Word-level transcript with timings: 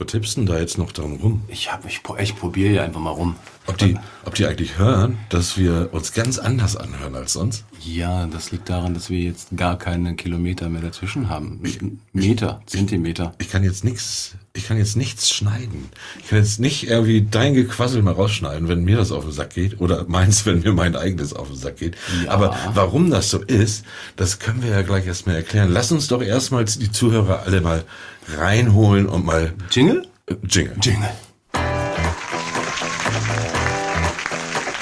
Was 0.00 0.06
tippst 0.06 0.36
denn 0.36 0.46
da 0.46 0.56
jetzt 0.56 0.78
noch 0.78 0.92
dran 0.92 1.16
rum? 1.16 1.42
Ich, 1.48 1.72
hab, 1.72 1.84
ich, 1.84 2.00
ich 2.20 2.36
probiere 2.36 2.70
hier 2.70 2.84
einfach 2.84 3.00
mal 3.00 3.10
rum. 3.10 3.34
Ob 3.66 3.78
die, 3.78 3.98
ob 4.24 4.32
die 4.36 4.46
eigentlich 4.46 4.78
hören, 4.78 5.18
dass 5.28 5.58
wir 5.58 5.88
uns 5.90 6.12
ganz 6.12 6.38
anders 6.38 6.76
anhören 6.76 7.16
als 7.16 7.32
sonst? 7.32 7.64
Ja, 7.80 8.28
das 8.28 8.52
liegt 8.52 8.70
daran, 8.70 8.94
dass 8.94 9.10
wir 9.10 9.18
jetzt 9.18 9.48
gar 9.56 9.76
keine 9.76 10.14
Kilometer 10.14 10.68
mehr 10.68 10.82
dazwischen 10.82 11.28
haben. 11.28 11.60
Meter, 12.12 12.62
Zentimeter. 12.66 13.34
Ich 13.38 13.50
kann 13.50 13.64
jetzt 13.64 13.82
nichts, 13.82 14.36
ich 14.54 14.66
kann 14.66 14.76
jetzt 14.78 14.96
nichts 14.96 15.30
schneiden. 15.30 15.88
Ich 16.20 16.28
kann 16.28 16.38
jetzt 16.38 16.58
nicht 16.58 16.88
irgendwie 16.88 17.22
dein 17.22 17.54
Gequassel 17.54 18.02
mal 18.02 18.12
rausschneiden, 18.14 18.68
wenn 18.68 18.82
mir 18.84 18.96
das 18.96 19.12
auf 19.12 19.24
den 19.24 19.32
Sack 19.32 19.50
geht 19.50 19.80
oder 19.80 20.04
meins, 20.08 20.46
wenn 20.46 20.60
mir 20.60 20.72
mein 20.72 20.96
eigenes 20.96 21.32
auf 21.32 21.48
den 21.48 21.56
Sack 21.56 21.76
geht. 21.76 21.96
Ja. 22.24 22.32
Aber 22.32 22.56
warum 22.74 23.10
das 23.10 23.30
so 23.30 23.38
ist, 23.42 23.84
das 24.16 24.38
können 24.38 24.62
wir 24.62 24.70
ja 24.70 24.82
gleich 24.82 25.06
erstmal 25.06 25.36
erklären. 25.36 25.70
Lass 25.70 25.92
uns 25.92 26.08
doch 26.08 26.22
erstmal 26.22 26.64
die 26.64 26.90
Zuhörer 26.90 27.42
alle 27.44 27.60
mal 27.60 27.84
reinholen 28.36 29.06
und 29.06 29.24
mal 29.24 29.52
Jingle? 29.70 30.06
äh, 30.26 30.34
Jingle. 30.46 30.76
Jingle. 30.80 31.08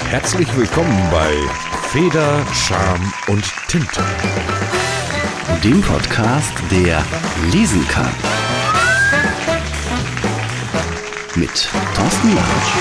Herzlich 0.09 0.47
willkommen 0.55 1.09
bei 1.11 1.33
Feder, 1.89 2.45
Charme 2.53 3.13
und 3.27 3.43
Tinte. 3.67 4.03
Dem 5.63 5.81
Podcast, 5.81 6.53
der 6.71 7.03
lesen 7.51 7.85
kann. 7.89 8.09
Mit 11.37 11.69
Thorsten 11.95 12.33
Latsch. 12.33 12.73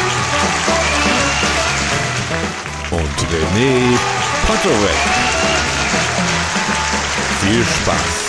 Und 2.90 3.18
René 3.30 3.98
Potterweg. 4.46 4.96
Viel 7.42 7.62
Spaß. 7.62 8.25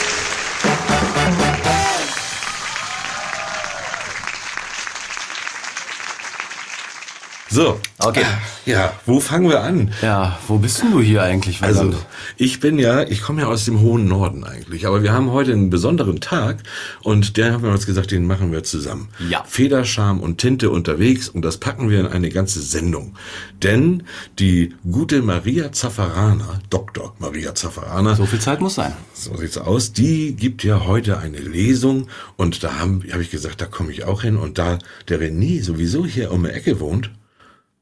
So. 7.49 7.79
Okay. 7.99 8.25
Ja, 8.65 8.93
wo 9.05 9.19
fangen 9.19 9.49
wir 9.49 9.61
an? 9.61 9.91
Ja, 10.01 10.37
wo 10.47 10.57
bist 10.57 10.81
denn 10.81 10.91
du 10.91 11.01
hier 11.01 11.23
eigentlich? 11.23 11.63
Also, 11.63 11.83
verdammt? 11.83 12.05
ich 12.35 12.59
bin 12.59 12.77
ja, 12.77 13.03
ich 13.03 13.21
komme 13.21 13.41
ja 13.41 13.47
aus 13.47 13.65
dem 13.65 13.79
hohen 13.79 14.07
Norden 14.07 14.43
eigentlich, 14.43 14.85
aber 14.85 15.01
wir 15.01 15.13
haben 15.13 15.31
heute 15.31 15.53
einen 15.53 15.69
besonderen 15.69 16.19
Tag 16.19 16.63
und 17.01 17.37
der 17.37 17.53
haben 17.53 17.63
wir 17.63 17.71
uns 17.71 17.85
gesagt, 17.85 18.11
den 18.11 18.27
machen 18.27 18.51
wir 18.51 18.63
zusammen. 18.63 19.09
Ja. 19.29 19.43
Federscham 19.47 20.19
und 20.19 20.39
Tinte 20.39 20.69
unterwegs 20.69 21.29
und 21.29 21.43
das 21.43 21.57
packen 21.57 21.89
wir 21.89 22.01
in 22.01 22.07
eine 22.07 22.29
ganze 22.29 22.61
Sendung. 22.61 23.15
Denn 23.63 24.03
die 24.37 24.75
gute 24.89 25.21
Maria 25.21 25.71
Zaffarana, 25.71 26.59
Dr. 26.69 27.15
Maria 27.19 27.55
Zaffarana, 27.55 28.15
so 28.15 28.25
viel 28.25 28.39
Zeit 28.39 28.59
muss 28.59 28.75
sein. 28.75 28.93
so 29.13 29.35
sieht's 29.37 29.57
aus, 29.57 29.93
die 29.93 30.35
gibt 30.35 30.63
ja 30.63 30.85
heute 30.85 31.17
eine 31.19 31.39
Lesung 31.39 32.07
und 32.35 32.63
da 32.63 32.79
habe 32.79 33.01
hab 33.11 33.21
ich 33.21 33.31
gesagt, 33.31 33.61
da 33.61 33.65
komme 33.65 33.91
ich 33.91 34.03
auch 34.03 34.23
hin 34.23 34.35
und 34.35 34.57
da 34.57 34.77
der 35.07 35.21
René 35.21 35.63
sowieso 35.63 36.05
hier 36.05 36.31
um 36.31 36.43
die 36.43 36.49
Ecke 36.49 36.79
wohnt, 36.79 37.09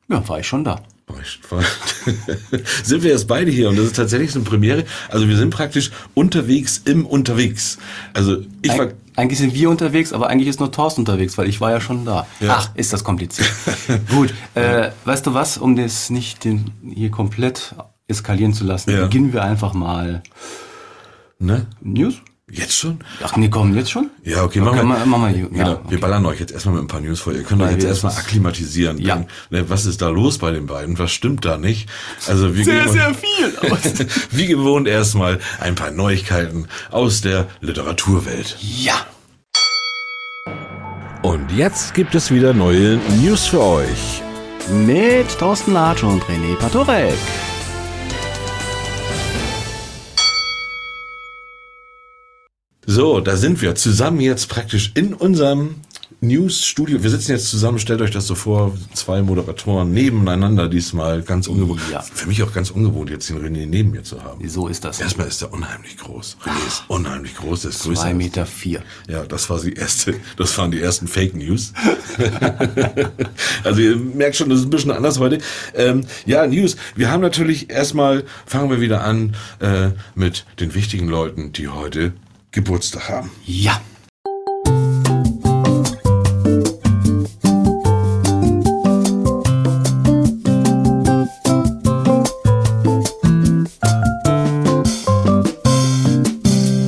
Ja, 0.09 0.27
war 0.27 0.39
ich 0.39 0.47
schon 0.47 0.63
da. 0.63 0.81
sind 2.83 3.03
wir 3.03 3.11
jetzt 3.11 3.27
beide 3.27 3.51
hier 3.51 3.69
und 3.69 3.77
das 3.77 3.85
ist 3.85 3.95
tatsächlich 3.95 4.31
so 4.31 4.39
eine 4.39 4.47
Premiere. 4.47 4.85
Also 5.09 5.27
wir 5.29 5.37
sind 5.37 5.51
praktisch 5.51 5.91
unterwegs 6.15 6.81
im 6.85 7.05
Unterwegs. 7.05 7.77
Also 8.13 8.37
ich 8.63 8.71
war, 8.71 8.87
Eig 8.87 8.95
eigentlich 9.15 9.39
sind 9.39 9.53
wir 9.53 9.69
unterwegs, 9.69 10.13
aber 10.13 10.27
eigentlich 10.27 10.49
ist 10.49 10.59
nur 10.59 10.71
Thorsten 10.71 11.01
unterwegs, 11.01 11.37
weil 11.37 11.47
ich 11.47 11.61
war 11.61 11.71
ja 11.71 11.79
schon 11.79 12.05
da. 12.05 12.27
Ja. 12.39 12.57
Ach, 12.57 12.69
ist 12.75 12.91
das 12.91 13.03
kompliziert. 13.03 13.49
Gut, 14.09 14.33
äh, 14.55 14.89
weißt 15.05 15.27
du 15.27 15.33
was, 15.33 15.57
um 15.57 15.75
das 15.75 16.09
nicht 16.09 16.43
den, 16.43 16.71
hier 16.93 17.11
komplett 17.11 17.75
eskalieren 18.07 18.53
zu 18.53 18.63
lassen, 18.65 18.91
Ja. 18.91 19.03
beginnen 19.03 19.31
wir 19.31 19.43
einfach 19.43 19.73
mal 19.73 20.21
ne? 21.39 21.67
News? 21.81 22.15
Jetzt 22.51 22.77
schon? 22.77 22.99
Ach 23.23 23.35
nee, 23.37 23.49
komm, 23.49 23.75
jetzt 23.75 23.89
schon? 23.89 24.11
Ja, 24.23 24.43
okay, 24.43 24.59
Okay, 24.61 24.83
machen 24.83 24.87
wir. 24.87 25.05
mach 25.07 25.17
mal 25.17 25.31
hier. 25.33 25.49
Genau, 25.49 25.67
Ja, 25.67 25.81
wir 25.89 25.99
ballern 25.99 26.23
euch 26.27 26.39
jetzt 26.39 26.51
erstmal 26.51 26.75
mit 26.75 26.83
ein 26.83 26.87
paar 26.87 27.01
News 27.01 27.19
vor. 27.19 27.33
Ihr 27.33 27.41
könnt 27.41 27.59
euch 27.61 27.67
Weil 27.69 27.73
jetzt 27.73 27.81
wir 27.83 27.89
erstmal 27.89 28.13
akklimatisieren. 28.15 28.99
Ja. 28.99 29.15
Denn, 29.15 29.25
ne, 29.49 29.67
was 29.69 29.87
ist 29.87 29.99
da 30.03 30.09
los 30.09 30.37
bei 30.37 30.51
den 30.51 30.67
beiden? 30.67 30.99
Was 30.99 31.11
stimmt 31.11 31.43
da 31.43 31.57
nicht? 31.57 31.89
Also 32.27 32.55
wir 32.55 32.63
Sehr, 32.63 32.81
geben 32.83 32.93
sehr 32.93 33.09
euch- 33.09 33.17
viel. 33.17 34.07
Wie 34.31 34.45
gewohnt 34.45 34.87
erstmal 34.87 35.39
ein 35.59 35.73
paar 35.73 35.89
Neuigkeiten 35.89 36.67
aus 36.91 37.21
der 37.21 37.47
Literaturwelt. 37.61 38.57
ja. 38.61 38.93
Und 41.23 41.51
jetzt 41.51 41.95
gibt 41.95 42.13
es 42.13 42.29
wieder 42.29 42.53
neue 42.53 42.99
News 43.23 43.47
für 43.47 43.59
euch. 43.63 44.21
Mit 44.85 45.27
Thorsten 45.39 45.73
Latsch 45.73 46.03
und 46.03 46.21
René 46.25 46.55
Patorek. 46.59 47.15
So, 52.85 53.19
da 53.19 53.35
sind 53.35 53.61
wir 53.61 53.75
zusammen 53.75 54.19
jetzt 54.19 54.47
praktisch 54.49 54.91
in 54.95 55.13
unserem 55.13 55.75
News-Studio. 56.21 57.03
Wir 57.03 57.09
sitzen 57.09 57.31
jetzt 57.31 57.49
zusammen, 57.49 57.77
stellt 57.79 58.01
euch 58.01 58.11
das 58.11 58.25
so 58.27 58.35
vor, 58.35 58.75
zwei 58.93 59.21
Moderatoren 59.21 59.91
nebeneinander 59.91 60.69
diesmal, 60.69 61.21
ganz 61.23 61.47
ungewohnt. 61.47 61.81
Ja. 61.91 62.01
Für 62.01 62.27
mich 62.27 62.41
auch 62.43 62.53
ganz 62.53 62.69
ungewohnt, 62.71 63.09
jetzt 63.09 63.29
den 63.29 63.37
René 63.37 63.65
neben 63.67 63.91
mir 63.91 64.03
zu 64.03 64.23
haben. 64.23 64.47
So 64.47 64.67
ist 64.67 64.85
das. 64.85 64.99
Erstmal 65.01 65.27
ist 65.27 65.41
er 65.41 65.51
unheimlich 65.51 65.97
groß. 65.97 66.37
René 66.43 66.67
ist 66.67 66.83
unheimlich 66.87 67.35
groß, 67.35 67.61
der 67.63 67.71
ist 67.71 67.83
größer. 67.83 68.01
Zwei 68.01 68.09
als- 68.09 68.17
Meter 68.17 68.45
vier. 68.45 68.81
Ja, 69.07 69.23
das 69.25 69.49
war 69.49 69.59
die 69.59 69.73
erste, 69.73 70.13
das 70.37 70.57
waren 70.57 70.71
die 70.71 70.79
ersten 70.81 71.07
Fake 71.07 71.35
News. 71.35 71.73
also 73.63 73.81
ihr 73.81 73.95
merkt 73.97 74.35
schon, 74.35 74.49
das 74.49 74.59
ist 74.59 74.65
ein 74.65 74.69
bisschen 74.71 74.91
anders 74.91 75.19
heute. 75.19 75.39
Ähm, 75.73 76.05
ja, 76.25 76.45
News. 76.47 76.75
Wir 76.95 77.11
haben 77.11 77.21
natürlich 77.21 77.69
erstmal, 77.69 78.23
fangen 78.45 78.69
wir 78.69 78.79
wieder 78.79 79.03
an 79.03 79.35
äh, 79.59 79.89
mit 80.15 80.45
den 80.59 80.73
wichtigen 80.75 81.07
Leuten, 81.07 81.51
die 81.51 81.67
heute 81.67 82.13
Geburtstag 82.55 83.09
haben. 83.09 83.29
Ja. 83.45 83.81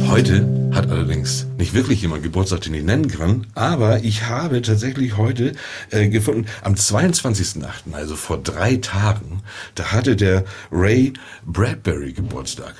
Heute 0.07 0.47
hat 0.73 0.89
allerdings 0.89 1.45
nicht 1.57 1.73
wirklich 1.73 2.01
jemand 2.01 2.23
Geburtstag, 2.23 2.61
den 2.61 2.73
ich 2.73 2.83
nennen 2.85 3.09
kann, 3.09 3.47
aber 3.53 4.06
ich 4.06 4.23
habe 4.23 4.61
tatsächlich 4.61 5.17
heute 5.17 5.51
äh, 5.91 6.07
gefunden, 6.07 6.45
am 6.61 6.75
22.08., 6.75 7.91
also 7.91 8.16
vor 8.16 8.38
drei 8.38 8.77
Tagen, 8.77 9.44
da 9.75 9.91
hatte 9.91 10.16
der 10.16 10.45
Ray 10.72 11.11
Bradbury 11.45 12.13
Geburtstag. 12.13 12.73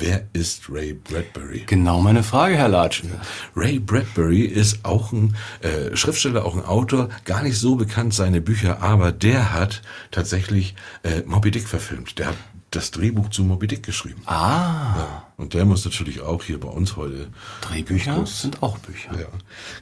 Wer 0.00 0.28
ist 0.32 0.70
Ray 0.70 0.92
Bradbury? 0.92 1.64
Genau 1.66 2.00
meine 2.00 2.22
Frage, 2.22 2.56
Herr 2.56 2.68
Latsch. 2.68 3.02
Ray 3.56 3.80
Bradbury 3.80 4.42
ist 4.42 4.84
auch 4.84 5.10
ein 5.12 5.34
äh, 5.60 5.96
Schriftsteller, 5.96 6.44
auch 6.44 6.56
ein 6.56 6.64
Autor, 6.64 7.08
gar 7.24 7.42
nicht 7.42 7.58
so 7.58 7.74
bekannt 7.74 8.14
seine 8.14 8.40
Bücher, 8.40 8.80
aber 8.80 9.10
der 9.10 9.52
hat 9.52 9.82
tatsächlich 10.12 10.76
äh, 11.02 11.22
Moby 11.26 11.50
Dick 11.50 11.66
verfilmt. 11.66 12.18
Der 12.18 12.28
hat 12.28 12.36
das 12.70 12.92
Drehbuch 12.92 13.30
zu 13.30 13.42
Moby 13.42 13.66
Dick 13.66 13.82
geschrieben. 13.82 14.22
Ah, 14.26 14.96
Ja, 14.98 15.26
und 15.36 15.54
der 15.54 15.64
muss 15.64 15.84
natürlich 15.84 16.20
auch 16.20 16.44
hier 16.44 16.60
bei 16.60 16.68
uns 16.68 16.96
heute. 16.96 17.28
Drehbücher 17.62 18.24
sind 18.26 18.62
auch 18.62 18.78
Bücher. 18.78 19.18
Ja. 19.18 19.26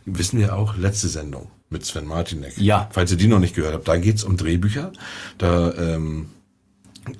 Wissen 0.06 0.38
wir 0.38 0.56
auch, 0.56 0.76
letzte 0.76 1.08
Sendung 1.08 1.50
mit 1.68 1.84
Sven 1.84 2.06
Martinek. 2.06 2.56
Ja. 2.56 2.88
Falls 2.92 3.10
ihr 3.10 3.16
die 3.18 3.26
noch 3.26 3.40
nicht 3.40 3.54
gehört 3.56 3.74
habt, 3.74 3.88
da 3.88 3.96
geht's 3.98 4.24
um 4.24 4.36
Drehbücher. 4.36 4.92
Da 5.36 5.74
ähm, 5.74 6.28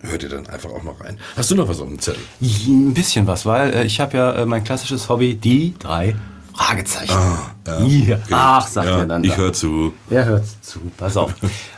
hört 0.01 0.23
ihr 0.23 0.29
dann 0.29 0.47
einfach 0.49 0.71
auch 0.71 0.83
noch 0.83 1.01
rein. 1.01 1.19
Hast 1.37 1.51
du 1.51 1.55
noch 1.55 1.69
was 1.69 1.81
auf 1.81 1.89
dem 1.89 1.99
Zettel? 1.99 2.23
Ein 2.41 2.95
bisschen 2.95 3.27
was, 3.27 3.47
weil 3.47 3.73
äh, 3.73 3.85
ich 3.85 4.01
habe 4.01 4.17
ja 4.17 4.33
äh, 4.33 4.47
mein 4.47 4.65
klassisches 4.65 5.09
Hobby, 5.09 5.35
die 5.35 5.75
drei 5.79 6.15
Fragezeichen. 6.55 7.13
Ah, 7.13 7.55
ja. 7.67 7.81
Ja. 7.85 8.17
Genau. 8.17 8.37
Ach, 8.39 8.67
sagt 8.67 8.89
ja, 8.89 8.99
er 8.99 9.07
dann. 9.07 9.25
Ich 9.25 9.37
höre 9.37 9.53
zu. 9.53 9.93
Er 10.11 10.25
hört 10.25 10.45
zu, 10.63 10.81
pass 10.97 11.17
auf. 11.17 11.35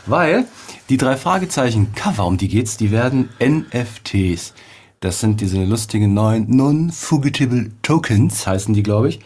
Weil 0.06 0.44
die 0.88 0.96
drei 0.96 1.16
Fragezeichen 1.16 1.92
Cover, 1.94 2.26
um 2.26 2.38
die 2.38 2.48
geht's, 2.48 2.76
die 2.76 2.90
werden 2.90 3.28
NFTs. 3.40 4.54
Das 5.00 5.20
sind 5.20 5.40
diese 5.40 5.62
lustigen 5.64 6.14
neuen 6.14 6.48
Non-Fugitive 6.48 7.70
Tokens, 7.82 8.46
heißen 8.46 8.74
die, 8.74 8.82
glaube 8.82 9.10
ich. 9.10 9.20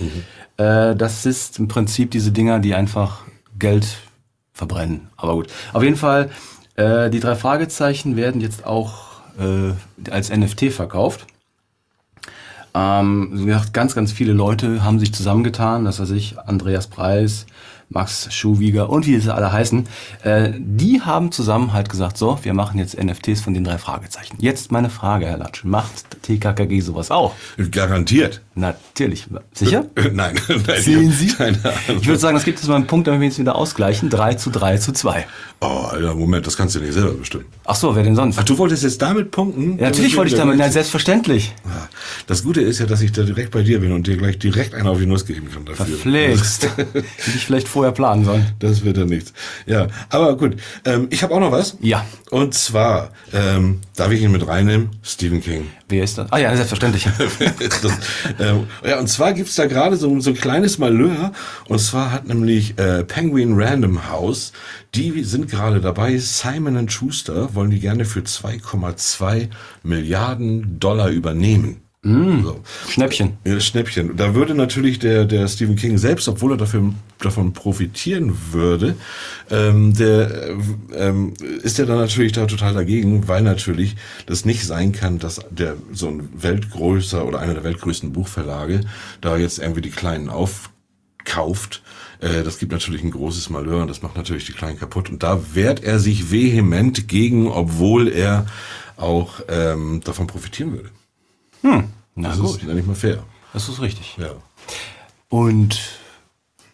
Äh, 0.58 0.94
das 0.96 1.24
ist 1.24 1.58
im 1.58 1.68
Prinzip 1.68 2.10
diese 2.10 2.30
Dinger, 2.30 2.58
die 2.58 2.74
einfach 2.74 3.24
Geld 3.58 3.86
verbrennen. 4.52 5.08
Aber 5.16 5.34
gut. 5.34 5.48
Auf 5.72 5.82
jeden 5.82 5.96
Fall, 5.96 6.30
äh, 6.76 7.10
die 7.10 7.20
drei 7.20 7.34
Fragezeichen 7.34 8.16
werden 8.16 8.40
jetzt 8.40 8.64
auch 8.66 9.20
äh, 9.38 10.10
als 10.10 10.30
NFT 10.30 10.72
verkauft. 10.72 11.26
Ähm, 12.74 13.30
wie 13.32 13.46
gesagt, 13.46 13.74
ganz, 13.74 13.94
ganz 13.94 14.12
viele 14.12 14.32
Leute 14.32 14.82
haben 14.82 14.98
sich 14.98 15.12
zusammengetan, 15.12 15.84
das 15.84 16.00
weiß 16.00 16.10
ich, 16.10 16.38
Andreas 16.38 16.86
Preis, 16.86 17.46
Max 17.90 18.32
Schuhwieger 18.32 18.88
und 18.88 19.06
wie 19.06 19.18
sie 19.18 19.34
alle 19.34 19.52
heißen, 19.52 19.86
äh, 20.22 20.52
die 20.56 21.02
haben 21.02 21.32
zusammen 21.32 21.74
halt 21.74 21.90
gesagt, 21.90 22.16
so, 22.16 22.38
wir 22.42 22.54
machen 22.54 22.78
jetzt 22.78 23.02
NFTs 23.02 23.42
von 23.42 23.52
den 23.52 23.64
drei 23.64 23.76
Fragezeichen. 23.76 24.36
Jetzt 24.40 24.72
meine 24.72 24.88
Frage, 24.88 25.26
Herr 25.26 25.36
Latsch, 25.36 25.64
macht 25.64 26.22
TKKG 26.22 26.80
sowas 26.80 27.10
auch? 27.10 27.34
Garantiert. 27.70 28.40
Natürlich. 28.54 29.26
Sicher? 29.54 29.86
Nein, 30.12 30.34
nein. 30.48 30.82
Sehen 30.82 31.10
Sie? 31.10 31.26
Ich 31.26 32.06
würde 32.06 32.18
sagen, 32.18 32.34
das 32.34 32.44
gibt 32.44 32.58
jetzt 32.58 32.68
mal 32.68 32.76
einen 32.76 32.86
Punkt, 32.86 33.06
damit 33.06 33.20
wir 33.20 33.28
jetzt 33.28 33.38
wieder 33.38 33.56
ausgleichen. 33.56 34.10
3 34.10 34.34
zu 34.34 34.50
3 34.50 34.76
zu 34.76 34.92
2. 34.92 35.26
Oh, 35.60 35.66
Alter, 35.66 36.14
Moment, 36.14 36.46
das 36.46 36.56
kannst 36.56 36.74
du 36.74 36.80
nicht 36.80 36.92
selber 36.92 37.12
bestimmen. 37.12 37.46
Ach 37.64 37.76
so, 37.76 37.96
wer 37.96 38.02
denn 38.02 38.14
sonst? 38.14 38.38
Ach, 38.38 38.44
du 38.44 38.58
wolltest 38.58 38.82
jetzt 38.82 39.00
damit 39.00 39.30
punkten? 39.30 39.78
ja, 39.78 39.84
natürlich 39.84 40.16
wollte 40.16 40.32
ich 40.32 40.38
damit, 40.38 40.58
na, 40.58 40.70
selbstverständlich. 40.70 41.54
Das 42.26 42.42
Gute 42.42 42.60
ist 42.60 42.78
ja, 42.78 42.86
dass 42.86 43.00
ich 43.00 43.12
da 43.12 43.22
direkt 43.22 43.52
bei 43.52 43.62
dir 43.62 43.80
bin 43.80 43.92
und 43.92 44.06
dir 44.06 44.16
gleich 44.16 44.38
direkt 44.38 44.74
einen 44.74 44.86
auf 44.86 44.98
die 44.98 45.06
Nuss 45.06 45.24
geben 45.24 45.48
kann 45.50 45.64
dafür. 45.64 45.86
Verflixt. 45.86 46.64
Hätte 46.76 47.04
ich 47.34 47.46
vielleicht 47.46 47.68
vorher 47.68 47.92
planen 47.92 48.24
sollen. 48.24 48.46
Das 48.58 48.84
wird 48.84 48.98
dann 48.98 49.08
nichts. 49.08 49.32
Ja, 49.66 49.86
aber 50.10 50.36
gut. 50.36 50.56
Ähm, 50.84 51.06
ich 51.10 51.22
habe 51.22 51.34
auch 51.34 51.40
noch 51.40 51.52
was. 51.52 51.78
Ja. 51.80 52.04
Und 52.30 52.54
zwar, 52.54 53.10
ähm, 53.32 53.80
darf 54.02 54.10
ich 54.10 54.22
ihn 54.22 54.32
mit 54.32 54.48
reinnehmen? 54.48 54.90
Stephen 55.02 55.40
King. 55.40 55.68
Wer 55.88 56.02
ist 56.02 56.18
das? 56.18 56.32
Ah 56.32 56.38
ja, 56.38 56.56
selbstverständlich. 56.56 57.06
das, 57.82 57.92
ähm, 58.40 58.66
ja, 58.84 58.98
und 58.98 59.06
zwar 59.06 59.32
gibt's 59.32 59.54
da 59.54 59.66
gerade 59.66 59.96
so, 59.96 60.18
so 60.18 60.30
ein 60.30 60.36
kleines 60.36 60.78
Malheur. 60.78 61.30
Und 61.68 61.78
zwar 61.78 62.10
hat 62.10 62.26
nämlich 62.26 62.76
äh, 62.80 63.04
Penguin 63.04 63.54
Random 63.54 64.10
House, 64.10 64.52
die 64.96 65.22
sind 65.22 65.48
gerade 65.48 65.80
dabei, 65.80 66.18
Simon 66.18 66.88
Schuster 66.88 67.54
wollen 67.54 67.70
die 67.70 67.78
gerne 67.78 68.04
für 68.04 68.20
2,2 68.20 69.50
Milliarden 69.84 70.80
Dollar 70.80 71.08
übernehmen. 71.10 71.81
So. 72.04 72.60
Schnäppchen. 72.88 73.38
Ja, 73.44 73.60
Schnäppchen. 73.60 74.16
Da 74.16 74.34
würde 74.34 74.56
natürlich 74.56 74.98
der, 74.98 75.24
der 75.24 75.46
Stephen 75.46 75.76
King 75.76 75.98
selbst, 75.98 76.26
obwohl 76.26 76.52
er 76.52 76.56
dafür, 76.56 76.92
davon 77.20 77.52
profitieren 77.52 78.36
würde, 78.50 78.96
ähm, 79.50 79.94
der, 79.94 80.48
äh, 80.48 80.56
ähm, 80.96 81.34
ist 81.62 81.78
er 81.78 81.86
dann 81.86 81.98
natürlich 81.98 82.32
da 82.32 82.46
total 82.46 82.74
dagegen, 82.74 83.28
weil 83.28 83.42
natürlich 83.42 83.94
das 84.26 84.44
nicht 84.44 84.66
sein 84.66 84.90
kann, 84.90 85.20
dass 85.20 85.42
der 85.50 85.76
so 85.92 86.08
ein 86.08 86.28
weltgrößer 86.34 87.24
oder 87.24 87.38
einer 87.38 87.54
der 87.54 87.62
weltgrößten 87.62 88.12
Buchverlage 88.12 88.80
da 89.20 89.36
jetzt 89.36 89.60
irgendwie 89.60 89.82
die 89.82 89.90
Kleinen 89.90 90.28
aufkauft. 90.28 91.84
Äh, 92.20 92.42
das 92.42 92.58
gibt 92.58 92.72
natürlich 92.72 93.04
ein 93.04 93.12
großes 93.12 93.48
Malheur 93.48 93.82
und 93.82 93.88
das 93.88 94.02
macht 94.02 94.16
natürlich 94.16 94.46
die 94.46 94.54
Kleinen 94.54 94.78
kaputt. 94.78 95.08
Und 95.08 95.22
da 95.22 95.40
wehrt 95.54 95.84
er 95.84 96.00
sich 96.00 96.32
vehement 96.32 97.06
gegen, 97.06 97.46
obwohl 97.46 98.08
er 98.08 98.46
auch 98.96 99.40
ähm, 99.48 100.00
davon 100.02 100.26
profitieren 100.26 100.72
würde. 100.72 100.90
Na 101.62 101.84
Das 102.16 102.38
gut, 102.38 102.60
ist 102.60 102.68
ja 102.68 102.74
nicht 102.74 102.86
mal 102.86 102.94
fair. 102.94 103.22
das 103.52 103.68
ist 103.68 103.80
richtig. 103.80 104.16
Ja. 104.18 104.30
Und 105.28 105.78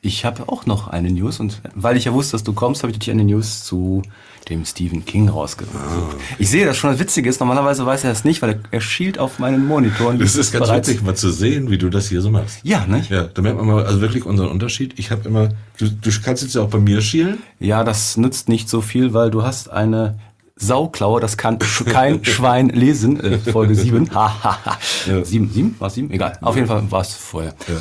ich 0.01 0.25
habe 0.25 0.49
auch 0.49 0.65
noch 0.67 0.89
eine 0.89 1.11
News 1.11 1.41
und 1.41 1.61
weil 1.75 1.97
ich 1.97 2.05
ja 2.05 2.13
wusste, 2.13 2.33
dass 2.33 2.45
du 2.45 2.53
kommst, 2.53 2.83
habe 2.83 2.91
ich 2.93 2.97
natürlich 2.99 3.21
eine 3.21 3.25
News 3.31 3.65
zu 3.65 4.03
dem 4.49 4.65
Stephen 4.65 5.05
King 5.05 5.29
rausgesucht. 5.29 5.75
Ah. 5.77 6.15
Ich 6.39 6.49
sehe, 6.49 6.65
das 6.65 6.77
schon 6.77 6.91
das 6.91 6.99
Witzige 7.01 7.29
ist, 7.29 7.41
normalerweise 7.41 7.85
weiß 7.85 8.05
er 8.05 8.11
das 8.11 8.25
nicht, 8.25 8.41
weil 8.41 8.61
er, 8.71 8.81
schielt 8.81 9.19
auf 9.19 9.39
meinen 9.39 9.67
Monitor. 9.67 10.09
und 10.11 10.21
Das 10.23 10.37
ist 10.37 10.53
ganz 10.53 10.71
witzig, 10.71 11.03
mal 11.03 11.15
zu 11.17 11.31
sehen, 11.31 11.71
wie 11.71 11.77
du 11.79 11.91
das 11.91 12.09
hier 12.09 12.23
so 12.23 12.31
machst. 12.31 12.61
Ja, 12.63 12.87
nicht? 12.87 13.11
Ja, 13.11 13.25
da 13.25 13.43
merkt 13.43 13.59
man 13.59 13.67
mal 13.67 13.85
also 13.85 14.01
wirklich 14.01 14.25
unseren 14.25 14.49
Unterschied. 14.49 14.95
Ich 14.99 15.11
habe 15.11 15.29
immer, 15.29 15.51
du, 15.79 15.91
du 15.91 16.11
kannst 16.25 16.43
jetzt 16.43 16.55
ja 16.55 16.63
auch 16.63 16.71
bei 16.71 16.79
mir 16.79 17.03
schielen. 17.03 17.39
Ja, 17.59 17.85
das 17.85 18.17
nützt 18.17 18.49
nicht 18.49 18.69
so 18.71 18.81
viel, 18.81 19.13
weil 19.13 19.31
du 19.31 19.43
hast 19.43 19.69
eine 19.69 20.19
Sauklaue, 20.59 21.21
das 21.21 21.37
kann 21.37 21.59
kein 21.59 22.25
Schwein 22.25 22.69
lesen. 22.69 23.21
Äh, 23.21 23.39
Folge 23.39 23.75
7. 23.75 24.11
Ha, 24.15 24.43
ha, 24.43 24.59
ha. 24.65 24.79
Ja. 25.07 25.25
7, 25.25 25.51
7? 25.51 25.77
War 25.79 25.89
es 25.89 25.95
7? 25.95 26.11
Egal. 26.11 26.39
Auf 26.41 26.57
jeden 26.57 26.69
Fall 26.69 26.91
war 26.91 27.01
es 27.03 27.15
vorher. 27.15 27.55
Ja. 27.69 27.77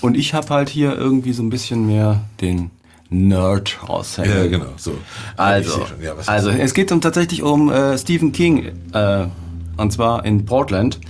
Und 0.00 0.16
ich 0.16 0.34
habe 0.34 0.48
halt 0.50 0.68
hier 0.68 0.96
irgendwie 0.96 1.32
so 1.32 1.42
ein 1.42 1.50
bisschen 1.50 1.86
mehr 1.86 2.20
den 2.40 2.70
Nerd 3.10 3.78
raushängen. 3.88 4.30
Ja, 4.30 4.46
genau, 4.46 4.72
so. 4.76 4.96
Also. 5.36 5.86
Ja, 6.02 6.14
also 6.26 6.50
es 6.50 6.74
geht 6.74 6.92
um, 6.92 7.00
tatsächlich 7.00 7.42
um 7.42 7.70
äh, 7.70 7.98
Stephen 7.98 8.32
King, 8.32 8.70
äh, 8.92 9.26
und 9.76 9.92
zwar 9.92 10.24
in 10.24 10.44
Portland. 10.44 11.00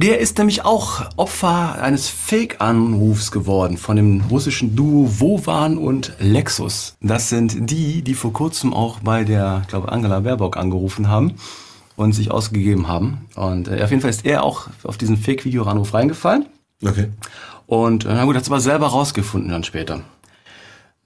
Der 0.00 0.20
ist 0.20 0.38
nämlich 0.38 0.64
auch 0.64 1.10
Opfer 1.16 1.82
eines 1.82 2.08
Fake-Anrufs 2.08 3.32
geworden 3.32 3.76
von 3.76 3.96
dem 3.96 4.20
russischen 4.30 4.76
Duo 4.76 5.10
Wovan 5.18 5.76
und 5.76 6.12
Lexus. 6.20 6.94
Das 7.00 7.30
sind 7.30 7.68
die, 7.68 8.02
die 8.02 8.14
vor 8.14 8.32
kurzem 8.32 8.72
auch 8.72 9.00
bei 9.00 9.24
der, 9.24 9.62
ich 9.62 9.68
glaube, 9.68 9.90
Angela 9.90 10.20
Baerbock 10.20 10.56
angerufen 10.56 11.08
haben 11.08 11.34
und 11.96 12.12
sich 12.12 12.30
ausgegeben 12.30 12.86
haben. 12.86 13.26
Und 13.34 13.66
äh, 13.66 13.82
auf 13.82 13.90
jeden 13.90 14.00
Fall 14.00 14.10
ist 14.10 14.24
er 14.24 14.44
auch 14.44 14.68
auf 14.84 14.98
diesen 14.98 15.16
Fake-Video-Anruf 15.16 15.92
reingefallen. 15.92 16.46
Okay. 16.80 17.08
Und 17.66 18.04
äh, 18.04 18.14
na 18.14 18.24
gut, 18.24 18.36
hat 18.36 18.42
es 18.42 18.48
aber 18.48 18.60
selber 18.60 18.86
rausgefunden 18.86 19.50
dann 19.50 19.64
später. 19.64 20.02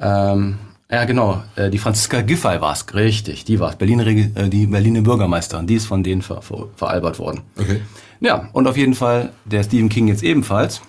Ähm, 0.01 0.59
ja, 0.91 1.07
genau. 1.07 1.43
Äh, 1.57 1.71
die 1.71 1.79
Franziska 1.79 2.21
Giffey 2.21 2.61
war 2.61 2.75
es, 2.75 2.85
richtig. 2.95 3.47
Die 3.47 3.59
war 3.59 3.71
es. 3.71 3.77
Berliner, 3.77 4.07
äh, 4.07 4.51
die 4.51 4.67
Berliner 4.67 5.01
Bürgermeisterin. 5.01 5.67
Die 5.67 5.77
ist 5.77 5.87
von 5.87 6.03
denen 6.03 6.21
ver 6.21 6.43
ver 6.43 6.69
veralbert 6.77 7.19
worden. 7.19 7.41
Okay. 7.59 7.81
Ja, 8.23 8.49
und 8.53 8.67
auf 8.69 8.77
jeden 8.77 8.95
Fall 8.95 9.33
der 9.45 9.65
Stephen 9.65 9.89
King 9.89 10.07
jetzt 10.09 10.23
ebenfalls. 10.23 10.81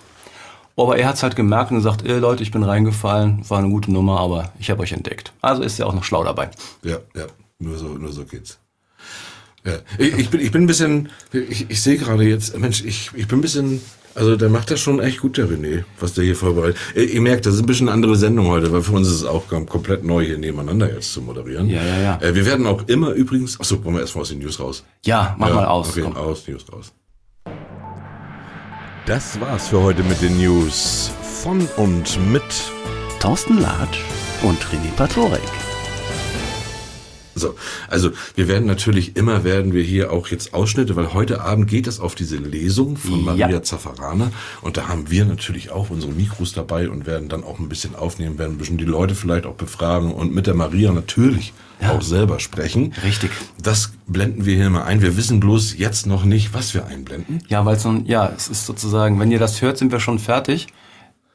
Aber 0.76 0.96
er 0.98 1.06
hat 1.08 1.16
es 1.16 1.22
halt 1.22 1.36
gemerkt 1.36 1.70
und 1.70 1.76
gesagt, 1.78 2.04
äh, 2.06 2.18
Leute, 2.18 2.42
ich 2.42 2.50
bin 2.50 2.62
reingefallen, 2.62 3.48
war 3.48 3.58
eine 3.58 3.68
gute 3.68 3.92
Nummer, 3.92 4.20
aber 4.20 4.52
ich 4.58 4.70
habe 4.70 4.82
euch 4.82 4.92
entdeckt. 4.92 5.32
Also 5.40 5.62
ist 5.62 5.78
er 5.78 5.86
auch 5.86 5.94
noch 5.94 6.04
schlau 6.04 6.24
dabei. 6.24 6.50
Ja, 6.82 6.96
ja. 7.14 7.26
Nur 7.58 7.76
so, 7.78 7.88
nur 7.88 8.12
so 8.12 8.24
geht's. 8.24 8.58
Ja. 9.64 9.72
Ich, 9.98 10.14
ich 10.18 10.30
bin, 10.30 10.40
ich 10.40 10.50
bin 10.52 10.62
ein 10.64 10.66
bisschen, 10.66 11.08
ich, 11.32 11.70
ich 11.70 11.80
sehe 11.82 11.96
gerade 11.96 12.24
jetzt, 12.24 12.58
Mensch, 12.58 12.84
ich, 12.84 13.10
ich 13.14 13.26
bin 13.28 13.38
ein 13.38 13.40
bisschen, 13.40 13.80
also 14.14 14.36
der 14.36 14.48
macht 14.50 14.70
das 14.70 14.80
schon 14.80 15.00
echt 15.00 15.20
gut, 15.20 15.38
der 15.38 15.46
René, 15.48 15.84
was 16.00 16.12
der 16.14 16.24
hier 16.24 16.36
vorbereitet. 16.36 16.76
Ihr, 16.94 17.08
ihr 17.08 17.20
merkt, 17.20 17.46
das 17.46 17.54
ist 17.54 17.60
ein 17.60 17.66
bisschen 17.66 17.88
eine 17.88 17.94
andere 17.94 18.16
Sendung 18.16 18.48
heute, 18.48 18.72
weil 18.72 18.82
für 18.82 18.92
uns 18.92 19.06
ist 19.08 19.14
es 19.14 19.24
auch 19.24 19.46
kom- 19.48 19.66
komplett 19.66 20.04
neu, 20.04 20.24
hier 20.24 20.38
nebeneinander 20.38 20.92
jetzt 20.92 21.12
zu 21.12 21.22
moderieren. 21.22 21.68
Ja, 21.70 21.82
ja, 21.84 21.98
ja. 22.00 22.18
Äh, 22.20 22.34
wir 22.34 22.44
werden 22.46 22.66
auch 22.66 22.82
immer 22.88 23.10
übrigens, 23.12 23.58
achso, 23.58 23.82
wollen 23.84 23.94
wir 23.94 24.02
erstmal 24.02 24.22
aus 24.22 24.28
den 24.30 24.40
News 24.40 24.58
raus. 24.60 24.84
Ja, 25.06 25.34
mach 25.38 25.48
ja, 25.48 25.54
mal 25.54 25.66
aus. 25.66 25.90
Okay, 25.90 26.02
komm. 26.02 26.16
aus, 26.16 26.46
News 26.48 26.64
raus. 26.70 26.92
Das 29.06 29.38
war's 29.38 29.68
für 29.68 29.82
heute 29.82 30.02
mit 30.02 30.22
den 30.22 30.38
News 30.38 31.10
von 31.42 31.68
und 31.76 32.18
mit 32.32 32.42
Thorsten 33.20 33.58
Latsch 33.58 34.02
und 34.42 34.58
René 34.64 34.90
Patorek. 34.96 35.63
So, 37.34 37.54
also 37.88 38.10
wir 38.34 38.48
werden 38.48 38.66
natürlich 38.66 39.16
immer 39.16 39.44
werden 39.44 39.72
wir 39.72 39.82
hier 39.82 40.12
auch 40.12 40.28
jetzt 40.28 40.54
Ausschnitte, 40.54 40.96
weil 40.96 41.12
heute 41.12 41.40
Abend 41.40 41.68
geht 41.68 41.86
es 41.86 42.00
auf 42.00 42.14
diese 42.14 42.36
Lesung 42.36 42.96
von 42.96 43.24
Ja. 43.24 43.46
Maria 43.48 43.62
Zaffarana 43.62 44.30
und 44.62 44.76
da 44.76 44.88
haben 44.88 45.10
wir 45.10 45.24
natürlich 45.24 45.70
auch 45.70 45.90
unsere 45.90 46.12
Mikros 46.12 46.52
dabei 46.52 46.88
und 46.88 47.06
werden 47.06 47.28
dann 47.28 47.44
auch 47.44 47.58
ein 47.58 47.68
bisschen 47.68 47.94
aufnehmen, 47.94 48.38
werden 48.38 48.54
ein 48.54 48.58
bisschen 48.58 48.78
die 48.78 48.84
Leute 48.84 49.14
vielleicht 49.14 49.46
auch 49.46 49.54
befragen 49.54 50.12
und 50.12 50.34
mit 50.34 50.46
der 50.46 50.54
Maria 50.54 50.92
natürlich 50.92 51.52
auch 51.82 52.02
selber 52.02 52.40
sprechen. 52.40 52.94
Richtig. 53.04 53.30
Das 53.62 53.92
blenden 54.06 54.46
wir 54.46 54.54
hier 54.56 54.70
mal 54.70 54.84
ein. 54.84 55.02
Wir 55.02 55.16
wissen 55.16 55.40
bloß 55.40 55.76
jetzt 55.76 56.06
noch 56.06 56.24
nicht, 56.24 56.54
was 56.54 56.72
wir 56.72 56.86
einblenden. 56.86 57.42
Ja, 57.48 57.66
weil 57.66 57.78
so 57.78 57.90
ein, 57.90 58.06
ja, 58.06 58.32
es 58.34 58.48
ist 58.48 58.64
sozusagen, 58.64 59.20
wenn 59.20 59.30
ihr 59.30 59.38
das 59.38 59.60
hört, 59.60 59.76
sind 59.76 59.92
wir 59.92 60.00
schon 60.00 60.18
fertig. 60.18 60.68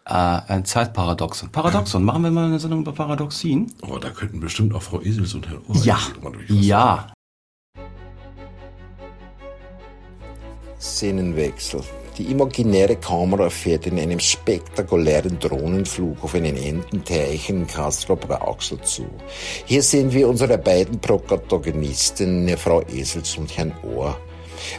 Äh, 0.09 0.41
ein 0.47 0.65
Zeitparadoxon. 0.65 1.51
Paradoxon, 1.51 2.03
machen 2.03 2.23
wir 2.23 2.31
mal 2.31 2.45
eine 2.47 2.59
Sendung 2.59 2.79
über 2.81 2.93
Paradoxien? 2.93 3.71
Oh, 3.87 3.97
da 3.97 4.09
könnten 4.09 4.39
bestimmt 4.39 4.73
auch 4.73 4.81
Frau 4.81 5.01
Esels 5.01 5.35
und 5.35 5.47
Herr 5.47 5.57
Ohr 5.69 5.75
Ja, 5.83 5.99
ja. 6.47 7.13
Szenenwechsel. 10.81 11.81
Die 12.17 12.31
imaginäre 12.31 12.95
Kamera 12.95 13.49
fährt 13.49 13.85
in 13.85 13.99
einem 13.99 14.19
spektakulären 14.19 15.37
Drohnenflug 15.39 16.23
auf 16.23 16.33
einen 16.33 16.57
Ententeich 16.57 17.49
in 17.49 17.67
Castro 17.67 18.15
Brauxel 18.15 18.81
zu. 18.81 19.05
Hier 19.65 19.83
sehen 19.83 20.11
wir 20.11 20.27
unsere 20.27 20.57
beiden 20.57 20.99
Protagonisten, 20.99 22.49
Frau 22.57 22.81
Esels 22.81 23.37
und 23.37 23.55
Herrn 23.55 23.73
Ohr. 23.83 24.17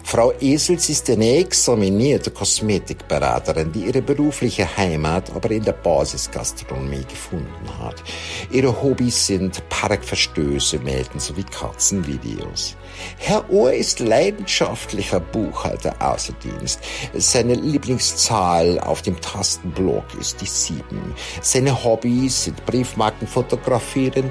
Frau 0.05 0.33
Esels 0.41 0.89
ist 0.89 1.09
eine 1.11 1.39
examinierte 1.39 2.31
Kosmetikberaterin, 2.31 3.73
die 3.73 3.87
ihre 3.87 4.03
berufliche 4.03 4.77
Heimat 4.77 5.31
aber 5.35 5.51
in 5.51 5.65
der 5.65 5.73
Basisgastronomie 5.73 7.05
gefunden 7.09 7.79
hat. 7.79 8.03
Ihre 8.51 8.83
Hobbys 8.83 9.27
sind 9.27 9.67
Parkverstöße 9.69 10.79
melden 10.81 11.21
sowie 11.21 11.45
Katzenvideos. 11.45 12.77
Herr 13.19 13.49
Ohr 13.51 13.73
ist 13.73 14.01
leidenschaftlicher 14.01 15.21
Buchhalter 15.21 15.95
außer 16.01 16.35
Dienst. 16.43 16.81
Seine 17.15 17.55
Lieblingszahl 17.55 18.79
auf 18.81 19.03
dem 19.03 19.21
Tastenblock 19.21 20.05
ist 20.19 20.41
die 20.41 20.47
sieben. 20.47 21.15
Seine 21.41 21.85
Hobbys 21.85 22.45
sind 22.45 22.65
Briefmarken 22.67 23.27
fotografieren, 23.27 24.31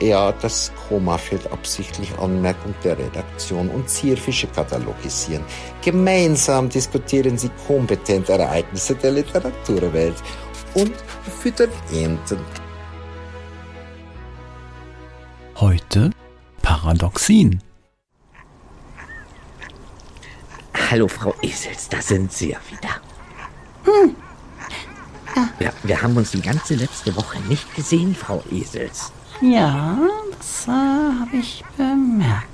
ja, 0.00 0.32
das 0.32 0.72
Komma 0.88 1.16
fehlt 1.18 1.50
absichtlich 1.52 2.12
Anmerkung 2.18 2.74
der 2.82 2.98
Redaktion 2.98 3.68
und 3.70 3.88
Zierfische 3.88 4.46
katalogisieren. 4.48 5.44
Gemeinsam 5.82 6.68
diskutieren 6.68 7.38
sie 7.38 7.50
kompetent 7.66 8.28
Ereignisse 8.28 8.94
der 8.96 9.12
Literaturwelt 9.12 10.16
und 10.74 10.92
füttern 11.40 11.70
Enten. 11.92 12.38
Heute 15.56 16.10
Paradoxien. 16.60 17.62
Hallo, 20.90 21.08
Frau 21.08 21.34
Esels, 21.40 21.88
da 21.88 22.02
sind 22.02 22.32
Sie 22.32 22.50
ja 22.50 22.58
wieder. 22.70 23.00
Ja, 25.60 25.72
wir 25.82 26.02
haben 26.02 26.16
uns 26.16 26.32
die 26.32 26.42
ganze 26.42 26.74
letzte 26.74 27.14
Woche 27.16 27.40
nicht 27.48 27.74
gesehen, 27.74 28.14
Frau 28.14 28.42
Esels. 28.50 29.12
Ja, 29.40 29.98
das 30.38 30.66
äh, 30.66 30.70
habe 30.70 31.36
ich 31.36 31.64
bemerkt. 31.76 32.48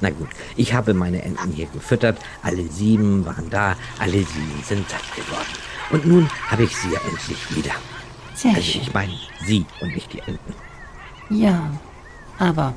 Na 0.00 0.10
gut, 0.10 0.28
ich 0.56 0.74
habe 0.74 0.92
meine 0.94 1.22
Enten 1.22 1.52
hier 1.52 1.66
gefüttert. 1.66 2.18
Alle 2.42 2.66
sieben 2.68 3.24
waren 3.24 3.48
da, 3.50 3.76
alle 3.98 4.18
sieben 4.24 4.62
sind 4.66 4.88
satt 4.88 5.04
geworden. 5.14 5.46
Und 5.90 6.06
nun 6.06 6.28
habe 6.50 6.64
ich 6.64 6.76
sie 6.76 6.90
ja 6.90 7.00
endlich 7.08 7.56
wieder. 7.56 7.72
Sehr 8.34 8.50
Also 8.54 8.62
schön. 8.62 8.82
ich 8.82 8.92
meine 8.94 9.12
sie 9.46 9.64
und 9.80 9.94
nicht 9.94 10.12
die 10.12 10.20
Enten. 10.20 10.54
Ja, 11.30 11.70
aber 12.38 12.74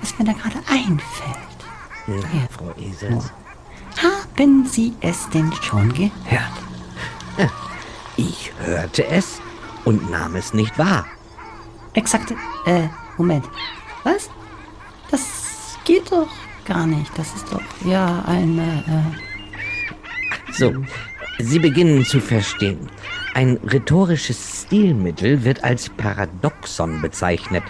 was 0.00 0.16
mir 0.18 0.24
da 0.26 0.32
gerade 0.32 0.58
einfällt. 0.68 1.58
Na, 2.06 2.14
Ja. 2.16 2.48
Frau 2.50 2.72
Esels. 2.80 3.32
Haben 4.00 4.64
Sie 4.66 4.94
es 5.00 5.28
denn 5.30 5.52
schon 5.60 5.92
gehört? 5.92 6.12
Ich 8.16 8.52
hörte 8.58 9.06
es 9.06 9.40
und 9.84 10.10
nahm 10.10 10.36
es 10.36 10.54
nicht 10.54 10.78
wahr. 10.78 11.06
Exakt, 11.94 12.32
äh, 12.66 12.88
Moment. 13.16 13.44
Was? 14.04 14.30
Das 15.10 15.76
geht 15.84 16.10
doch 16.12 16.28
gar 16.64 16.86
nicht. 16.86 17.10
Das 17.18 17.34
ist 17.34 17.52
doch 17.52 17.62
ja 17.84 18.22
eine, 18.26 18.84
äh, 18.86 20.52
So, 20.52 20.72
Sie 21.38 21.58
beginnen 21.58 22.04
zu 22.04 22.20
verstehen. 22.20 22.90
Ein 23.32 23.58
rhetorisches 23.64 24.64
Stilmittel 24.64 25.44
wird 25.44 25.64
als 25.64 25.88
Paradoxon 25.88 27.00
bezeichnet. 27.00 27.62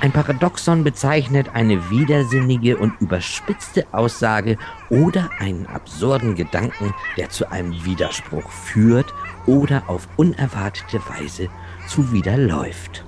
Ein 0.00 0.12
Paradoxon 0.12 0.84
bezeichnet 0.84 1.48
eine 1.54 1.90
widersinnige 1.90 2.76
und 2.76 2.92
überspitzte 3.00 3.86
Aussage 3.92 4.58
oder 4.90 5.30
einen 5.38 5.66
absurden 5.66 6.34
Gedanken, 6.34 6.94
der 7.16 7.30
zu 7.30 7.50
einem 7.50 7.84
Widerspruch 7.84 8.50
führt 8.50 9.12
oder 9.46 9.82
auf 9.88 10.08
unerwartete 10.16 11.00
Weise 11.08 11.48
zuwiderläuft. 11.88 13.04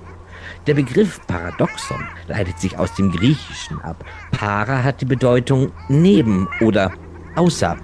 Der 0.67 0.75
Begriff 0.75 1.19
Paradoxon 1.25 2.07
leitet 2.27 2.59
sich 2.59 2.77
aus 2.77 2.93
dem 2.93 3.11
Griechischen 3.11 3.81
ab. 3.81 4.05
Para 4.31 4.83
hat 4.83 5.01
die 5.01 5.05
Bedeutung 5.05 5.71
neben 5.89 6.47
oder 6.59 6.91
außer. 7.35 7.77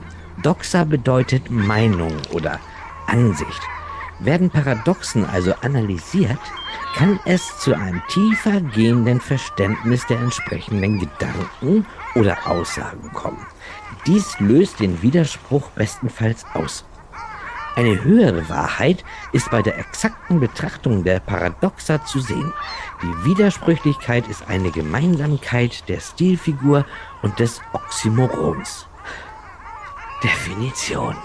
Doxa 0.44 0.84
bedeutet 0.84 1.50
Meinung 1.50 2.14
oder 2.32 2.60
Ansicht. 3.08 3.62
Werden 4.20 4.52
Paradoxen 4.52 5.26
also 5.26 5.54
analysiert, 5.62 6.40
kann 6.96 7.20
es 7.26 7.58
zu 7.60 7.74
einem 7.74 8.02
tiefer 8.10 8.62
gehenden 8.62 9.22
Verständnis 9.22 10.06
der 10.08 10.20
entsprechenden 10.20 11.00
Gedanken 11.00 11.86
oder 12.14 12.38
Aussagen 12.46 13.12
kommen. 13.14 13.46
Dies 14.06 14.40
löst 14.40 14.80
den 14.80 15.02
Widerspruch 15.02 15.70
bestenfalls 15.72 16.46
aus. 16.54 16.86
Eine 17.78 18.04
höhere 18.04 18.50
Wahrheit 18.50 19.06
ist 19.34 19.52
bei 19.52 19.62
der 19.62 19.78
exakten 19.78 20.40
Betrachtung 20.40 21.04
der 21.04 21.20
Paradoxa 21.20 22.04
zu 22.06 22.20
sehen. 22.20 22.52
Die 23.04 23.26
Widersprüchlichkeit 23.30 24.28
ist 24.28 24.48
eine 24.48 24.72
Gemeinsamkeit 24.72 25.88
der 25.88 26.00
Stilfigur 26.00 26.88
und 27.22 27.38
des 27.38 27.62
Oxymorons. 27.74 28.88
Definition. 30.24 31.16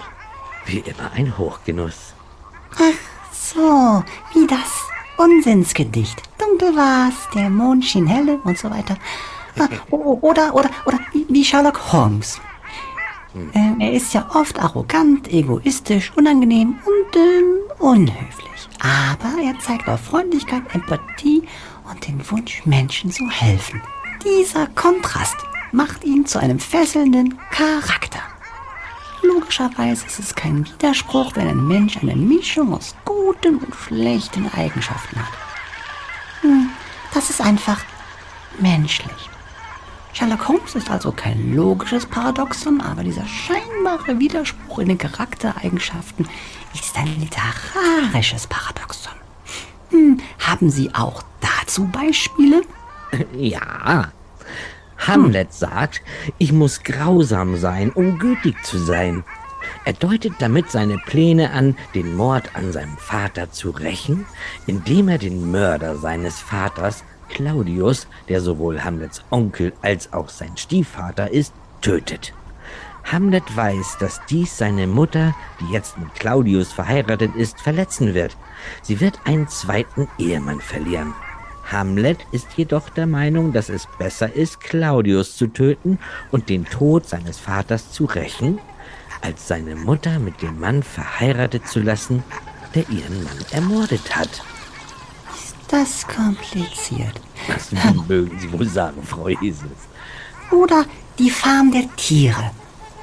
Wie 0.67 0.77
immer 0.81 1.11
ein 1.15 1.35
Hochgenuss. 1.39 2.13
so, 3.31 4.03
wie 4.35 4.45
das 4.45 4.83
Unsinnsgedicht. 5.17 6.21
Dunkel 6.37 6.75
war's, 6.75 7.15
der 7.33 7.49
Mond 7.49 7.83
schien 7.83 8.05
helle 8.05 8.37
und 8.43 8.59
so 8.59 8.69
weiter. 8.69 8.95
Ah, 9.57 9.67
Oder, 9.89 10.53
oder, 10.53 10.69
oder 10.85 10.99
wie 11.29 11.43
Sherlock 11.43 11.91
Holmes. 11.91 12.39
Ähm, 13.35 13.79
er 13.79 13.91
ist 13.93 14.13
ja 14.13 14.29
oft 14.33 14.59
arrogant, 14.59 15.31
egoistisch, 15.31 16.11
unangenehm 16.15 16.79
und 16.85 17.15
ähm, 17.15 17.55
unhöflich. 17.79 18.69
Aber 18.79 19.41
er 19.41 19.57
zeigt 19.59 19.87
auch 19.87 19.99
Freundlichkeit, 19.99 20.63
Empathie 20.73 21.43
und 21.89 22.07
den 22.07 22.29
Wunsch, 22.29 22.65
Menschen 22.65 23.11
zu 23.11 23.27
helfen. 23.29 23.81
Dieser 24.23 24.67
Kontrast 24.67 25.37
macht 25.71 26.03
ihn 26.03 26.25
zu 26.25 26.39
einem 26.39 26.59
fesselnden 26.59 27.37
Charakter. 27.51 28.21
Logischerweise 29.23 30.05
ist 30.05 30.19
es 30.19 30.35
kein 30.35 30.65
Widerspruch, 30.65 31.35
wenn 31.35 31.47
ein 31.47 31.67
Mensch 31.67 31.97
eine 31.97 32.15
Mischung 32.15 32.73
aus 32.73 32.95
guten 33.05 33.57
und 33.57 33.75
schlechten 33.75 34.49
Eigenschaften 34.53 35.19
hat. 35.19 35.33
Hm, 36.41 36.69
das 37.13 37.29
ist 37.29 37.41
einfach 37.41 37.79
menschlich. 38.59 39.29
Sherlock 40.13 40.47
Holmes 40.47 40.75
ist 40.75 40.91
also 40.91 41.11
kein 41.11 41.55
logisches 41.55 42.05
Paradoxon, 42.05 42.81
aber 42.81 43.03
dieser 43.03 43.25
scheinbare 43.25 44.19
Widerspruch 44.19 44.79
in 44.79 44.89
den 44.89 44.97
Charaktereigenschaften 44.99 46.27
ist 46.75 46.95
ein 46.95 47.19
literarisches 47.19 48.45
Paradoxon. 48.45 49.13
Hm, 49.89 50.19
haben 50.39 50.69
Sie 50.69 50.93
auch 50.93 51.23
dazu 51.41 51.85
Beispiele? 51.85 52.61
Ja. 53.35 54.11
Hamlet 54.97 55.51
sagt, 55.51 56.01
ich 56.37 56.51
muss 56.51 56.83
grausam 56.83 57.57
sein, 57.57 57.91
um 57.91 58.19
gütig 58.19 58.55
zu 58.63 58.77
sein. 58.77 59.23
Er 59.85 59.93
deutet 59.93 60.33
damit 60.39 60.71
seine 60.71 60.97
Pläne 60.97 61.51
an, 61.51 61.75
den 61.95 62.15
Mord 62.15 62.55
an 62.55 62.71
seinem 62.71 62.97
Vater 62.97 63.51
zu 63.51 63.71
rächen, 63.71 64.25
indem 64.67 65.09
er 65.09 65.17
den 65.17 65.51
Mörder 65.51 65.97
seines 65.97 66.39
Vaters, 66.39 67.03
Claudius, 67.33 68.07
der 68.29 68.41
sowohl 68.41 68.83
Hamlets 68.83 69.23
Onkel 69.31 69.73
als 69.81 70.13
auch 70.13 70.29
sein 70.29 70.55
Stiefvater 70.55 71.31
ist, 71.31 71.51
tötet. 71.81 72.31
Hamlet 73.11 73.43
weiß, 73.57 73.97
dass 73.99 74.21
dies 74.29 74.55
seine 74.55 74.85
Mutter, 74.85 75.33
die 75.59 75.73
jetzt 75.73 75.97
mit 75.97 76.13
Claudius 76.13 76.71
verheiratet 76.71 77.35
ist, 77.35 77.59
verletzen 77.59 78.13
wird. 78.13 78.37
Sie 78.83 78.99
wird 78.99 79.19
einen 79.25 79.47
zweiten 79.47 80.07
Ehemann 80.19 80.61
verlieren. 80.61 81.15
Hamlet 81.65 82.19
ist 82.31 82.47
jedoch 82.55 82.89
der 82.89 83.07
Meinung, 83.07 83.51
dass 83.51 83.69
es 83.69 83.87
besser 83.97 84.31
ist, 84.31 84.59
Claudius 84.59 85.35
zu 85.35 85.47
töten 85.47 85.97
und 86.31 86.49
den 86.49 86.65
Tod 86.65 87.09
seines 87.09 87.39
Vaters 87.39 87.91
zu 87.91 88.05
rächen, 88.05 88.59
als 89.21 89.47
seine 89.47 89.75
Mutter 89.75 90.19
mit 90.19 90.41
dem 90.43 90.59
Mann 90.59 90.83
verheiratet 90.83 91.67
zu 91.67 91.79
lassen, 91.79 92.23
der 92.75 92.87
ihren 92.89 93.23
Mann 93.23 93.37
ermordet 93.51 94.15
hat. 94.15 94.43
Das 95.73 96.05
kompliziert. 96.07 97.19
Das 97.47 97.71
mögen 98.07 98.37
Sie 98.37 98.51
wohl 98.51 98.67
sagen, 98.67 99.01
Frau 99.01 99.27
Esels. 99.27 99.87
Oder 100.51 100.85
die 101.17 101.31
Farm 101.31 101.71
der 101.71 101.87
Tiere. 101.95 102.51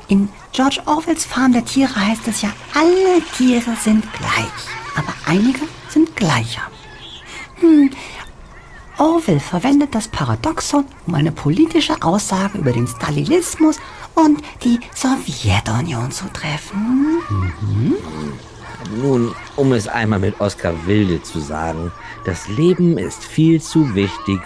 In 0.06 0.28
George 0.52 0.80
Orwells 0.86 1.24
Farm 1.24 1.52
der 1.52 1.64
Tiere 1.64 1.96
heißt 1.96 2.28
es 2.28 2.42
ja, 2.42 2.52
alle 2.72 3.22
Tiere 3.36 3.74
sind 3.82 4.04
gleich, 4.12 4.62
aber 4.94 5.12
einige 5.26 5.62
sind 5.88 6.14
gleicher. 6.14 6.62
Hm. 7.56 7.90
Orwell 8.98 9.40
verwendet 9.40 9.92
das 9.96 10.06
Paradoxon, 10.06 10.84
um 11.08 11.14
eine 11.14 11.32
politische 11.32 12.00
Aussage 12.02 12.58
über 12.58 12.70
den 12.70 12.86
Stalinismus 12.86 13.80
und 14.14 14.42
die 14.62 14.78
Sowjetunion 14.94 16.12
zu 16.12 16.26
treffen. 16.32 17.18
Nun, 18.96 19.34
um 19.56 19.72
es 19.72 19.88
einmal 19.88 20.18
mit 20.18 20.40
Oskar 20.40 20.74
Wilde 20.86 21.22
zu 21.22 21.40
sagen, 21.40 21.92
das 22.24 22.48
Leben 22.48 22.98
ist 22.98 23.24
viel 23.24 23.60
zu 23.60 23.94
wichtig, 23.94 24.40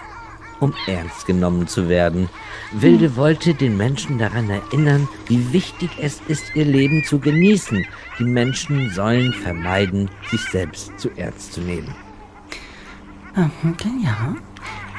um 0.60 0.74
ernst 0.86 1.26
genommen 1.26 1.66
zu 1.66 1.88
werden. 1.88 2.28
Wilde 2.72 3.16
wollte 3.16 3.54
den 3.54 3.76
Menschen 3.76 4.18
daran 4.18 4.48
erinnern, 4.50 5.08
wie 5.26 5.52
wichtig 5.52 5.90
es 6.00 6.20
ist, 6.28 6.54
ihr 6.54 6.64
Leben 6.64 7.04
zu 7.04 7.18
genießen. 7.18 7.86
Die 8.18 8.24
Menschen 8.24 8.90
sollen 8.90 9.32
vermeiden, 9.32 10.10
sich 10.30 10.40
selbst 10.50 10.92
zu 10.98 11.10
ernst 11.16 11.52
zu 11.52 11.60
nehmen. 11.60 11.94
Mhm, 13.34 13.76
Ja. 14.02 14.34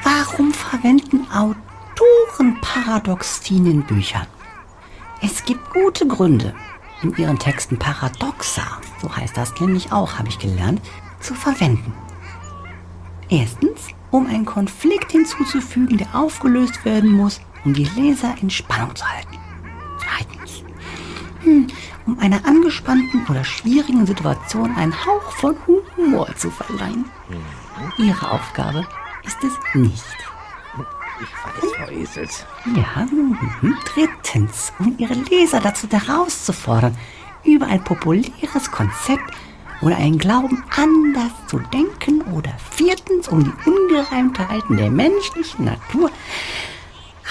Warum 0.02 0.52
verwenden 0.52 1.26
Autoren 1.32 2.60
Paradoxien 2.60 3.66
in 3.66 3.82
Büchern? 3.82 4.26
Es 5.22 5.44
gibt 5.44 5.70
gute 5.70 6.06
Gründe, 6.06 6.54
in 7.02 7.16
ihren 7.16 7.38
Texten 7.38 7.78
Paradoxa, 7.78 8.80
so 9.06 9.16
heißt 9.16 9.36
das 9.36 9.60
nämlich 9.60 9.92
auch, 9.92 10.18
habe 10.18 10.28
ich 10.28 10.38
gelernt, 10.38 10.80
zu 11.20 11.34
verwenden. 11.34 11.92
Erstens, 13.28 13.88
um 14.10 14.26
einen 14.26 14.44
Konflikt 14.44 15.12
hinzuzufügen, 15.12 15.98
der 15.98 16.12
aufgelöst 16.12 16.84
werden 16.84 17.12
muss, 17.12 17.40
um 17.64 17.72
die 17.72 17.84
Leser 17.84 18.34
in 18.40 18.50
Spannung 18.50 18.94
zu 18.96 19.04
halten. 19.08 19.38
Zweitens, 19.98 20.64
hm, 21.42 21.68
um 22.06 22.18
einer 22.18 22.44
angespannten 22.44 23.24
oder 23.28 23.44
schwierigen 23.44 24.06
Situation 24.06 24.74
einen 24.74 24.94
Hauch 25.06 25.30
von 25.32 25.56
Humor 25.66 26.28
zu 26.36 26.50
verleihen. 26.50 27.04
Ihre 27.98 28.30
Aufgabe 28.30 28.86
ist 29.24 29.38
es 29.44 29.52
nicht. 29.74 30.16
Ich 31.20 31.32
weiß, 31.32 31.72
Frau 31.76 31.90
Esels. 31.92 32.46
Ja, 32.74 33.06
mhm. 33.06 33.76
drittens, 33.84 34.72
um 34.78 34.96
ihre 34.98 35.14
Leser 35.14 35.60
dazu 35.60 35.86
herauszufordern, 35.88 36.96
über 37.46 37.66
ein 37.66 37.82
populäres 37.84 38.70
Konzept 38.70 39.32
oder 39.82 39.96
einen 39.96 40.18
Glauben 40.18 40.64
anders 40.76 41.32
zu 41.48 41.58
denken 41.58 42.22
oder 42.32 42.52
viertens, 42.70 43.28
um 43.28 43.44
die 43.44 43.70
Ungereimtheiten 43.70 44.76
der 44.76 44.90
menschlichen 44.90 45.66
Natur 45.66 46.10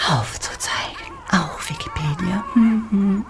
aufzuzeigen. 0.09 0.95
Auch 1.31 1.59
Wikipedia. 1.69 2.43
Mhm. 2.53 3.25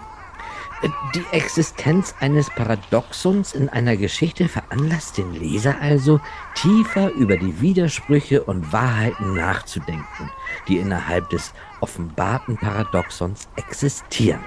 Die 1.14 1.24
Existenz 1.32 2.14
eines 2.20 2.50
Paradoxons 2.50 3.54
in 3.54 3.70
einer 3.70 3.96
Geschichte 3.96 4.46
veranlasst 4.46 5.16
den 5.16 5.32
Leser 5.32 5.80
also, 5.80 6.20
tiefer 6.54 7.10
über 7.12 7.38
die 7.38 7.60
Widersprüche 7.62 8.44
und 8.44 8.72
Wahrheiten 8.72 9.34
nachzudenken, 9.34 10.30
die 10.68 10.76
innerhalb 10.76 11.30
des 11.30 11.54
offenbarten 11.80 12.58
Paradoxons 12.58 13.48
existieren. 13.56 14.44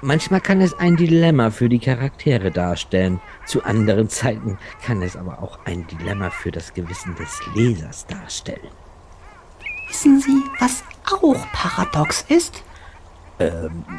Manchmal 0.00 0.40
kann 0.40 0.60
es 0.60 0.78
ein 0.78 0.96
Dilemma 0.96 1.50
für 1.50 1.68
die 1.68 1.78
Charaktere 1.78 2.50
darstellen, 2.50 3.20
zu 3.46 3.64
anderen 3.64 4.08
Zeiten 4.08 4.58
kann 4.84 5.02
es 5.02 5.16
aber 5.16 5.42
auch 5.42 5.58
ein 5.64 5.86
Dilemma 5.86 6.30
für 6.30 6.50
das 6.50 6.74
Gewissen 6.74 7.14
des 7.16 7.40
Lesers 7.54 8.06
darstellen. 8.06 8.70
Wissen 9.88 10.20
Sie, 10.20 10.42
was 10.58 10.84
auch 11.10 11.36
paradox 11.52 12.24
ist? 12.28 12.62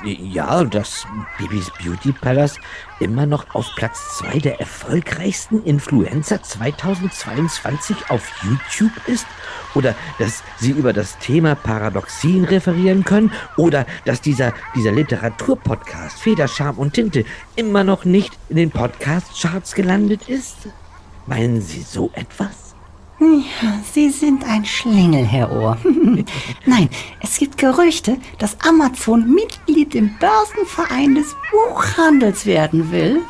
Ja, 0.03 0.65
dass 0.65 1.07
Bibis 1.37 1.71
Beauty 1.81 2.11
Palace 2.11 2.57
immer 2.99 3.25
noch 3.25 3.55
auf 3.55 3.67
Platz 3.77 4.17
zwei 4.17 4.37
der 4.37 4.59
erfolgreichsten 4.59 5.63
Influencer 5.63 6.43
2022 6.43 8.09
auf 8.09 8.29
YouTube 8.43 8.91
ist? 9.07 9.25
Oder 9.75 9.95
dass 10.17 10.43
sie 10.57 10.71
über 10.71 10.91
das 10.91 11.17
Thema 11.19 11.55
Paradoxien 11.55 12.43
referieren 12.43 13.05
können? 13.05 13.31
Oder 13.55 13.85
dass 14.03 14.19
dieser, 14.19 14.53
dieser 14.75 14.91
Literaturpodcast 14.91 16.19
Feder, 16.19 16.49
Charme 16.49 16.77
und 16.77 16.93
Tinte 16.93 17.23
immer 17.55 17.85
noch 17.85 18.03
nicht 18.03 18.37
in 18.49 18.57
den 18.57 18.71
Podcast-Charts 18.71 19.73
gelandet 19.73 20.27
ist? 20.27 20.67
Meinen 21.27 21.61
Sie 21.61 21.81
so 21.81 22.11
etwas? 22.13 22.68
Sie 23.93 24.09
sind 24.09 24.45
ein 24.45 24.63
Schlingel, 24.65 25.25
Herr 25.25 25.51
Ohr. 25.51 25.77
Nein, 26.65 26.89
es 27.21 27.37
gibt 27.37 27.57
Gerüchte, 27.57 28.17
dass 28.37 28.57
Amazon 28.61 29.33
Mitglied 29.33 29.93
im 29.95 30.17
Börsenverein 30.19 31.15
des 31.15 31.35
Buchhandels 31.51 32.45
werden 32.45 32.91
will. 32.91 33.21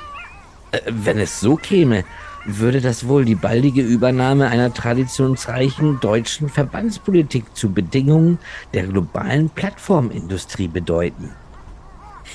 Äh, 0.72 0.82
Wenn 0.86 1.18
es 1.18 1.40
so 1.40 1.56
käme, 1.56 2.04
würde 2.46 2.82
das 2.82 3.08
wohl 3.08 3.26
die 3.26 3.36
baldige 3.36 3.82
Übernahme 3.82 4.48
einer 4.48 4.74
traditionsreichen 4.74 6.00
deutschen 6.00 6.50
Verbandspolitik 6.50 7.56
zu 7.56 7.72
Bedingungen 7.72 8.40
der 8.74 8.88
globalen 8.88 9.50
Plattformindustrie 9.50 10.68
bedeuten. 10.68 11.32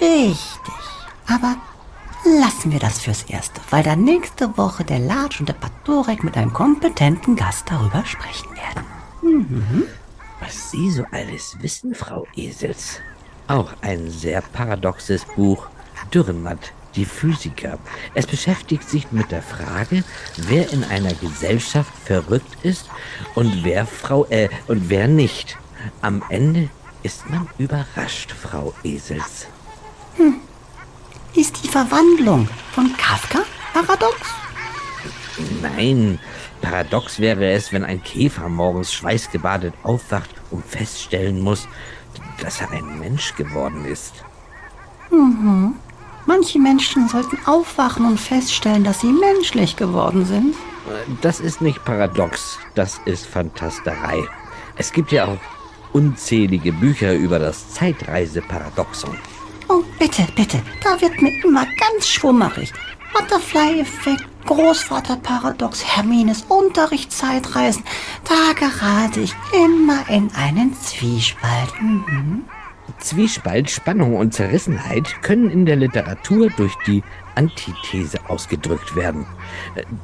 Richtig. 0.01 0.75
Aber 1.29 1.57
lassen 2.25 2.73
wir 2.73 2.79
das 2.79 3.01
fürs 3.01 3.25
Erste, 3.25 3.61
weil 3.71 3.83
dann 3.83 4.05
nächste 4.05 4.57
Woche 4.57 4.85
der 4.85 4.99
Latsch 4.99 5.41
und 5.41 5.49
der 5.49 5.55
Patorek 5.55 6.25
mit 6.25 6.37
einem 6.37 6.53
kompetenten 6.53 7.37
Gast 7.37 7.71
darüber 7.71 8.05
sprechen 8.05 8.51
werden. 8.57 8.85
Was 10.41 10.71
Sie 10.71 10.91
so 10.91 11.05
alles 11.11 11.57
wissen, 11.61 11.95
Frau 11.95 12.27
Esels. 12.37 13.01
Auch 13.49 13.73
ein 13.83 14.11
sehr 14.11 14.41
paradoxes 14.41 15.25
Buch. 15.37 15.67
Dürrenmatt, 16.13 16.73
die 16.97 17.05
Physiker. 17.05 17.79
Es 18.15 18.27
beschäftigt 18.27 18.89
sich 18.89 19.11
mit 19.13 19.31
der 19.31 19.43
Frage, 19.43 20.05
wer 20.37 20.71
in 20.73 20.85
einer 20.85 21.15
Gesellschaft 21.15 21.93
verrückt 22.05 22.57
ist 22.63 22.89
und 23.35 23.65
wer 23.65 23.87
Frau 23.87 24.27
äh, 24.27 24.49
und 24.67 24.91
wer 24.91 25.09
nicht. 25.09 25.57
Am 26.03 26.23
Ende 26.29 26.69
ist 27.03 27.29
man 27.29 27.49
überrascht, 27.59 28.33
Frau 28.33 28.73
Esels. 28.83 29.47
Ist 31.37 31.65
die 31.65 31.69
Verwandlung 31.69 32.49
von 32.73 32.97
Kafka 32.97 33.41
paradox? 33.73 34.17
Nein, 35.61 36.21
paradox 36.63 37.19
wäre 37.19 37.51
es, 37.51 37.73
wenn 37.73 37.85
ein 37.85 38.01
Käfer 38.05 38.49
morgens 38.49 38.93
schweißgebadet 38.93 39.75
aufwacht 39.83 40.31
und 40.53 40.65
feststellen 40.65 41.41
muss, 41.41 41.67
dass 42.41 42.61
er 42.61 42.71
ein 42.71 43.01
Mensch 43.01 43.35
geworden 43.35 43.85
ist. 43.85 44.15
Manche 46.27 46.61
Menschen 46.61 47.09
sollten 47.09 47.39
aufwachen 47.47 48.07
und 48.07 48.21
feststellen, 48.21 48.85
dass 48.85 49.01
sie 49.01 49.13
menschlich 49.13 49.75
geworden 49.75 50.25
sind. 50.25 50.55
Das 51.21 51.41
ist 51.41 51.61
nicht 51.61 51.85
paradox, 51.85 52.59
das 52.77 53.01
ist 53.07 53.27
Fantasterei. 53.27 54.23
Es 54.77 54.93
gibt 54.93 55.11
ja 55.11 55.27
auch 55.27 55.41
unzählige 55.93 56.73
Bücher 56.73 57.15
über 57.15 57.41
das 57.41 57.71
Zeitreiseparadoxon. 57.71 59.19
Oh, 59.69 59.83
bitte, 59.99 60.27
bitte, 60.35 60.61
da 60.83 61.01
wird 61.01 61.21
mir 61.23 61.33
immer 61.45 61.67
ganz 61.79 62.09
schwummerig. 62.09 62.73
Butterfly-Effekt, 63.13 64.25
Großvaterparadox, 64.47 65.85
Hermines 65.85 66.45
Unterrichtszeitreisen. 66.49 67.85
Da 68.25 68.53
gerate 68.59 69.21
ich 69.21 69.35
immer 69.53 70.09
in 70.09 70.31
einen 70.35 70.75
Zwiespalt. 70.75 71.73
Mhm. 71.81 72.45
Zwiespalt, 72.99 73.71
Spannung 73.71 74.17
und 74.17 74.35
Zerrissenheit 74.35 75.23
können 75.23 75.51
in 75.51 75.65
der 75.65 75.77
Literatur 75.77 76.51
durch 76.51 76.75
die 76.87 77.03
Antithese 77.35 78.19
ausgedrückt 78.29 78.95
werden. 78.95 79.27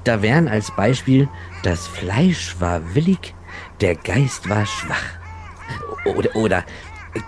Da 0.04 0.22
wären 0.22 0.48
als 0.48 0.70
Beispiel, 0.70 1.28
das 1.62 1.86
Fleisch 1.86 2.56
war 2.58 2.94
willig, 2.94 3.34
der 3.80 3.94
Geist 3.96 4.48
war 4.48 4.64
schwach. 4.64 5.04
Oder, 6.04 6.34
oder 6.36 6.64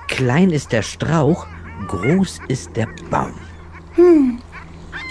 klein 0.09 0.51
ist 0.51 0.73
der 0.73 0.83
Strauch, 0.83 1.47
groß 1.87 2.41
ist 2.49 2.77
der 2.77 2.89
Baum. 3.11 3.35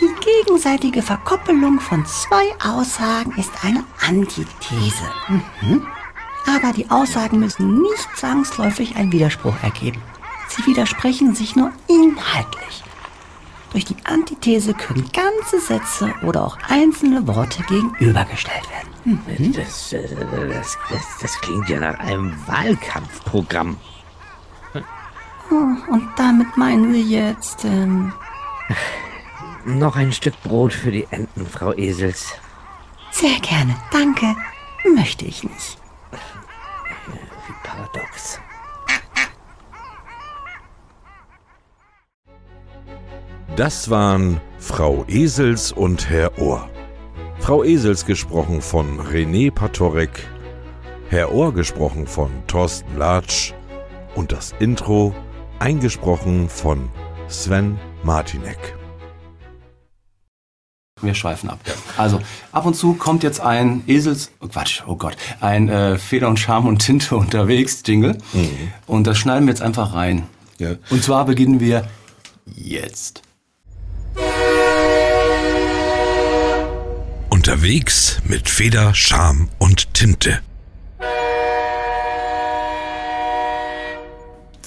Die 0.02 0.10
gegenseitige 0.20 1.02
Verkoppelung 1.02 1.80
von 1.80 2.06
zwei 2.06 2.52
Aussagen 2.64 3.34
ist 3.38 3.52
eine 3.64 3.84
Antithese. 4.08 5.06
Mhm. 5.28 5.86
Aber 6.48 6.74
die 6.74 6.90
Aussagen 6.90 7.40
müssen 7.40 7.82
nicht 7.82 8.08
zwangsläufig 8.16 8.96
einen 8.96 9.12
Widerspruch 9.12 9.56
ergeben. 9.62 10.02
Sie 10.48 10.66
widersprechen 10.66 11.36
sich 11.36 11.56
nur 11.56 11.72
inhaltlich. 11.88 12.84
Durch 13.72 13.86
die 13.86 13.96
Antithese 14.04 14.74
können 14.74 15.10
ganze 15.14 15.62
Sätze 15.62 16.14
oder 16.24 16.44
auch 16.46 16.58
einzelne 16.68 17.26
Worte 17.28 17.64
gegenübergestellt 17.64 18.68
werden. 18.70 19.54
Das, 19.56 19.94
äh, 19.94 20.04
das, 20.50 20.78
das, 20.90 21.02
das 21.22 21.42
klingt 21.42 21.70
ja 21.70 21.80
nach 21.80 22.00
einem 22.00 22.36
Wahlkampfprogramm. 22.48 23.78
Und 25.52 26.10
damit 26.16 26.56
meinen 26.58 26.94
Sie 26.94 27.02
jetzt, 27.02 27.66
ähm, 27.66 28.14
Noch 29.66 29.96
ein 29.96 30.12
Stück 30.12 30.42
Brot 30.42 30.74
für 30.74 30.92
die 30.92 31.08
Enten, 31.12 31.46
Frau 31.46 31.74
Esels. 31.74 32.34
sehr 33.12 33.40
gerne, 33.40 33.76
danke, 33.92 34.36
möchte 34.96 35.26
ich 35.26 35.44
nicht. 35.44 35.78
Wie 37.48 37.54
paradox. 37.64 38.40
Das 43.56 43.90
waren 43.90 44.42
Frau 44.58 45.06
Esels 45.08 45.72
und 45.72 46.10
Herr 46.10 46.40
Ohr. 46.40 46.68
Frau 47.40 47.64
Esels 47.64 48.06
gesprochen 48.06 48.62
von 48.62 49.00
René 49.00 49.52
Patorek, 49.52 50.28
Herr 51.10 51.32
Ohr 51.32 51.54
gesprochen 51.54 52.08
von 52.08 52.32
Thorsten 52.48 52.98
Latsch 52.98 53.54
und 54.16 54.32
das 54.32 54.56
Intro 54.60 55.14
eingesprochen 55.62 56.50
von 56.50 56.89
Sven 57.28 57.78
Martinek. 58.04 58.76
Wir 61.02 61.13
schweifen 61.13 61.50
ab. 61.50 61.60
Also, 61.97 62.19
ab 62.52 62.65
und 62.65 62.76
zu 62.76 62.95
kommt 62.95 63.24
jetzt 63.24 63.41
ein 63.41 63.84
Esels, 63.88 64.32
oh 64.41 64.47
Quatsch, 64.47 64.84
oh 64.88 64.95
Gott, 64.95 65.15
ein 65.39 65.69
äh, 65.69 65.97
Feder 65.97 66.28
und 66.28 66.39
Charme 66.39 66.67
und 66.67 66.80
Tinte 66.80 67.15
unterwegs, 67.24 67.84
Jingle. 67.86 68.17
Und 68.88 69.08
das 69.08 69.17
schneiden 69.17 69.45
wir 69.45 69.54
jetzt 69.54 69.62
einfach 69.62 69.93
rein. 69.93 70.24
Ja. 70.58 70.76
Und 70.89 71.04
zwar 71.04 71.26
beginnen 71.26 71.60
wir 71.60 71.88
jetzt. 72.45 73.21
Unterwegs 77.30 78.19
mit 78.26 78.50
Feder, 78.50 78.93
Charme 78.93 79.50
und 79.58 79.93
Tinte. 79.93 80.41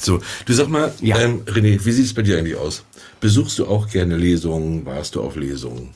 So, 0.05 0.21
du 0.45 0.53
sag 0.53 0.69
mal, 0.69 0.93
Ja. 1.01 1.19
ähm, 1.19 1.43
René, 1.47 1.85
wie 1.85 1.93
sieht 1.93 2.05
es 2.07 2.15
bei 2.15 2.23
dir 2.23 2.39
eigentlich 2.39 2.57
aus? 2.57 2.85
Besuchst 3.21 3.59
du 3.59 3.67
auch 3.67 3.89
gerne 3.89 4.17
Lesungen? 4.17 4.85
Warst 4.85 5.15
du 5.15 5.23
auf 5.23 5.37
Lesungen? 5.37 5.91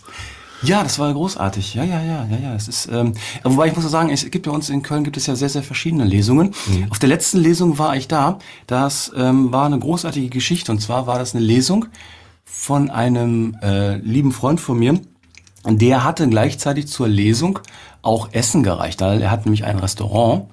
Ja, 0.63 0.83
das 0.83 0.99
war 0.99 1.13
großartig. 1.13 1.75
Ja, 1.75 1.85
ja, 1.85 2.03
ja, 2.03 2.27
ja, 2.31 2.39
ja. 2.43 2.55
Es 2.55 2.67
ist, 2.67 2.89
ähm, 2.91 3.13
wobei 3.45 3.69
ich 3.69 3.77
muss 3.77 3.89
sagen, 3.89 4.11
es 4.11 4.29
gibt 4.29 4.47
bei 4.47 4.51
uns 4.51 4.71
in 4.71 4.83
Köln 4.83 5.05
gibt 5.05 5.17
es 5.17 5.27
ja 5.27 5.37
sehr, 5.37 5.49
sehr 5.49 5.63
verschiedene 5.63 6.05
Lesungen. 6.05 6.53
Auf 6.91 6.99
der 6.99 7.09
letzten 7.09 7.39
Lesung 7.39 7.79
war 7.79 7.95
ich 7.97 8.09
da. 8.09 8.39
Das 8.67 9.13
ähm, 9.15 9.53
war 9.53 9.67
eine 9.67 9.79
großartige 9.79 10.31
Geschichte. 10.31 10.73
Und 10.73 10.81
zwar 10.81 11.07
war 11.07 11.19
das 11.21 11.35
eine 11.37 11.45
Lesung 11.45 11.87
von 12.45 12.91
einem 12.91 13.57
äh, 13.63 13.99
lieben 13.99 14.33
Freund 14.33 14.61
von 14.61 14.79
mir. 14.79 14.99
Der 15.65 16.03
hatte 16.03 16.27
gleichzeitig 16.29 16.89
zur 16.89 17.07
Lesung 17.09 17.61
auch 18.03 18.31
Essen 18.33 18.63
gereicht. 18.65 19.01
Er 19.01 19.31
hat 19.31 19.45
nämlich 19.45 19.65
ein 19.65 19.79
Restaurant. 19.79 20.47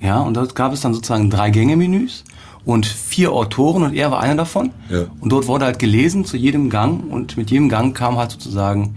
Ja, 0.00 0.20
und 0.20 0.34
dort 0.34 0.54
gab 0.54 0.72
es 0.72 0.80
dann 0.80 0.94
sozusagen 0.94 1.28
drei 1.28 1.50
Gänge-Menüs 1.50 2.24
und 2.64 2.86
vier 2.86 3.32
Autoren 3.32 3.82
und 3.82 3.94
er 3.94 4.10
war 4.10 4.20
einer 4.20 4.36
davon. 4.36 4.70
Ja. 4.88 5.06
Und 5.20 5.30
dort 5.32 5.46
wurde 5.46 5.64
halt 5.64 5.78
gelesen 5.78 6.24
zu 6.24 6.36
jedem 6.36 6.70
Gang 6.70 7.10
und 7.10 7.36
mit 7.36 7.50
jedem 7.50 7.68
Gang 7.68 7.96
kam 7.96 8.16
halt 8.18 8.30
sozusagen 8.30 8.96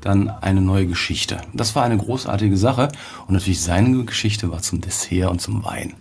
dann 0.00 0.28
eine 0.28 0.60
neue 0.60 0.86
Geschichte. 0.86 1.38
Das 1.54 1.74
war 1.74 1.82
eine 1.82 1.96
großartige 1.96 2.56
Sache 2.56 2.88
und 3.26 3.34
natürlich 3.34 3.62
seine 3.62 4.04
Geschichte 4.04 4.50
war 4.52 4.60
zum 4.60 4.80
Dessert 4.82 5.30
und 5.30 5.40
zum 5.40 5.64
Wein. 5.64 5.94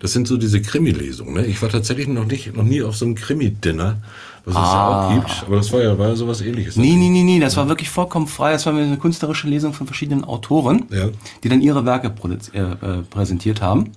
Das 0.00 0.12
sind 0.12 0.28
so 0.28 0.36
diese 0.36 0.60
Krimi-Lesungen. 0.60 1.34
Ne? 1.34 1.46
Ich 1.46 1.62
war 1.62 1.68
tatsächlich 1.70 2.08
noch 2.08 2.26
nicht, 2.26 2.54
noch 2.54 2.62
nie 2.64 2.82
auf 2.82 2.96
so 2.96 3.06
einem 3.06 3.14
Krimi-Dinner, 3.14 3.96
was 4.44 4.54
es 4.54 4.60
ja 4.60 4.88
auch 5.08 5.14
gibt. 5.14 5.44
Aber 5.46 5.56
das 5.56 5.72
war 5.72 5.80
ja, 5.82 5.98
war 5.98 6.08
ja 6.08 6.16
sowas 6.16 6.42
ähnliches. 6.42 6.76
Nee, 6.76 6.94
nee, 6.94 7.08
nee, 7.08 7.22
nee, 7.22 7.40
das 7.40 7.56
war 7.56 7.68
wirklich 7.68 7.88
vollkommen 7.88 8.26
frei. 8.26 8.52
Das 8.52 8.66
war 8.66 8.74
eine 8.74 8.98
künstlerische 8.98 9.48
Lesung 9.48 9.72
von 9.72 9.86
verschiedenen 9.86 10.24
Autoren, 10.24 10.84
Ja. 10.90 11.08
die 11.42 11.48
dann 11.48 11.62
ihre 11.62 11.86
Werke 11.86 12.12
äh, 12.52 12.58
äh, 12.60 12.74
präsentiert 13.08 13.62
haben. 13.62 13.92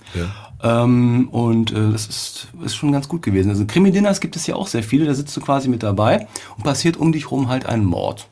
Ähm, 0.64 1.30
und 1.30 1.72
äh, 1.72 1.92
das 1.92 2.08
ist, 2.08 2.48
ist 2.64 2.76
schon 2.76 2.92
ganz 2.92 3.08
gut 3.08 3.22
gewesen. 3.24 3.50
Also 3.50 3.66
Krimi-Dinners 3.66 4.20
gibt 4.22 4.36
es 4.36 4.46
ja 4.48 4.56
auch 4.56 4.68
sehr 4.68 4.84
viele, 4.84 5.06
da 5.06 5.14
sitzt 5.14 5.36
du 5.36 5.42
quasi 5.42 5.70
mit 5.70 5.82
dabei 5.84 6.28
und 6.56 6.64
passiert 6.64 6.98
um 6.98 7.12
dich 7.12 7.32
rum 7.32 7.50
halt 7.50 7.66
ein 7.66 7.84
Mord. 7.84 8.28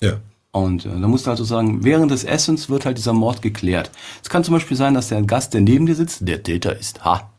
Ja. 0.00 0.14
Und 0.50 0.86
äh, 0.86 0.88
da 1.00 1.06
musst 1.06 1.26
du 1.26 1.28
halt 1.28 1.38
so 1.38 1.44
sagen, 1.44 1.84
während 1.84 2.10
des 2.10 2.24
Essens 2.24 2.68
wird 2.68 2.84
halt 2.86 2.98
dieser 2.98 3.12
Mord 3.12 3.42
geklärt. 3.42 3.90
Es 4.22 4.28
kann 4.30 4.42
zum 4.42 4.54
Beispiel 4.54 4.76
sein, 4.76 4.94
dass 4.94 5.08
der 5.08 5.22
Gast, 5.22 5.54
der 5.54 5.60
neben 5.60 5.86
dir 5.86 5.94
sitzt, 5.94 6.26
der 6.26 6.42
Täter 6.42 6.76
ist. 6.76 7.04
Ha. 7.04 7.30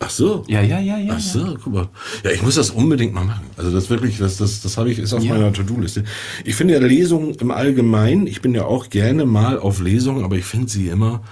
Ach 0.00 0.10
so. 0.10 0.44
Ja, 0.46 0.60
ja, 0.60 0.78
ja, 0.78 0.96
ja. 0.96 1.14
Ach 1.16 1.20
so, 1.20 1.56
guck 1.62 1.72
mal. 1.72 1.88
Ja, 2.24 2.30
ich 2.30 2.42
muss 2.42 2.54
das 2.54 2.70
unbedingt 2.70 3.14
mal 3.14 3.24
machen. 3.24 3.44
Also 3.56 3.70
das 3.70 3.90
wirklich, 3.90 4.18
das, 4.18 4.36
das, 4.36 4.62
das 4.62 4.76
habe 4.78 4.90
ich, 4.90 4.98
ist 4.98 5.12
auf 5.12 5.22
Ja. 5.22 5.34
meiner 5.34 5.52
To-Do-Liste. 5.52 6.04
Ich 6.44 6.54
finde 6.54 6.74
ja 6.74 6.80
Lesungen 6.80 7.34
im 7.34 7.50
Allgemeinen, 7.50 8.26
ich 8.26 8.40
bin 8.40 8.54
ja 8.54 8.64
auch 8.64 8.90
gerne 8.90 9.26
mal 9.26 9.58
auf 9.58 9.80
Lesungen, 9.80 10.24
aber 10.24 10.36
ich 10.36 10.44
finde 10.44 10.68
sie 10.68 10.88
immer 10.88 11.22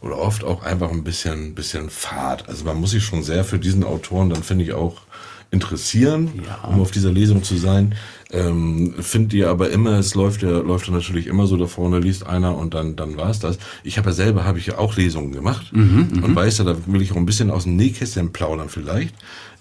oder 0.00 0.18
oft 0.18 0.44
auch 0.44 0.62
einfach 0.62 0.90
ein 0.90 1.04
bisschen, 1.04 1.54
bisschen 1.54 1.90
fad. 1.90 2.48
Also 2.48 2.64
man 2.64 2.76
muss 2.76 2.90
sich 2.90 3.04
schon 3.04 3.22
sehr 3.22 3.44
für 3.44 3.58
diesen 3.58 3.84
Autoren 3.84 4.30
dann, 4.30 4.42
finde 4.42 4.64
ich, 4.64 4.72
auch 4.72 5.02
interessieren, 5.50 6.42
um 6.62 6.80
auf 6.80 6.90
dieser 6.90 7.10
Lesung 7.10 7.42
zu 7.42 7.56
sein. 7.56 7.94
Ähm, 8.30 8.94
Findet 9.00 9.32
ihr 9.32 9.48
aber 9.48 9.70
immer, 9.70 9.92
es 9.92 10.14
läuft 10.14 10.42
ja, 10.42 10.50
läuft 10.50 10.88
ja 10.88 10.92
natürlich 10.92 11.26
immer 11.26 11.46
so 11.46 11.56
da 11.56 11.66
vorne, 11.66 12.00
liest 12.00 12.26
einer 12.26 12.56
und 12.56 12.74
dann, 12.74 12.96
dann 12.96 13.16
war's 13.16 13.38
das. 13.40 13.58
Ich 13.82 13.96
habe 13.96 14.10
ja 14.10 14.14
selber, 14.14 14.44
habe 14.44 14.58
ich 14.58 14.66
ja 14.66 14.76
auch 14.76 14.96
Lesungen 14.96 15.32
gemacht 15.32 15.72
und 15.72 16.36
weiß 16.36 16.58
ja, 16.58 16.64
da 16.64 16.76
will 16.86 17.00
ich 17.00 17.12
auch 17.12 17.16
ein 17.16 17.24
bisschen 17.24 17.50
aus 17.50 17.64
dem 17.64 17.76
Nähkästchen 17.76 18.32
plaudern 18.32 18.68
vielleicht. 18.68 19.14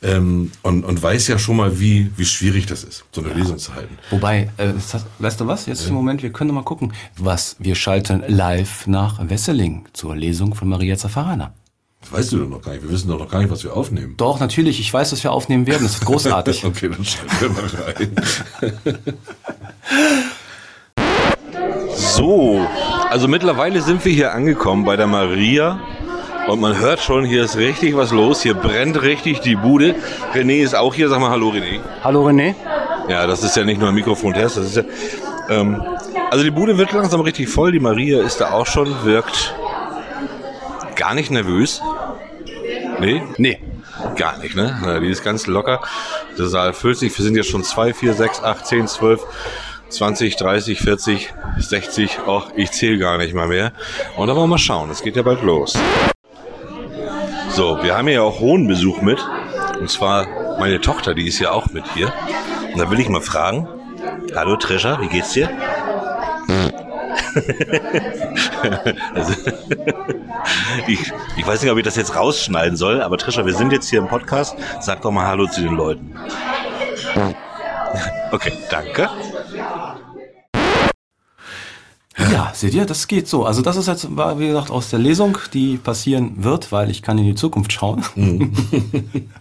Ähm, 0.04 0.52
und, 0.62 0.84
und 0.84 1.02
weiß 1.02 1.28
ja 1.28 1.40
schon 1.40 1.56
mal, 1.56 1.80
wie, 1.80 2.12
wie 2.18 2.26
schwierig 2.26 2.68
das 2.68 2.84
ist, 2.84 3.06
so 3.12 3.24
eine 3.24 3.34
Lesung 3.34 3.58
zu 3.58 3.74
halten. 3.74 3.98
Wobei, 4.12 4.52
äh, 4.58 4.76
ist 4.78 4.94
das, 4.94 5.06
weißt 5.18 5.42
du 5.42 5.48
was? 5.48 5.66
Jetzt 5.66 5.88
im 5.88 5.96
Moment, 5.96 6.22
wir 6.22 6.32
können 6.32 6.54
mal 6.54 6.64
gucken, 6.64 6.94
was 7.18 7.56
wir 7.58 7.74
schalten 7.74 8.24
live 8.28 8.86
nach 8.86 9.28
Wesseling 9.28 9.86
zur 9.94 10.16
Lesung 10.16 10.54
von 10.54 10.70
Maria 10.70 10.98
Zaffarana. 10.98 11.52
Das 12.10 12.20
weißt 12.20 12.32
du 12.32 12.38
doch 12.38 12.48
noch 12.48 12.62
gar 12.62 12.72
nicht. 12.72 12.84
Wir 12.84 12.92
wissen 12.92 13.10
doch 13.10 13.20
noch 13.20 13.30
gar 13.30 13.40
nicht, 13.40 13.52
was 13.52 13.66
wir 13.66 13.76
aufnehmen. 13.76 14.14
Doch, 14.16 14.40
natürlich, 14.40 14.80
ich 14.80 14.94
weiß, 14.94 15.10
dass 15.10 15.24
wir 15.24 15.34
aufnehmen 15.34 15.68
werden. 15.68 15.84
Das 15.84 16.00
wird 16.00 16.06
großartig. 16.06 16.64
Okay, 16.68 16.90
dann 16.90 17.04
schreiben 17.04 17.32
wir 17.40 17.50
mal 17.50 17.70
rein. 17.86 18.98
So, 21.96 22.66
also 23.10 23.28
mittlerweile 23.28 23.82
sind 23.82 24.06
wir 24.06 24.14
hier 24.14 24.34
angekommen 24.34 24.86
bei 24.86 24.96
der 24.96 25.08
Maria. 25.08 25.82
Und 26.48 26.62
man 26.62 26.80
hört 26.80 27.02
schon, 27.02 27.26
hier 27.26 27.44
ist 27.44 27.58
richtig 27.58 27.98
was 27.98 28.12
los. 28.12 28.42
Hier 28.42 28.54
brennt 28.54 29.02
richtig 29.02 29.42
die 29.42 29.58
Bude. 29.58 29.96
René 30.34 30.64
ist 30.64 30.76
auch 30.76 30.94
hier. 30.94 31.10
Sag 31.10 31.20
mal 31.20 31.30
Hallo, 31.30 31.50
René. 31.50 31.82
Hallo 32.04 32.26
René. 32.26 32.56
Ja, 33.10 33.28
das 33.28 33.44
ist 33.44 33.58
ja 33.58 33.66
nicht 33.66 33.82
nur 33.82 33.90
ein 33.90 33.96
Mikrofon-Test. 33.96 34.56
Das 34.56 34.66
ist 34.66 34.76
ja, 34.78 34.84
ähm, 35.50 35.82
also 36.32 36.44
die 36.46 36.52
Bude 36.52 36.78
wird 36.78 36.94
langsam 36.94 37.20
richtig 37.20 37.50
voll. 37.50 37.74
Die 37.74 37.82
Maria 37.82 38.22
ist 38.24 38.38
da 38.40 38.52
auch 38.52 38.66
schon, 38.66 38.88
wirkt 39.04 39.54
gar 40.98 41.14
nicht 41.14 41.32
nervös. 41.32 41.82
Nee? 43.00 43.24
Nee. 43.38 43.60
Gar 44.16 44.38
nicht, 44.40 44.56
ne? 44.56 44.78
Na, 44.84 45.00
die 45.00 45.10
ist 45.10 45.24
ganz 45.24 45.48
locker. 45.48 45.82
Der 46.38 46.48
Saal 46.48 46.74
füllt 46.74 46.98
sich. 46.98 47.18
Wir 47.18 47.24
sind 47.24 47.36
jetzt 47.36 47.50
schon 47.50 47.64
2, 47.64 47.94
4, 47.94 48.14
6, 48.14 48.44
8, 48.44 48.66
10, 48.66 48.88
12, 48.88 49.22
20, 49.90 50.36
30, 50.36 50.80
40, 50.80 51.34
60. 51.58 52.20
Och, 52.28 52.52
ich 52.56 52.72
zähle 52.72 52.98
gar 52.98 53.18
nicht 53.18 53.34
mal 53.34 53.48
mehr. 53.48 53.72
Und 54.18 54.28
dann 54.28 54.36
wollen 54.36 54.50
wir 54.50 54.56
mal 54.56 54.58
schauen. 54.58 54.90
Es 54.90 55.02
geht 55.02 55.16
ja 55.16 55.22
bald 55.22 55.42
los. 55.42 55.78
So, 57.50 57.82
wir 57.82 57.98
haben 57.98 58.08
hier 58.08 58.16
ja 58.16 58.22
auch 58.22 58.40
hohen 58.40 58.68
Besuch 58.68 59.02
mit. 59.02 59.24
Und 59.80 59.90
zwar 59.90 60.28
meine 60.60 60.82
Tochter, 60.82 61.14
die 61.14 61.28
ist 61.28 61.40
ja 61.40 61.52
auch 61.52 61.68
mit 61.68 61.86
hier. 61.94 62.12
Und 62.74 62.80
da 62.80 62.92
will 62.92 63.00
ich 63.00 63.10
mal 63.10 63.22
fragen. 63.22 63.68
Hallo 64.36 64.58
Trisha, 64.58 65.00
wie 65.02 65.08
geht's 65.08 65.34
dir? 65.34 65.50
also, 69.14 69.34
ich, 70.88 71.12
ich 71.38 71.48
weiß 71.48 71.62
nicht, 71.62 71.72
ob 71.72 71.78
ich 71.78 71.84
das 71.84 71.96
jetzt 71.96 72.16
rausschneiden 72.16 72.78
soll, 72.78 73.02
aber 73.02 73.18
Trisha, 73.18 73.46
wir 73.46 73.54
sind 73.54 73.72
jetzt 73.72 73.90
hier 73.90 74.00
im 74.00 74.08
Podcast. 74.08 74.56
Sag 74.82 75.02
doch 75.02 75.12
mal 75.12 75.28
Hallo 75.28 75.48
zu 75.48 75.62
den 75.62 75.74
Leuten. 75.74 76.14
Okay, 78.30 78.52
danke. 78.70 79.10
Ja, 82.18 82.52
seht 82.54 82.74
ihr, 82.74 82.86
das 82.86 83.08
geht 83.08 83.28
so. 83.28 83.46
Also 83.46 83.62
das 83.62 83.78
ist 83.78 83.88
jetzt, 83.88 84.16
war, 84.16 84.40
wie 84.40 84.48
gesagt, 84.48 84.72
aus 84.72 84.90
der 84.90 85.00
Lesung, 85.00 85.38
die 85.54 85.78
passieren 85.78 86.44
wird, 86.44 86.72
weil 86.72 86.90
ich 86.90 87.02
kann 87.02 87.18
in 87.18 87.26
die 87.26 87.36
Zukunft 87.36 87.72
schauen. 87.72 88.04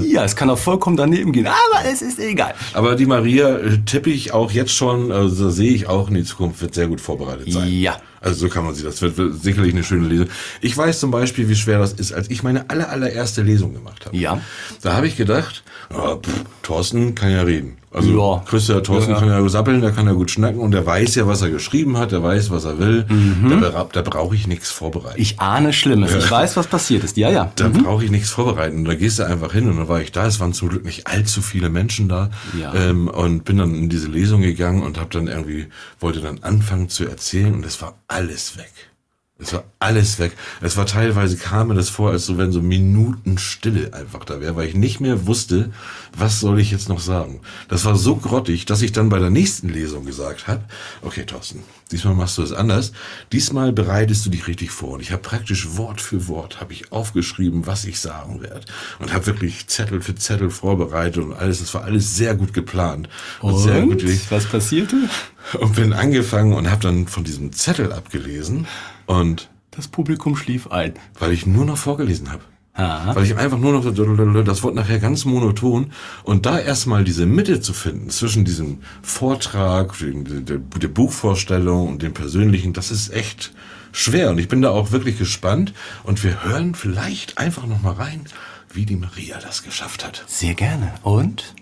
ja, 0.00 0.24
es 0.24 0.36
kann 0.36 0.50
auch 0.50 0.58
vollkommen 0.58 0.96
daneben 0.96 1.32
gehen, 1.32 1.46
aber 1.46 1.88
es 1.90 2.02
ist 2.02 2.18
egal. 2.18 2.54
Aber 2.74 2.96
die 2.96 3.06
Maria 3.06 3.56
äh, 3.56 3.78
tippe 3.78 4.10
ich 4.10 4.32
auch 4.32 4.50
jetzt 4.50 4.72
schon, 4.72 5.10
also 5.12 5.50
sehe 5.50 5.72
ich 5.72 5.86
auch 5.86 6.08
in 6.08 6.14
die 6.14 6.24
Zukunft, 6.24 6.60
wird 6.60 6.74
sehr 6.74 6.88
gut 6.88 7.00
vorbereitet 7.00 7.52
sein. 7.52 7.68
Ja. 7.70 7.96
Also 8.20 8.46
so 8.46 8.48
kann 8.48 8.64
man 8.64 8.74
sie, 8.74 8.82
das 8.82 9.00
wird, 9.00 9.16
wird 9.16 9.42
sicherlich 9.42 9.72
eine 9.72 9.84
schöne 9.84 10.08
Lesung. 10.08 10.28
Ich 10.60 10.76
weiß 10.76 11.00
zum 11.00 11.10
Beispiel, 11.10 11.48
wie 11.48 11.54
schwer 11.54 11.78
das 11.78 11.92
ist, 11.92 12.12
als 12.12 12.28
ich 12.30 12.42
meine 12.42 12.68
aller, 12.68 12.90
allererste 12.90 13.42
Lesung 13.42 13.72
gemacht 13.72 14.06
habe. 14.06 14.16
Ja. 14.16 14.40
Da 14.82 14.94
habe 14.94 15.06
ich 15.06 15.16
gedacht, 15.16 15.62
ah, 15.90 16.16
pff, 16.16 16.44
Thorsten 16.62 17.14
kann 17.14 17.30
ja 17.30 17.42
reden. 17.42 17.77
Also 17.90 18.10
Ja. 18.10 18.42
Christa, 18.46 18.80
Thorsten 18.80 19.12
Ja. 19.12 19.18
kann 19.18 19.28
ja 19.28 19.48
sappeln, 19.48 19.80
der 19.80 19.92
kann 19.92 20.06
ja 20.06 20.12
gut 20.12 20.30
schnacken 20.30 20.60
und 20.60 20.72
der 20.72 20.84
weiß 20.84 21.14
ja, 21.14 21.26
was 21.26 21.40
er 21.42 21.50
geschrieben 21.50 21.96
hat, 21.96 22.12
der 22.12 22.22
weiß, 22.22 22.50
was 22.50 22.64
er 22.64 22.78
will. 22.78 23.06
Da, 23.48 23.56
bra 23.70 23.88
da 23.90 24.02
brauche 24.02 24.34
ich 24.34 24.46
nichts 24.46 24.70
vorbereiten. 24.70 25.20
Ich 25.20 25.40
ahne 25.40 25.72
Schlimmes. 25.72 26.14
Ich 26.14 26.30
weiß, 26.30 26.56
was 26.56 26.66
passiert 26.66 27.04
ist. 27.04 27.16
Ja, 27.16 27.30
ja. 27.30 27.50
Da 27.56 27.68
brauche 27.68 28.04
ich 28.04 28.10
nichts 28.10 28.30
vorbereiten. 28.30 28.84
Da 28.84 28.94
gehst 28.94 29.18
du 29.18 29.22
einfach 29.24 29.52
hin 29.52 29.70
und 29.70 29.78
dann 29.78 29.88
war 29.88 30.00
ich 30.02 30.12
da. 30.12 30.26
Es 30.26 30.38
waren 30.40 30.52
zum 30.52 30.68
Glück 30.68 30.84
nicht 30.84 31.06
allzu 31.06 31.40
viele 31.40 31.70
Menschen 31.70 32.08
da. 32.08 32.30
Ja. 32.60 32.74
Ähm, 32.74 33.08
und 33.08 33.44
bin 33.44 33.56
dann 33.56 33.74
in 33.74 33.88
diese 33.88 34.08
Lesung 34.08 34.42
gegangen 34.42 34.82
und 34.82 34.98
habe 34.98 35.08
dann 35.10 35.26
irgendwie, 35.26 35.66
wollte 36.00 36.20
dann 36.20 36.40
anfangen 36.42 36.88
zu 36.90 37.06
erzählen 37.06 37.54
und 37.54 37.64
es 37.64 37.80
war 37.80 37.94
alles 38.06 38.56
weg. 38.58 38.72
Es 39.40 39.52
war 39.52 39.62
alles 39.78 40.18
weg. 40.18 40.32
Es 40.60 40.76
war 40.76 40.84
teilweise 40.84 41.36
kam 41.36 41.68
mir 41.68 41.74
das 41.74 41.90
vor, 41.90 42.10
als 42.10 42.26
so 42.26 42.38
wenn 42.38 42.50
so 42.50 42.60
Minuten 42.60 43.38
Stille 43.38 43.94
einfach 43.94 44.24
da 44.24 44.40
wäre, 44.40 44.56
weil 44.56 44.66
ich 44.66 44.74
nicht 44.74 44.98
mehr 44.98 45.28
wusste, 45.28 45.70
was 46.16 46.40
soll 46.40 46.58
ich 46.58 46.72
jetzt 46.72 46.88
noch 46.88 46.98
sagen. 46.98 47.40
Das 47.68 47.84
war 47.84 47.94
so 47.94 48.16
grottig, 48.16 48.66
dass 48.66 48.82
ich 48.82 48.90
dann 48.90 49.10
bei 49.10 49.20
der 49.20 49.30
nächsten 49.30 49.68
Lesung 49.68 50.04
gesagt 50.04 50.48
habe, 50.48 50.64
okay 51.02 51.24
Thorsten, 51.24 51.62
diesmal 51.92 52.16
machst 52.16 52.36
du 52.38 52.42
es 52.42 52.52
anders. 52.52 52.90
Diesmal 53.30 53.72
bereitest 53.72 54.26
du 54.26 54.30
dich 54.30 54.48
richtig 54.48 54.72
vor. 54.72 54.94
Und 54.94 55.02
ich 55.02 55.12
habe 55.12 55.22
praktisch 55.22 55.76
Wort 55.76 56.00
für 56.00 56.26
Wort 56.26 56.60
habe 56.60 56.72
ich 56.72 56.90
aufgeschrieben, 56.90 57.64
was 57.68 57.84
ich 57.84 58.00
sagen 58.00 58.42
werde. 58.42 58.66
Und 58.98 59.12
habe 59.12 59.26
wirklich 59.26 59.68
Zettel 59.68 60.00
für 60.00 60.16
Zettel 60.16 60.50
vorbereitet 60.50 61.22
und 61.22 61.32
alles. 61.32 61.60
Es 61.60 61.72
war 61.74 61.84
alles 61.84 62.16
sehr 62.16 62.34
gut 62.34 62.52
geplant. 62.52 63.08
Und, 63.40 63.56
sehr 63.56 63.82
gut 63.82 64.02
Und 64.02 64.30
was 64.32 64.46
passierte? 64.46 64.96
und 65.60 65.76
bin 65.76 65.92
angefangen 65.92 66.54
und 66.54 66.68
habe 66.68 66.82
dann 66.82 67.06
von 67.06 67.22
diesem 67.22 67.52
Zettel 67.52 67.92
abgelesen 67.92 68.66
und 69.08 69.50
Das 69.70 69.88
Publikum 69.88 70.36
schlief 70.36 70.68
ein. 70.70 70.94
weil 71.18 71.32
ich 71.32 71.46
nur 71.46 71.64
noch 71.64 71.78
vorgelesen 71.78 72.30
habe. 72.30 72.42
Aha. 72.74 73.16
Weil 73.16 73.24
ich 73.24 73.36
einfach 73.36 73.58
nur 73.58 73.72
noch, 73.72 73.84
das 74.44 74.62
wurde 74.62 74.76
nachher 74.76 75.00
ganz 75.00 75.24
monoton. 75.24 75.90
Und 76.22 76.46
da 76.46 76.60
erstmal 76.60 77.02
diese 77.02 77.26
Mitte 77.26 77.60
zu 77.60 77.72
finden 77.72 78.08
zwischen 78.10 78.44
diesem 78.44 78.78
Vortrag, 79.02 79.98
der, 79.98 80.40
der, 80.42 80.58
der 80.58 80.88
Buchvorstellung 80.88 81.88
und 81.88 82.02
dem 82.02 82.14
Persönlichen, 82.14 82.72
das 82.74 82.92
ist 82.92 83.12
echt 83.12 83.52
schwer. 83.90 84.30
Und 84.30 84.38
ich 84.38 84.46
bin 84.46 84.62
da 84.62 84.70
auch 84.70 84.92
wirklich 84.92 85.18
gespannt. 85.18 85.72
Und 86.04 86.22
wir 86.22 86.44
hören 86.44 86.76
vielleicht 86.76 87.36
einfach 87.38 87.66
noch 87.66 87.82
mal 87.82 87.94
rein, 87.94 88.20
wie 88.72 88.86
die 88.86 88.96
Maria 88.96 89.38
das 89.42 89.64
geschafft 89.64 90.04
hat. 90.04 90.22
Sehr 90.28 90.54
gerne. 90.54 90.92
Und? 91.02 91.54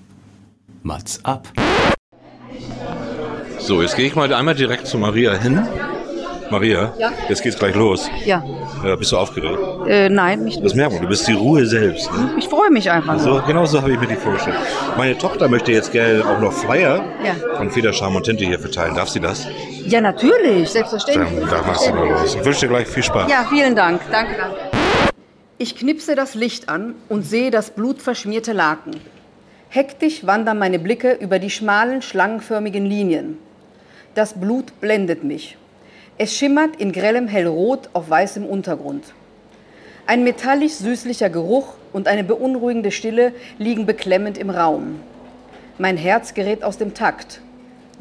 Mats 0.83 1.25
ab. 1.25 1.51
So, 3.59 3.81
jetzt 3.81 3.97
gehe 3.97 4.07
ich 4.07 4.15
mal 4.15 4.31
einmal 4.35 4.55
direkt 4.55 4.87
zu 4.87 4.99
Maria 4.99 5.33
hin. 5.35 5.67
Maria, 6.51 6.93
Ja? 6.99 7.13
jetzt 7.29 7.43
geht's 7.43 7.59
gleich 7.59 7.75
los. 7.75 8.09
Ja, 8.25 8.43
Ja, 8.85 8.97
bist 8.97 9.13
du 9.13 9.17
aufgeregt? 9.19 9.59
äh, 9.89 10.09
nein, 10.09 10.45
nicht 10.45 10.63
Das 10.65 10.75
merkt 10.75 10.93
man, 10.95 11.03
du 11.03 11.09
bist 11.09 11.27
die 11.29 11.33
Ruhe 11.33 11.67
selbst. 11.67 12.11
Ne? 12.13 12.31
Ich 12.39 12.49
freue 12.49 12.71
mich 12.71 12.91
einfach. 12.91 13.19
So, 13.19 13.41
genau 13.47 13.65
so 13.67 13.81
habe 13.81 13.93
ich 13.93 14.01
mir 14.01 14.07
die 14.07 14.17
vorgestellt. 14.17 14.57
Meine 14.97 15.17
Tochter 15.19 15.49
möchte 15.49 15.73
jetzt 15.73 15.93
gerne 15.93 16.25
auch 16.25 16.41
noch 16.41 16.53
Flyer 16.53 17.05
Ja. 17.25 17.57
von 17.57 17.71
Federscham 17.71 18.15
und 18.17 18.25
Tinte 18.25 18.45
hier 18.45 18.59
verteilen. 18.59 18.95
Darf 18.95 19.09
sie 19.09 19.21
das? 19.21 19.47
Ja, 19.87 20.01
natürlich, 20.01 20.65
Dann, 20.65 20.67
selbstverständlich. 20.67 21.49
dann 21.49 21.67
machst 21.67 21.89
du 21.89 21.95
mal 21.95 22.09
los. 22.09 22.35
Ich 22.35 22.45
wünsche 22.45 22.61
dir 22.61 22.69
gleich 22.69 22.87
viel 22.89 23.03
Spaß. 23.03 23.31
Ja, 23.31 23.47
vielen 23.49 23.75
Dank. 23.77 24.01
Danke, 24.11 24.33
danke. 24.39 24.57
Ich 25.59 25.77
knipse 25.77 26.15
das 26.15 26.35
Licht 26.35 26.69
an 26.69 26.95
und 27.09 27.23
sehe 27.23 27.51
das 27.51 27.71
blutverschmierte 27.71 28.53
Laken. 28.53 28.93
Hektisch 29.69 30.27
wandern 30.27 30.59
meine 30.59 30.79
Blicke 30.79 31.13
über 31.15 31.39
die 31.39 31.51
schmalen, 31.51 32.03
schlangenförmigen 32.03 32.85
Linien. 32.87 33.39
Das 34.15 34.35
Blut 34.35 34.81
blendet 34.81 35.25
mich. 35.25 35.57
Es 36.19 36.35
schimmert 36.35 36.77
in 36.77 36.93
grellem 36.93 37.29
Hellrot 37.29 37.91
auf 37.93 38.09
weißem 38.09 38.47
Untergrund. 38.47 39.13
Ein 40.07 40.25
metallisch-süßlicher 40.25 41.29
Geruch 41.29 41.75
und 41.93 42.09
eine 42.09 42.25
beunruhigende 42.25 42.91
Stille 42.91 43.35
liegen 43.59 43.85
beklemmend 43.85 44.39
im 44.39 44.49
Raum. 44.49 45.01
Mein 45.77 45.99
Herz 45.99 46.33
gerät 46.33 46.65
aus 46.65 46.79
dem 46.79 46.95
Takt. 46.95 47.43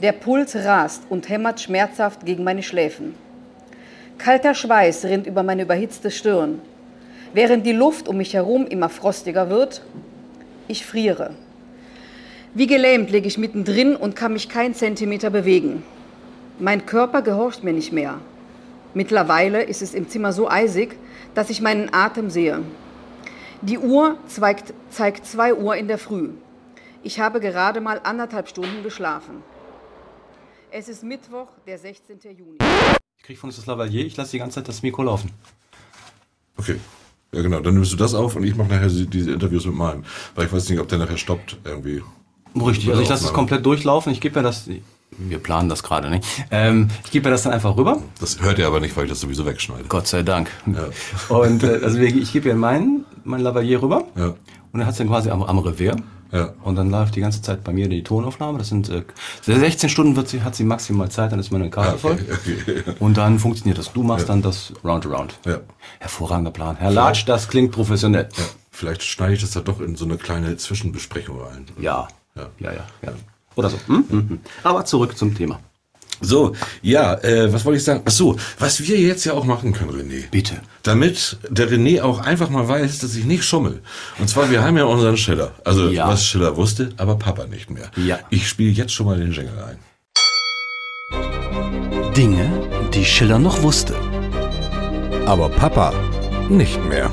Der 0.02 0.14
Puls 0.14 0.56
rast 0.56 1.04
und 1.10 1.28
hämmert 1.28 1.60
schmerzhaft 1.60 2.26
gegen 2.26 2.46
meine 2.46 2.64
Schläfen. 2.64 3.16
Kalter 4.18 4.54
Schweiß 4.54 5.04
rinnt 5.04 5.28
über 5.28 5.44
meine 5.44 5.64
überhitzte 5.64 6.10
Stirn, 6.10 6.62
während 7.34 7.66
die 7.66 7.74
Luft 7.74 8.08
um 8.08 8.16
mich 8.16 8.34
herum 8.34 8.66
immer 8.66 8.88
frostiger 8.88 9.50
wird. 9.50 9.82
Ich 10.70 10.86
friere. 10.86 11.32
Wie 12.54 12.68
gelähmt 12.68 13.12
liege 13.12 13.28
ich 13.28 13.38
mittendrin 13.38 13.94
und 13.98 14.16
kann 14.16 14.32
mich 14.32 14.48
kein 14.48 14.74
Zentimeter 14.74 15.32
bewegen. 15.32 15.84
Mein 16.60 16.86
Körper 16.86 17.22
gehorcht 17.22 17.64
mir 17.64 17.74
nicht 17.74 17.92
mehr. 17.92 18.20
Mittlerweile 18.94 19.64
ist 19.64 19.82
es 19.82 19.94
im 19.94 20.08
Zimmer 20.08 20.32
so 20.32 20.50
eisig, 20.50 20.96
dass 21.34 21.50
ich 21.50 21.62
meinen 21.62 21.94
Atem 21.94 22.30
sehe. 22.30 22.62
Die 23.62 23.78
Uhr 23.78 24.18
zeigt, 24.28 24.74
zeigt 24.90 25.26
2 25.26 25.56
Uhr 25.56 25.76
in 25.76 25.88
der 25.88 25.98
Früh. 25.98 26.30
Ich 27.04 27.20
habe 27.20 27.40
gerade 27.40 27.82
mal 27.82 28.00
anderthalb 28.04 28.48
Stunden 28.48 28.84
geschlafen. 28.84 29.44
Es 30.72 30.88
ist 30.88 31.04
Mittwoch, 31.04 31.48
der 31.68 31.78
16. 31.78 32.20
Juni. 32.38 32.58
Ich 33.18 33.24
krieg 33.24 33.38
von 33.38 33.50
uns 33.50 33.58
das 33.58 33.66
Lavalier, 33.66 34.06
ich 34.06 34.16
lasse 34.16 34.32
die 34.32 34.40
ganze 34.40 34.56
Zeit 34.56 34.68
das 34.68 34.82
Mikro 34.82 35.04
laufen. 35.04 35.32
Okay. 36.58 36.80
Ja, 37.34 37.42
genau. 37.42 37.60
Dann 37.60 37.74
nimmst 37.74 37.92
du 37.92 37.98
das 37.98 38.14
auf 38.14 38.36
und 38.38 38.44
ich 38.44 38.56
mache 38.56 38.70
nachher 38.70 38.88
diese 38.88 39.32
Interviews 39.32 39.66
mit 39.66 39.76
meinem. 39.76 40.06
Weil 40.36 40.46
ich 40.46 40.54
weiß 40.54 40.70
nicht, 40.70 40.80
ob 40.80 40.88
der 40.88 41.00
nachher 41.00 41.18
stoppt 41.18 41.58
irgendwie. 41.66 42.02
Richtig, 42.56 42.90
also 42.90 43.02
ich 43.02 43.10
lasse 43.10 43.26
es 43.26 43.34
komplett 43.34 43.66
durchlaufen. 43.66 44.14
Ich 44.14 44.22
gebe 44.22 44.40
mir 44.40 44.44
das, 44.44 44.70
wir 45.18 45.40
planen 45.40 45.70
das 45.70 45.84
gerade 45.84 46.10
nicht. 46.10 46.26
Ähm, 46.52 46.90
ich 47.06 47.12
gebe 47.12 47.28
mir 47.28 47.32
das 47.32 47.44
dann 47.44 47.54
einfach 47.54 47.78
rüber. 47.78 48.02
Das 48.20 48.42
hört 48.42 48.60
ihr 48.60 48.68
aber 48.68 48.80
nicht, 48.80 48.96
weil 48.98 49.06
ich 49.06 49.10
das 49.12 49.20
sowieso 49.22 49.46
wegschneide. 49.46 49.86
Gott 49.88 50.08
sei 50.08 50.24
Dank. 50.24 50.50
Und 51.30 51.64
äh, 51.64 51.80
also 51.84 52.00
ich 52.00 52.32
gebe 52.34 52.50
ihr 52.50 52.56
meinen, 52.56 53.06
mein 53.24 53.42
Lavalier 53.42 53.82
rüber. 53.82 54.04
Ja. 54.16 54.34
Und 54.72 54.80
er 54.82 54.86
hat 54.86 54.92
es 54.94 54.98
dann 54.98 55.08
quasi 55.08 55.30
am, 55.30 55.44
am 55.44 55.60
Revier. 55.60 55.96
Ja. 56.32 56.54
Und 56.64 56.76
dann 56.76 56.90
läuft 56.90 57.16
die 57.16 57.22
ganze 57.22 57.42
Zeit 57.42 57.64
bei 57.64 57.72
mir 57.72 57.88
die 57.88 58.04
Tonaufnahme. 58.04 58.58
Das 58.58 58.68
sind 58.68 58.90
äh, 58.90 59.04
16 59.44 59.90
Stunden 59.90 60.16
wird 60.18 60.28
sie, 60.28 60.42
hat 60.44 60.56
sie 60.56 60.64
maximal 60.66 61.10
Zeit, 61.10 61.32
dann 61.32 61.40
ist 61.40 61.52
meine 61.52 61.70
Karte 61.70 61.94
Ah, 61.94 61.98
voll. 61.98 62.14
okay, 62.14 62.58
okay. 62.62 62.84
Und 63.00 63.16
dann 63.16 63.40
funktioniert 63.40 63.78
das. 63.78 63.94
Du 63.94 64.04
machst 64.04 64.28
dann 64.28 64.42
das 64.42 64.74
Roundaround. 64.84 65.36
Ja. 65.46 65.60
Hervorragender 66.00 66.52
Plan. 66.52 66.76
Herr 66.78 66.92
Latsch, 66.92 67.24
das 67.26 67.48
klingt 67.48 67.72
professionell. 67.72 68.28
Ja. 68.36 68.44
Vielleicht 68.72 69.04
schneide 69.04 69.34
ich 69.36 69.42
das 69.42 69.52
da 69.52 69.62
doch 69.62 69.80
in 69.80 69.96
so 69.96 70.04
eine 70.04 70.18
kleine 70.18 70.58
Zwischenbesprechung 70.58 71.40
rein. 71.40 71.66
Ja. 71.80 72.08
Ja. 72.36 72.48
Ja, 72.60 72.72
ja, 72.74 72.86
ja. 73.04 73.12
Oder 73.56 73.70
so. 73.70 73.78
Hm? 73.88 74.06
Hm, 74.10 74.30
hm. 74.30 74.40
Aber 74.64 74.86
zurück 74.86 75.18
zum 75.18 75.36
Thema. 75.36 75.60
So, 76.22 76.54
ja, 76.82 77.14
äh, 77.24 77.52
was 77.52 77.66
wollte 77.66 77.78
ich 77.78 77.84
sagen? 77.84 78.02
Ach 78.06 78.12
so, 78.12 78.38
was 78.58 78.80
wir 78.88 78.98
jetzt 78.98 79.26
ja 79.26 79.34
auch 79.34 79.44
machen 79.44 79.74
können, 79.74 79.92
René. 79.92 80.30
Bitte. 80.32 80.56
Damit 80.84 81.38
der 81.50 81.70
René 81.70 82.02
auch 82.02 82.20
einfach 82.20 82.50
mal 82.50 82.68
weiß, 82.68 83.00
dass 83.00 83.16
ich 83.16 83.26
nicht 83.26 83.44
schummel. 83.44 83.82
Und 84.18 84.30
zwar, 84.30 84.50
wir 84.50 84.64
haben 84.64 84.78
ja 84.78 84.86
unseren 84.86 85.18
Schiller. 85.18 85.52
Also, 85.66 85.90
Ja. 85.90 86.08
was 86.08 86.26
Schiller 86.26 86.56
wusste, 86.56 86.92
aber 86.98 87.16
Papa 87.18 87.46
nicht 87.48 87.70
mehr. 87.70 87.92
Ja. 87.98 88.20
Ich 88.30 88.48
spiele 88.48 88.72
jetzt 88.72 88.94
schon 88.94 89.08
mal 89.08 89.18
den 89.18 89.32
Jingle 89.34 89.62
ein. 89.62 89.78
Dinge, 92.16 92.50
die 92.94 93.04
Schiller 93.04 93.38
noch 93.40 93.62
wusste. 93.62 93.94
Aber 95.26 95.50
Papa 95.50 95.94
nicht 96.50 96.84
mehr. 96.86 97.12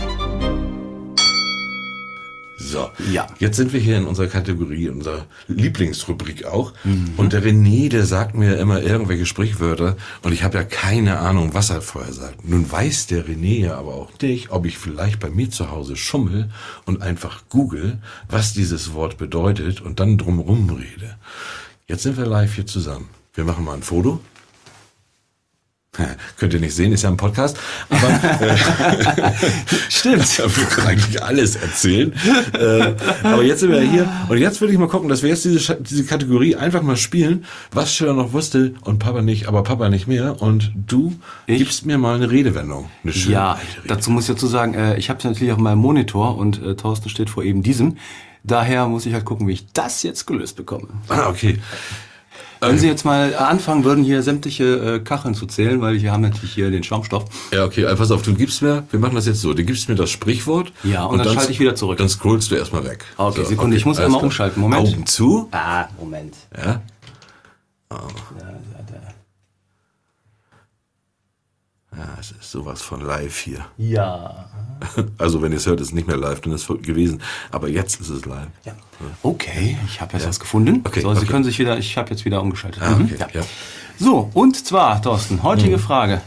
So, 2.73 2.91
Ja. 3.13 3.27
jetzt 3.39 3.57
sind 3.59 3.73
wir 3.75 3.81
hier 3.81 3.99
in 3.99 4.07
unserer 4.07 4.29
Kategorie, 4.29 4.87
in 4.87 4.95
unserer 4.95 5.27
Lieblingsrubrik 5.47 6.47
auch. 6.47 6.73
Mhm. 6.85 7.13
Und 7.19 7.33
der 7.35 7.43
René, 7.45 7.89
der 7.91 8.07
sagt 8.07 8.35
mir 8.35 8.57
immer 8.57 8.83
irgendwelche 8.83 9.27
Sprichwörter 9.27 9.97
und 10.23 10.33
ich 10.33 10.43
habe 10.43 10.57
ja 10.59 10.65
keine 10.65 11.19
Ahnung, 11.19 11.53
was 11.53 11.71
er 11.71 11.83
vorher 11.83 12.13
sagt. 12.13 12.49
Nun 12.49 12.71
weiß 12.71 13.07
der 13.09 13.27
René 13.27 13.61
ja 13.61 13.77
aber 13.77 13.95
auch 13.95 14.11
nicht, 14.23 14.51
ob 14.51 14.65
ich 14.67 14.79
vielleicht 14.79 15.21
bei 15.21 15.29
mir 15.31 15.51
zu 15.51 15.71
Hause 15.71 15.97
schummel 15.97 16.51
und 16.87 17.03
einfach 17.03 17.43
google, 17.51 17.99
was 18.29 18.55
dieses 18.55 18.95
Wort 18.95 19.19
bedeutet 19.19 19.81
und 19.81 20.01
dann 20.01 20.17
drumherum 20.17 20.71
rede. 20.71 21.17
Jetzt 21.87 22.05
sind 22.05 22.17
wir 22.17 22.27
live 22.27 22.55
hier 22.55 22.67
zusammen. 22.67 23.09
Wir 23.35 23.45
machen 23.45 23.65
mal 23.65 23.75
ein 23.75 23.83
Foto. 23.83 24.21
Könnt 26.39 26.55
ihr 26.55 26.61
nicht 26.61 26.75
sehen, 26.75 26.93
ist 26.93 27.03
ja 27.03 27.11
ein 27.11 27.19
Podcast. 27.19 27.59
Aber 27.91 28.09
äh, 28.41 28.57
Stimmt. 29.91 30.39
wir 30.57 30.65
können 30.67 30.87
eigentlich 30.87 31.23
alles 31.23 31.57
erzählen. 31.57 32.15
äh, 32.59 32.95
aber 33.23 33.43
jetzt 33.43 33.61
sind 33.61 33.73
wir 33.73 33.83
hier. 33.83 34.11
Und 34.31 34.39
jetzt 34.39 34.63
würde 34.63 34.73
ich 34.73 34.79
mal 34.79 34.89
gucken, 34.89 35.11
dass 35.11 35.23
wir 35.23 35.29
jetzt 35.29 35.45
diese, 35.45 35.77
diese 35.81 36.05
Kategorie 36.05 36.57
einfach 36.57 36.81
mal 36.81 36.97
spielen, 36.97 37.45
was 37.73 37.95
Schiller 37.95 38.15
noch 38.15 38.33
wusste 38.33 38.73
und 38.83 39.01
Papa 39.01 39.21
nicht, 39.21 39.49
aber 39.49 39.63
Papa 39.65 39.91
nicht 39.91 40.07
mehr. 40.07 40.41
Und 40.41 40.73
du 40.75 41.15
Ich? 41.47 41.59
gibst 41.59 41.85
mir 41.85 41.99
mal 41.99 42.15
eine 42.17 42.31
Redewendung. 42.31 42.89
Eine 43.05 43.13
schöne 43.13 43.35
Ja, 43.35 43.61
dazu 43.87 44.11
muss 44.11 44.27
ich 44.29 44.35
dazu 44.35 44.47
sagen, 44.47 44.73
äh, 44.73 44.97
ich 44.97 45.11
habe 45.11 45.19
es 45.19 45.25
natürlich 45.25 45.53
auf 45.53 45.59
meinem 45.59 45.79
Monitor 45.79 46.39
und 46.39 46.63
äh, 46.63 46.75
Thorsten 46.75 47.11
steht 47.11 47.29
vor 47.29 47.45
eben 47.45 47.63
diesem. 47.63 47.99
Daher 48.45 48.89
muss 48.89 49.05
ich 49.05 49.13
halt 49.13 49.27
gucken, 49.27 49.47
wie 49.47 49.53
ich 49.53 49.67
das 49.75 50.03
jetzt 50.03 50.27
gelöst 50.27 50.57
bekomme. 50.57 50.89
Ah, 51.09 51.29
okay. 51.29 51.59
Wenn 52.71 52.79
Sie 52.79 52.87
jetzt 52.87 53.05
mal 53.05 53.35
anfangen 53.35 53.85
würden, 53.85 54.05
hier 54.05 54.23
sämtliche 54.23 54.65
äh, 54.65 54.99
Kacheln 55.01 55.35
zu 55.35 55.47
zählen, 55.47 55.81
weil 55.81 56.01
wir 56.01 56.13
haben 56.13 56.23
natürlich 56.23 56.53
hier 56.55 56.71
den 56.71 56.83
Schaumstoff. 56.83 57.25
Ja, 57.53 57.65
okay, 57.65 57.85
also 57.85 57.97
pass 57.97 58.11
auf, 58.11 58.23
du 58.23 58.35
gibst 58.35 58.63
mir, 58.63 58.85
wir 58.91 59.01
machen 59.01 59.15
das 59.15 59.27
jetzt 59.27 59.41
so, 59.41 59.53
du 59.53 59.65
gibst 59.65 59.89
mir 59.89 59.95
das 59.95 60.11
Sprichwort. 60.11 60.73
Ja, 60.85 61.05
und 61.05 61.19
dann 61.19 61.35
schalte 61.35 61.53
ich 61.53 61.61
wieder 61.61 61.75
zurück. 61.75 61.99
Dann 61.99 62.09
scrollst 62.09 62.51
du 62.51 62.55
erstmal 62.55 62.85
weg. 62.85 63.05
Okay, 63.17 63.45
Sekunde, 63.45 63.77
ich 63.77 63.85
muss 63.85 63.99
einmal 63.99 64.23
umschalten, 64.23 64.61
Moment. 64.61 64.89
Augen 64.89 65.07
zu. 65.07 65.49
Ah, 65.51 65.87
Moment. 65.99 66.35
Ja. 66.57 66.81
Ja, 67.91 68.01
es 72.19 72.31
ist 72.33 72.51
sowas 72.51 72.81
von 72.83 73.01
live 73.03 73.37
hier. 73.39 73.65
Ja. 73.77 74.47
Also 75.19 75.41
wenn 75.43 75.53
ihr 75.53 75.59
es 75.59 75.67
hört, 75.67 75.81
ist 75.81 75.89
es 75.89 75.93
nicht 75.95 76.09
mehr 76.09 76.17
live, 76.17 76.41
dann 76.41 76.53
ist 76.53 76.69
es 76.69 76.83
gewesen. 76.83 77.23
Aber 77.53 77.69
jetzt 77.69 78.01
ist 78.01 78.09
es 78.09 78.25
live. 78.25 78.49
ja. 78.65 78.73
Okay, 79.23 79.77
ich 79.87 80.01
habe 80.01 80.15
jetzt 80.15 80.27
was 80.27 80.41
gefunden. 80.41 80.81
Okay, 80.85 81.01
so, 81.03 81.13
Sie 81.15 81.21
okay. 81.21 81.27
können 81.29 81.45
sich 81.45 81.59
wieder, 81.61 81.79
ich 81.79 81.97
habe 81.97 82.11
jetzt 82.11 82.25
wieder 82.25 82.43
umgeschaltet. 82.43 82.83
Ah, 82.83 82.91
Mhm, 82.97 83.05
okay, 83.15 83.27
ja. 83.39 83.43
So, 83.99 84.31
und 84.35 84.57
zwar, 84.67 85.01
Thorsten, 85.01 85.43
heutige 85.45 85.77
Mhm. 85.77 85.81
Frage. 85.81 86.23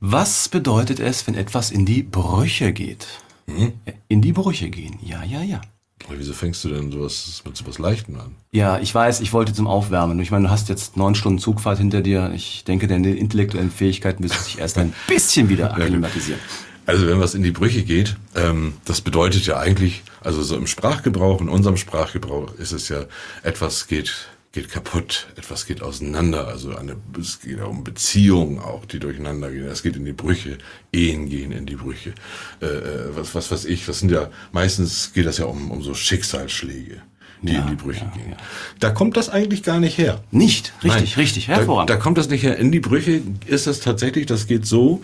Was 0.00 0.48
bedeutet 0.48 1.00
es, 1.00 1.26
wenn 1.26 1.34
etwas 1.34 1.70
in 1.72 1.86
die 1.86 2.02
Brüche 2.02 2.72
geht? 2.72 3.06
Mhm. 3.46 3.72
In 4.08 4.22
die 4.22 4.32
Brüche 4.32 4.70
gehen. 4.70 4.98
Ja, 5.02 5.24
ja, 5.24 5.42
ja. 5.42 5.60
Aber 6.06 6.18
wieso 6.18 6.32
fängst 6.32 6.62
du 6.64 6.68
denn 6.68 6.92
sowas 6.92 7.42
mit 7.46 7.56
sowas 7.56 7.78
Leichtem 7.78 8.16
an? 8.20 8.34
Ja, 8.50 8.78
ich 8.78 8.94
weiß, 8.94 9.20
ich 9.20 9.32
wollte 9.32 9.54
zum 9.54 9.66
Aufwärmen. 9.66 10.20
Ich 10.20 10.30
meine, 10.30 10.48
du 10.48 10.50
hast 10.50 10.68
jetzt 10.68 10.96
neun 10.96 11.14
Stunden 11.14 11.38
Zugfahrt 11.38 11.78
hinter 11.78 12.02
dir. 12.02 12.32
Ich 12.34 12.64
denke, 12.64 12.86
deine 12.86 13.14
intellektuellen 13.14 13.70
Fähigkeiten 13.70 14.22
müssen 14.22 14.42
sich 14.42 14.58
erst 14.58 14.76
ein 14.76 14.92
bisschen 15.08 15.48
wieder 15.48 15.72
akklimatisieren. 15.72 16.40
Also 16.86 17.06
wenn 17.06 17.18
was 17.18 17.34
in 17.34 17.42
die 17.42 17.50
Brüche 17.50 17.82
geht, 17.82 18.16
ähm, 18.34 18.74
das 18.84 19.00
bedeutet 19.00 19.46
ja 19.46 19.58
eigentlich, 19.58 20.02
also 20.20 20.42
so 20.42 20.56
im 20.56 20.66
Sprachgebrauch, 20.66 21.40
in 21.40 21.48
unserem 21.48 21.78
Sprachgebrauch 21.78 22.54
ist 22.56 22.72
es 22.72 22.90
ja, 22.90 23.06
etwas 23.42 23.86
geht, 23.86 24.28
geht 24.54 24.70
kaputt, 24.70 25.26
etwas 25.36 25.66
geht 25.66 25.82
auseinander, 25.82 26.46
also 26.46 26.76
eine, 26.76 26.96
es 27.20 27.40
geht 27.40 27.58
ja 27.58 27.64
um 27.64 27.82
Beziehungen 27.82 28.60
auch, 28.60 28.84
die 28.86 29.00
durcheinander 29.00 29.50
gehen, 29.50 29.66
es 29.66 29.82
geht 29.82 29.96
in 29.96 30.04
die 30.04 30.12
Brüche, 30.12 30.58
Ehen 30.92 31.28
gehen 31.28 31.50
in 31.50 31.66
die 31.66 31.74
Brüche, 31.74 32.14
äh, 32.62 32.66
äh, 32.66 33.16
was, 33.16 33.34
was 33.34 33.50
weiß 33.50 33.64
ich, 33.64 33.86
was 33.88 33.98
sind 33.98 34.12
ja, 34.12 34.30
meistens 34.52 35.12
geht 35.12 35.26
das 35.26 35.38
ja 35.38 35.46
um, 35.46 35.72
um 35.72 35.82
so 35.82 35.92
Schicksalsschläge, 35.92 37.02
die 37.42 37.56
in 37.56 37.66
die 37.66 37.74
Brüche 37.74 38.10
gehen. 38.14 38.36
Da 38.78 38.90
kommt 38.90 39.16
das 39.16 39.28
eigentlich 39.28 39.64
gar 39.64 39.80
nicht 39.80 39.98
her. 39.98 40.22
Nicht, 40.30 40.72
richtig, 40.84 41.16
Nein, 41.16 41.24
richtig, 41.24 41.46
da, 41.46 41.56
hervorragend. 41.56 41.90
da 41.90 41.96
kommt 41.96 42.16
das 42.16 42.28
nicht 42.28 42.44
her. 42.44 42.56
In 42.56 42.70
die 42.70 42.80
Brüche 42.80 43.22
ist 43.46 43.66
das 43.66 43.80
tatsächlich, 43.80 44.26
das 44.26 44.46
geht 44.46 44.66
so, 44.66 45.02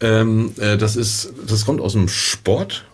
ähm, 0.00 0.52
äh, 0.58 0.78
das 0.78 0.96
ist, 0.96 1.32
das 1.46 1.66
kommt 1.66 1.82
aus 1.82 1.92
dem 1.92 2.08
Sport. 2.08 2.86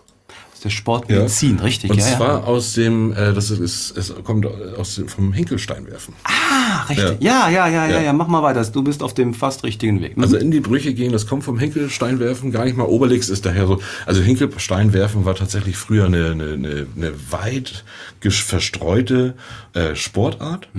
Der 0.63 0.69
Sportmedizin, 0.69 1.59
richtig, 1.59 1.91
Und 1.91 1.97
ja, 1.99 2.07
ja. 2.07 2.17
zwar 2.17 2.47
aus 2.47 2.73
dem, 2.73 3.11
äh, 3.13 3.33
das 3.33 3.51
ist, 3.51 3.97
es 3.97 4.13
kommt 4.23 4.45
aus 4.45 4.95
dem, 4.95 5.07
vom 5.07 5.33
Hinkelsteinwerfen. 5.33 6.13
Ah, 6.23 6.83
richtig. 6.89 7.21
Ja, 7.21 7.49
ja, 7.49 7.67
ja, 7.67 7.87
ja, 7.87 7.87
Ja. 7.87 8.01
ja, 8.01 8.13
mach 8.13 8.27
mal 8.27 8.41
weiter. 8.43 8.63
Du 8.65 8.83
bist 8.83 9.03
auf 9.03 9.13
dem 9.13 9.33
fast 9.33 9.63
richtigen 9.63 10.01
Weg. 10.01 10.17
Mhm. 10.17 10.23
Also 10.23 10.37
in 10.37 10.51
die 10.51 10.59
Brüche 10.59 10.93
gehen, 10.93 11.11
das 11.11 11.27
kommt 11.27 11.43
vom 11.43 11.59
Hinkelsteinwerfen, 11.59 12.51
gar 12.51 12.65
nicht 12.65 12.77
mal 12.77 12.85
Obelix 12.85 13.29
ist 13.29 13.45
daher 13.45 13.67
so. 13.67 13.81
Also 14.05 14.21
Hinkelsteinwerfen 14.21 15.25
war 15.25 15.35
tatsächlich 15.35 15.77
früher 15.77 16.05
eine, 16.05 16.31
eine, 16.31 16.53
eine, 16.53 16.87
eine 16.95 17.31
weit 17.31 17.83
verstreute 18.21 19.35
äh, 19.73 19.95
Sportart. 19.95 20.69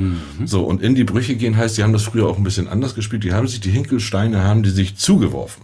So, 0.46 0.64
und 0.64 0.82
in 0.82 0.94
die 0.94 1.04
Brüche 1.04 1.36
gehen 1.36 1.56
heißt, 1.56 1.76
die 1.76 1.82
haben 1.82 1.92
das 1.92 2.04
früher 2.04 2.26
auch 2.26 2.38
ein 2.38 2.44
bisschen 2.44 2.68
anders 2.68 2.94
gespielt. 2.94 3.22
Die 3.24 3.32
haben 3.32 3.46
sich, 3.46 3.60
die 3.60 3.70
Hinkelsteine 3.70 4.42
haben 4.42 4.62
die 4.62 4.70
sich 4.70 4.96
zugeworfen. 4.96 5.62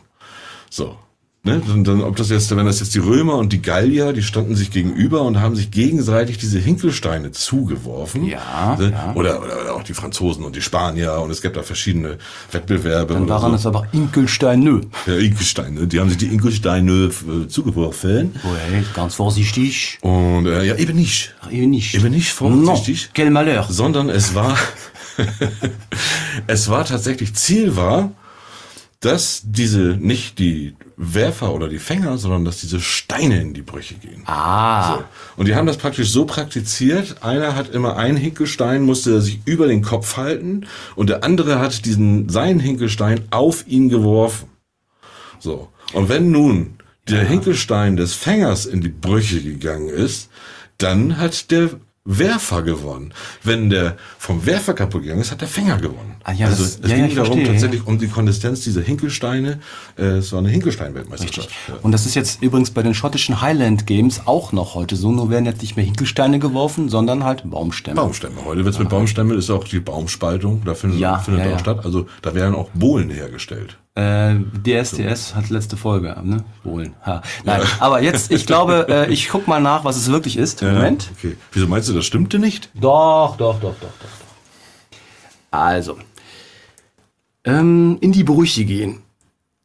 So. 0.68 0.96
Ne? 1.42 1.62
Und 1.72 1.88
dann, 1.88 2.02
ob 2.02 2.16
das 2.16 2.28
jetzt, 2.28 2.54
wenn 2.54 2.66
das 2.66 2.80
jetzt 2.80 2.94
die 2.94 2.98
Römer 2.98 3.36
und 3.36 3.50
die 3.54 3.62
Gallier, 3.62 4.12
die 4.12 4.22
standen 4.22 4.54
sich 4.56 4.70
gegenüber 4.70 5.22
und 5.22 5.40
haben 5.40 5.56
sich 5.56 5.70
gegenseitig 5.70 6.36
diese 6.36 6.58
Hinkelsteine 6.58 7.30
zugeworfen. 7.32 8.26
Ja, 8.26 8.76
Ne? 8.78 8.90
ja. 8.92 9.14
Oder, 9.14 9.42
oder 9.42 9.74
auch 9.74 9.82
die 9.82 9.94
Franzosen 9.94 10.44
und 10.44 10.54
die 10.54 10.60
Spanier 10.60 11.14
und 11.14 11.30
es 11.30 11.40
gibt 11.40 11.56
da 11.56 11.62
verschiedene 11.62 12.18
Wettbewerbe. 12.52 13.14
Dann 13.14 13.26
daran 13.26 13.52
so. 13.52 13.56
ist 13.56 13.66
aber 13.66 13.86
Inkelstein 13.92 14.60
nö. 14.60 14.82
Ja, 15.06 15.16
Inkelsteine, 15.16 15.86
die 15.86 15.98
haben 15.98 16.10
sich 16.10 16.18
die 16.18 16.26
Inkelsteine 16.26 17.10
äh, 17.10 17.48
zugeworfen. 17.48 18.34
Ouais, 18.42 18.84
ganz 18.94 19.14
vorsichtig. 19.14 19.98
Und 20.02 20.44
äh, 20.44 20.64
ja, 20.64 20.76
eben 20.76 20.96
nicht. 20.96 21.34
Eben 21.50 21.70
nicht. 21.70 21.94
Eben 21.94 22.10
nicht 22.10 22.32
vorsichtig. 22.32 23.06
Non, 23.06 23.14
quel 23.14 23.30
malheur. 23.30 23.66
Sondern 23.70 24.10
es 24.10 24.34
war, 24.34 24.58
es 26.46 26.68
war 26.68 26.84
tatsächlich, 26.84 27.34
Ziel 27.34 27.76
war, 27.76 28.12
dass 29.00 29.40
diese 29.44 29.96
nicht 29.98 30.38
die 30.38 30.74
Werfer 31.02 31.54
oder 31.54 31.68
die 31.68 31.78
Fänger, 31.78 32.18
sondern 32.18 32.44
dass 32.44 32.60
diese 32.60 32.78
Steine 32.78 33.40
in 33.40 33.54
die 33.54 33.62
Brüche 33.62 33.94
gehen. 33.94 34.22
Ah. 34.26 34.96
So. 34.98 35.04
Und 35.38 35.48
die 35.48 35.54
haben 35.54 35.66
das 35.66 35.78
praktisch 35.78 36.10
so 36.10 36.26
praktiziert. 36.26 37.22
Einer 37.22 37.56
hat 37.56 37.70
immer 37.70 37.96
einen 37.96 38.18
Hinkelstein, 38.18 38.82
musste 38.82 39.22
sich 39.22 39.40
über 39.46 39.66
den 39.66 39.80
Kopf 39.80 40.18
halten 40.18 40.66
und 40.96 41.08
der 41.08 41.24
andere 41.24 41.58
hat 41.58 41.86
diesen 41.86 42.28
seinen 42.28 42.60
Hinkelstein 42.60 43.22
auf 43.30 43.66
ihn 43.66 43.88
geworfen. 43.88 44.50
So. 45.38 45.68
Und 45.94 46.10
wenn 46.10 46.30
nun 46.30 46.74
der 47.08 47.24
Hinkelstein 47.24 47.96
des 47.96 48.12
Fängers 48.12 48.66
in 48.66 48.82
die 48.82 48.90
Brüche 48.90 49.40
gegangen 49.40 49.88
ist, 49.88 50.28
dann 50.76 51.16
hat 51.16 51.50
der 51.50 51.70
Werfer 52.18 52.62
gewonnen. 52.62 53.12
Wenn 53.42 53.70
der 53.70 53.96
vom 54.18 54.44
Werfer 54.46 54.74
kaputt 54.74 55.02
gegangen 55.02 55.20
ist, 55.20 55.30
hat 55.30 55.40
der 55.40 55.48
Fänger 55.48 55.78
gewonnen. 55.78 56.16
Ah, 56.24 56.32
ja, 56.32 56.46
also 56.46 56.62
das- 56.64 56.76
es 56.76 56.80
ja, 56.82 56.88
ja, 56.88 56.96
ging 56.96 57.04
ich 57.06 57.14
darum 57.14 57.32
verstehe, 57.32 57.52
tatsächlich 57.52 57.86
um 57.86 57.98
die 57.98 58.08
Konsistenz 58.08 58.60
dieser 58.62 58.82
Hinkelsteine. 58.82 59.60
Äh, 59.98 60.02
es 60.18 60.32
war 60.32 60.40
eine 60.40 60.48
Hinkelstein-Weltmeisterschaft. 60.50 61.48
Ja. 61.68 61.74
Und 61.82 61.92
das 61.92 62.06
ist 62.06 62.14
jetzt 62.14 62.42
übrigens 62.42 62.70
bei 62.70 62.82
den 62.82 62.94
schottischen 62.94 63.40
Highland 63.40 63.86
Games 63.86 64.22
auch 64.26 64.52
noch 64.52 64.74
heute 64.74 64.96
so. 64.96 65.10
Nur 65.12 65.30
werden 65.30 65.44
jetzt 65.46 65.62
nicht 65.62 65.76
mehr 65.76 65.84
Hinkelsteine 65.84 66.38
geworfen, 66.38 66.88
sondern 66.88 67.24
halt 67.24 67.48
Baumstämme. 67.48 67.96
Baumstämme. 67.96 68.36
Heute 68.44 68.64
wird's 68.64 68.78
mit 68.78 68.88
Baumstämmen, 68.88 69.36
ist 69.38 69.50
auch 69.50 69.64
die 69.64 69.80
Baumspaltung, 69.80 70.62
da 70.64 70.74
findet, 70.74 71.00
Ja, 71.00 71.18
findet 71.18 71.42
ja, 71.44 71.48
auch 71.48 71.52
ja. 71.54 71.58
statt. 71.58 71.84
Also 71.84 72.06
da 72.22 72.34
werden 72.34 72.54
auch 72.54 72.70
Bohlen 72.74 73.10
hergestellt. 73.10 73.76
Äh, 73.96 74.36
DSDS 74.64 75.34
hat 75.34 75.50
letzte 75.50 75.76
Folge, 75.76 76.16
ne? 76.22 76.44
Bohlen. 76.62 76.94
Ha. 77.04 77.22
Nein, 77.44 77.62
aber 77.80 78.00
jetzt, 78.00 78.30
ich 78.30 78.46
glaube, 78.46 78.86
äh, 78.88 79.12
ich 79.12 79.28
guck 79.28 79.48
mal 79.48 79.60
nach, 79.60 79.84
was 79.84 79.96
es 79.96 80.10
wirklich 80.10 80.36
ist. 80.36 80.62
Moment. 80.62 81.10
Okay. 81.18 81.36
Wieso 81.52 81.66
meinst 81.66 81.88
du, 81.88 81.92
das 81.92 82.06
stimmte 82.06 82.38
nicht? 82.38 82.70
Doch, 82.74 83.36
doch, 83.36 83.60
doch, 83.60 83.74
doch, 83.74 83.80
doch. 83.80 83.88
doch. 83.90 84.90
Also, 85.50 85.98
ähm, 87.44 87.98
in 88.00 88.12
die 88.12 88.24
Brüche 88.24 88.64
gehen. 88.64 89.02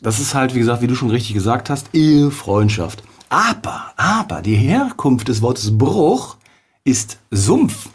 Das 0.01 0.19
ist 0.19 0.33
halt, 0.33 0.55
wie 0.55 0.59
gesagt, 0.59 0.81
wie 0.81 0.88
du 0.88 0.95
schon 0.95 1.09
richtig 1.09 1.33
gesagt 1.33 1.69
hast, 1.69 1.93
Ehe, 1.93 2.31
Freundschaft. 2.31 3.03
Aber, 3.29 3.93
aber, 3.97 4.41
die 4.41 4.55
Herkunft 4.55 5.27
des 5.27 5.41
Wortes 5.41 5.77
Bruch 5.77 6.38
ist 6.83 7.19
Sumpf 7.31 7.89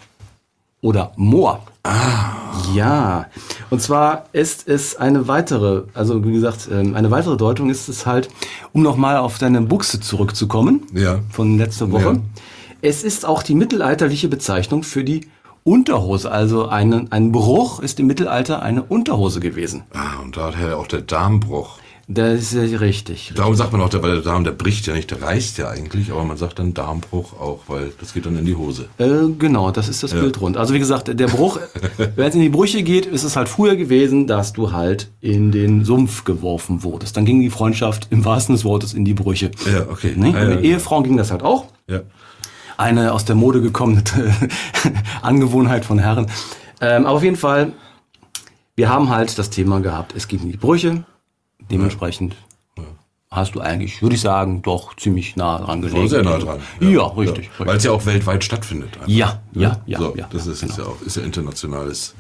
oder 0.80 1.12
Moor. 1.16 1.62
Ah. 1.82 2.39
Ja. 2.74 3.26
Und 3.70 3.80
zwar 3.82 4.26
ist 4.32 4.68
es 4.68 4.96
eine 4.96 5.28
weitere, 5.28 5.82
also 5.94 6.24
wie 6.24 6.32
gesagt, 6.32 6.68
ähm, 6.70 6.94
eine 6.94 7.10
weitere 7.10 7.36
Deutung 7.36 7.70
ist 7.70 7.88
es 7.88 8.06
halt, 8.06 8.28
um 8.72 8.82
nochmal 8.82 9.16
auf 9.16 9.38
deine 9.38 9.60
Buchse 9.62 10.00
zurückzukommen. 10.00 10.82
Ja. 10.92 11.20
Von 11.30 11.58
letzter 11.58 11.90
Woche. 11.92 12.14
Ja. 12.14 12.20
Es 12.82 13.04
ist 13.04 13.26
auch 13.26 13.42
die 13.42 13.54
mittelalterliche 13.54 14.28
Bezeichnung 14.28 14.82
für 14.82 15.04
die 15.04 15.28
Unterhose. 15.64 16.30
Also 16.30 16.68
eine, 16.68 17.06
ein 17.10 17.32
Bruch 17.32 17.80
ist 17.80 18.00
im 18.00 18.06
Mittelalter 18.06 18.62
eine 18.62 18.82
Unterhose 18.82 19.40
gewesen. 19.40 19.84
Ah, 19.92 20.22
und 20.22 20.36
daher 20.36 20.78
auch 20.78 20.86
der 20.86 21.02
Darmbruch. 21.02 21.79
Das 22.12 22.53
ist 22.53 22.73
ja 22.73 22.79
richtig. 22.79 23.33
Darum 23.37 23.55
sagt 23.55 23.70
man 23.70 23.81
auch, 23.81 23.88
der, 23.88 24.03
weil 24.03 24.14
der 24.14 24.23
Darm, 24.23 24.42
der 24.42 24.51
bricht 24.51 24.85
ja 24.88 24.94
nicht, 24.94 25.12
der 25.12 25.23
reißt 25.23 25.59
ja 25.59 25.68
eigentlich, 25.68 26.11
aber 26.11 26.25
man 26.25 26.37
sagt 26.37 26.59
dann 26.59 26.75
Darmbruch 26.75 27.35
auch, 27.38 27.61
weil 27.68 27.92
das 28.01 28.14
geht 28.14 28.27
dann 28.27 28.37
in 28.37 28.44
die 28.44 28.57
Hose. 28.57 28.88
Äh, 28.99 29.29
genau, 29.38 29.70
das 29.70 29.88
ist 29.88 30.03
das 30.03 30.11
Bild 30.11 30.40
rund. 30.40 30.57
Also 30.57 30.75
wie 30.75 30.81
gesagt, 30.81 31.07
der 31.07 31.27
Bruch, 31.29 31.61
wenn 32.16 32.27
es 32.29 32.35
in 32.35 32.40
die 32.40 32.49
Brüche 32.49 32.83
geht, 32.83 33.07
ist 33.07 33.23
es 33.23 33.37
halt 33.37 33.49
früher 33.49 33.77
gewesen, 33.77 34.27
dass 34.27 34.53
du 34.53 34.73
halt 34.73 35.09
in 35.20 35.53
den 35.53 35.85
Sumpf 35.85 36.25
geworfen 36.25 36.83
wurdest. 36.83 37.16
Dann 37.16 37.25
ging 37.25 37.42
die 37.42 37.51
Freundschaft 37.51 38.09
im 38.11 38.25
wahrsten 38.25 38.57
des 38.57 38.64
Wortes 38.64 38.92
in 38.92 39.05
die 39.05 39.14
Brüche. 39.14 39.53
Ja, 39.73 39.83
okay. 39.88 40.14
Ne? 40.16 40.31
Ja, 40.31 40.42
ja, 40.42 40.49
Mit 40.49 40.64
Ehefrauen 40.64 41.05
ging 41.05 41.16
das 41.16 41.31
halt 41.31 41.44
auch. 41.44 41.66
Ja. 41.87 42.01
eine 42.77 43.12
aus 43.12 43.25
der 43.25 43.37
Mode 43.37 43.61
gekommene 43.62 44.03
Angewohnheit 45.23 45.85
von 45.85 46.01
Herren. 46.01 46.27
Ähm, 46.81 47.07
aber 47.07 47.18
auf 47.18 47.23
jeden 47.23 47.37
Fall, 47.37 47.70
wir 48.75 48.88
haben 48.88 49.11
halt 49.11 49.38
das 49.38 49.51
Thema 49.51 49.79
gehabt, 49.79 50.12
es 50.16 50.27
geht 50.27 50.42
in 50.42 50.51
die 50.51 50.57
Brüche. 50.57 51.05
Dementsprechend 51.70 52.37
hast 53.30 53.54
du 53.54 53.61
eigentlich, 53.61 54.02
würde 54.02 54.16
ich 54.16 54.20
sagen, 54.20 54.61
doch 54.62 54.96
ziemlich 54.96 55.37
nah 55.37 55.59
dran 55.59 55.83
gelegen. 55.83 56.09
Sehr 56.09 56.24
nah 56.24 56.38
dran. 56.38 56.59
Ja, 56.80 57.06
richtig. 57.06 57.48
Weil 57.59 57.68
richtig. 57.68 57.76
es 57.78 57.85
ja 57.85 57.92
auch 57.92 58.04
weltweit 58.06 58.42
stattfindet. 58.42 58.90
einfach. 58.94 59.09
Ja, 59.09 59.40
ja, 59.52 59.80
ja, 59.87 59.98
So, 59.98 60.16
ja, 60.16 60.26
das 60.33 60.46
ja, 60.46 60.52
ist, 60.52 60.62
ist 60.64 60.78
ja 60.78 60.85
auch 60.85 61.00
ist 61.02 61.16
ja 61.16 61.22
internationales 61.22 62.14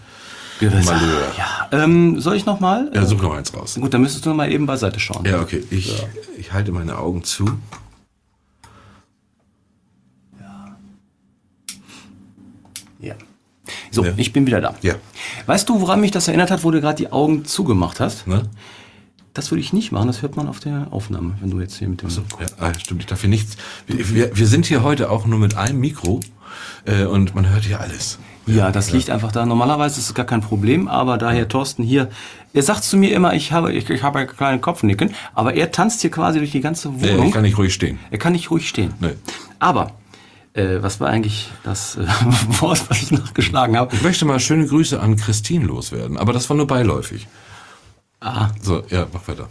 Gewässer. 0.60 0.92
Malheur. 0.94 1.32
Ja, 1.36 1.68
ähm, 1.72 2.20
soll 2.20 2.36
ich 2.36 2.46
noch 2.46 2.60
mal? 2.60 2.90
Ja, 2.94 3.04
such 3.06 3.22
noch 3.22 3.34
eins 3.34 3.52
raus. 3.52 3.76
Gut, 3.80 3.92
dann 3.92 4.02
müsstest 4.02 4.24
du 4.24 4.28
noch 4.30 4.36
mal 4.36 4.52
eben 4.52 4.66
beiseite 4.66 5.00
schauen. 5.00 5.24
Ja, 5.24 5.40
okay. 5.40 5.64
Ich, 5.70 5.92
ich 6.38 6.52
halte 6.52 6.70
meine 6.70 6.96
Augen 6.96 7.24
zu. 7.24 7.44
Ja. 13.00 13.14
So, 13.90 14.04
Ja. 14.04 14.12
ich 14.16 14.32
bin 14.32 14.46
wieder 14.46 14.60
da. 14.60 14.74
Ja. 14.82 14.94
Weißt 15.46 15.68
du, 15.68 15.80
woran 15.80 16.00
mich 16.00 16.10
das 16.10 16.28
erinnert 16.28 16.50
hat, 16.50 16.64
wo 16.64 16.70
du 16.70 16.80
gerade 16.80 16.96
die 16.96 17.10
Augen 17.12 17.44
zugemacht 17.44 17.98
hast? 18.00 18.26
Ne? 18.26 18.42
Das 19.32 19.50
würde 19.50 19.60
ich 19.60 19.72
nicht 19.72 19.92
machen, 19.92 20.08
das 20.08 20.22
hört 20.22 20.36
man 20.36 20.48
auf 20.48 20.58
der 20.58 20.88
Aufnahme, 20.90 21.36
wenn 21.40 21.50
du 21.50 21.60
jetzt 21.60 21.78
hier 21.78 21.88
mit 21.88 22.02
dem... 22.02 22.08
Ja, 22.08 22.46
ah, 22.58 22.72
stimmt, 22.76 23.02
ich 23.02 23.06
darf 23.06 23.20
hier 23.20 23.30
nichts. 23.30 23.56
Wir, 23.86 24.10
wir, 24.10 24.36
wir 24.36 24.46
sind 24.46 24.66
hier 24.66 24.82
heute 24.82 25.08
auch 25.08 25.24
nur 25.24 25.38
mit 25.38 25.56
einem 25.56 25.78
Mikro 25.78 26.20
äh, 26.84 27.04
und 27.04 27.34
man 27.34 27.48
hört 27.48 27.64
hier 27.64 27.80
alles. 27.80 28.18
Ja, 28.46 28.72
das 28.72 28.90
liegt 28.90 29.10
einfach 29.10 29.30
da. 29.30 29.46
Normalerweise 29.46 30.00
ist 30.00 30.08
es 30.08 30.14
gar 30.14 30.24
kein 30.24 30.40
Problem, 30.40 30.88
aber 30.88 31.18
da 31.18 31.30
Herr 31.30 31.46
Thorsten 31.46 31.84
hier, 31.84 32.10
er 32.52 32.62
sagt 32.62 32.82
zu 32.82 32.96
mir 32.96 33.14
immer, 33.14 33.34
ich 33.34 33.52
habe, 33.52 33.72
ich, 33.72 33.88
ich 33.88 34.02
habe 34.02 34.18
einen 34.18 34.28
kleinen 34.28 34.60
Kopfnicken, 34.60 35.14
aber 35.34 35.54
er 35.54 35.70
tanzt 35.70 36.00
hier 36.00 36.10
quasi 36.10 36.38
durch 36.38 36.50
die 36.50 36.60
ganze 36.60 37.00
Wohnung. 37.00 37.28
ich 37.28 37.32
kann 37.32 37.42
nicht 37.42 37.58
ruhig 37.58 37.72
stehen. 37.72 38.00
er 38.10 38.18
kann 38.18 38.32
nicht 38.32 38.50
ruhig 38.50 38.68
stehen. 38.68 38.94
Nee. 38.98 39.14
Aber, 39.60 39.92
äh, 40.54 40.78
was 40.80 40.98
war 41.00 41.08
eigentlich 41.08 41.50
das 41.62 41.96
äh, 41.96 42.06
Wort, 42.60 42.82
was 42.88 43.02
ich 43.02 43.12
nachgeschlagen 43.12 43.76
habe? 43.76 43.94
Ich 43.94 44.02
möchte 44.02 44.24
mal 44.24 44.40
schöne 44.40 44.66
Grüße 44.66 44.98
an 44.98 45.16
Christine 45.16 45.66
loswerden, 45.66 46.16
aber 46.16 46.32
das 46.32 46.50
war 46.50 46.56
nur 46.56 46.66
beiläufig. 46.66 47.28
Ah, 48.20 48.50
So, 48.62 48.82
ja, 48.88 49.06
mach 49.12 49.26
weiter. 49.28 49.48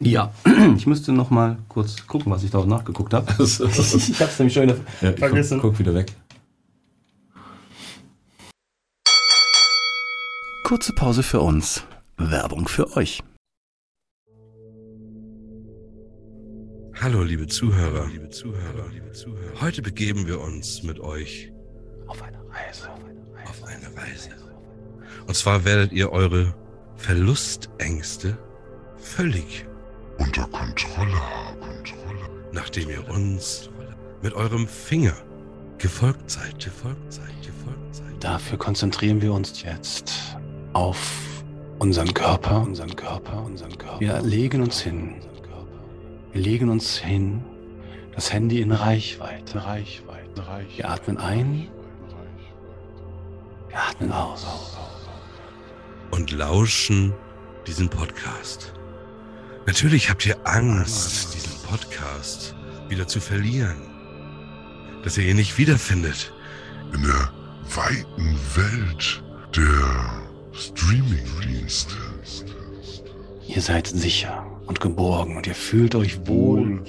ja. 0.00 0.32
Ich 0.76 0.86
müsste 0.86 1.12
noch 1.12 1.30
mal 1.30 1.56
kurz 1.68 2.06
gucken, 2.06 2.32
was 2.32 2.42
ich 2.42 2.50
da 2.50 2.64
nachgeguckt 2.64 3.14
habe. 3.14 3.26
ich 3.42 3.60
habe 3.60 4.30
es 4.30 4.38
nämlich 4.38 4.54
schon 4.54 4.64
wieder 4.64 4.76
Ja, 5.00 5.10
ich 5.10 5.18
vergessen. 5.18 5.60
Guck, 5.60 5.72
guck 5.72 5.78
wieder 5.78 5.94
weg. 5.94 6.12
Kurze 10.64 10.92
Pause 10.92 11.22
für 11.22 11.40
uns. 11.40 11.84
Werbung 12.16 12.66
für 12.66 12.96
euch. 12.96 13.22
Hallo, 17.00 17.22
liebe 17.22 17.46
Zuhörer. 17.46 18.06
liebe 18.08 18.30
Zuhörer, 18.30 18.88
liebe 18.90 19.12
Zuhörer. 19.12 19.60
Heute 19.60 19.82
begeben 19.82 20.26
wir 20.26 20.40
uns 20.40 20.82
mit 20.82 20.98
euch 20.98 21.52
Auf 22.08 22.20
eine 22.22 22.38
Reise. 22.48 22.88
auf 23.44 23.62
eine 23.64 23.96
Reise. 23.96 24.30
Und 25.26 25.36
zwar 25.36 25.64
werdet 25.64 25.92
ihr 25.92 26.10
eure 26.10 26.54
Verlustängste 26.96 28.36
völlig 28.98 29.66
unter 30.18 30.44
Kontrolle 30.48 31.12
haben. 31.14 31.56
nachdem 32.52 32.88
ihr 32.88 33.08
uns 33.10 33.68
mit 34.22 34.32
eurem 34.32 34.66
Finger 34.66 35.14
gefolgt 35.78 36.30
seid, 36.30 36.58
gefolgt 36.58 37.12
seid, 37.12 37.42
gefolgt 37.42 37.94
seid. 37.94 38.24
Dafür 38.24 38.58
konzentrieren 38.58 39.20
wir 39.20 39.32
uns 39.32 39.62
jetzt 39.62 40.12
auf 40.72 40.98
unseren 41.78 42.12
Körper, 42.14 42.62
unseren 42.62 42.96
Körper, 42.96 43.44
unseren 43.44 43.76
Körper. 43.76 44.00
Wir 44.00 44.20
legen 44.22 44.62
uns 44.62 44.80
hin. 44.80 45.16
Wir 46.32 46.40
legen 46.40 46.68
uns 46.70 46.96
hin. 46.96 47.44
Das 48.14 48.32
Handy 48.32 48.62
in 48.62 48.72
Reichweite, 48.72 49.64
Reichweite, 49.64 50.46
Reichweite. 50.46 50.76
Wir 50.76 50.90
atmen 50.90 51.18
ein. 51.18 51.68
Wir 53.68 53.78
atmen 53.78 54.10
aus. 54.12 54.76
Und 56.10 56.30
lauschen 56.30 57.12
diesen 57.66 57.88
Podcast. 57.88 58.72
Natürlich 59.66 60.10
habt 60.10 60.24
ihr 60.26 60.36
Angst, 60.44 61.34
diesen 61.34 61.60
Podcast 61.62 62.54
wieder 62.88 63.08
zu 63.08 63.20
verlieren. 63.20 63.76
Dass 65.02 65.18
ihr 65.18 65.24
ihn 65.24 65.36
nicht 65.36 65.58
wiederfindet. 65.58 66.32
In 66.92 67.02
der 67.02 67.32
weiten 67.74 68.38
Welt 68.54 69.22
der 69.54 70.22
Streaming-Dienste. 70.52 71.96
Ihr 73.46 73.60
seid 73.60 73.86
sicher 73.86 74.46
und 74.66 74.80
geborgen 74.80 75.36
und 75.36 75.46
ihr 75.46 75.54
fühlt 75.54 75.94
euch 75.94 76.26
wohl, 76.26 76.84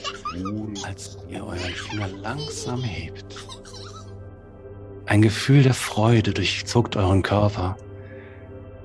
als 0.83 1.17
ihr 1.29 1.43
euren 1.43 1.59
Finger 1.59 2.07
langsam 2.21 2.83
hebt. 2.83 3.35
Ein 5.05 5.21
Gefühl 5.21 5.63
der 5.63 5.73
Freude 5.73 6.33
durchzuckt 6.33 6.95
euren 6.97 7.23
Körper 7.23 7.77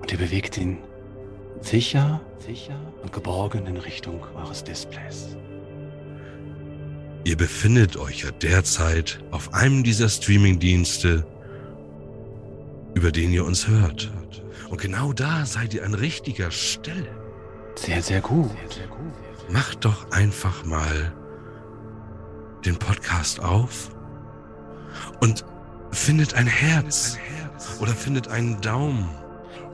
und 0.03 0.13
ihr 0.13 0.19
bewegt 0.19 0.59
ihn 0.59 0.79
sicher, 1.61 2.21
sicher 2.39 2.79
und 3.03 3.13
geborgen 3.13 3.67
in 3.67 3.77
Richtung 3.77 4.21
eures 4.35 4.65
Displays. 4.65 5.37
Ihr 7.25 7.37
befindet 7.37 7.97
euch 7.97 8.25
ja 8.25 8.33
derzeit 8.33 9.23
auf 9.31 9.55
einem 9.55 9.85
dieser 9.85 10.09
Streaming-Dienste, 10.09 11.25
über 12.95 13.13
den 13.13 13.33
ihr 13.33 13.45
uns 13.45 13.69
hört. 13.69 14.13
Und 14.71 14.81
genau 14.81 15.13
da 15.13 15.47
seid 15.47 15.73
ihr 15.73 15.85
an 15.85 15.95
richtiger 15.95 16.51
Stelle. 16.51 17.09
Sehr, 17.77 18.03
sehr 18.03 18.21
gut. 18.21 18.51
Macht 19.49 19.85
doch 19.85 20.11
einfach 20.11 20.65
mal 20.65 21.13
den 22.65 22.77
Podcast 22.77 23.41
auf 23.41 23.91
und 25.21 25.45
findet 25.93 26.35
ein 26.35 26.47
Herz 26.47 27.19
oder 27.81 27.93
findet 27.93 28.29
einen 28.29 28.61
Daumen. 28.61 29.09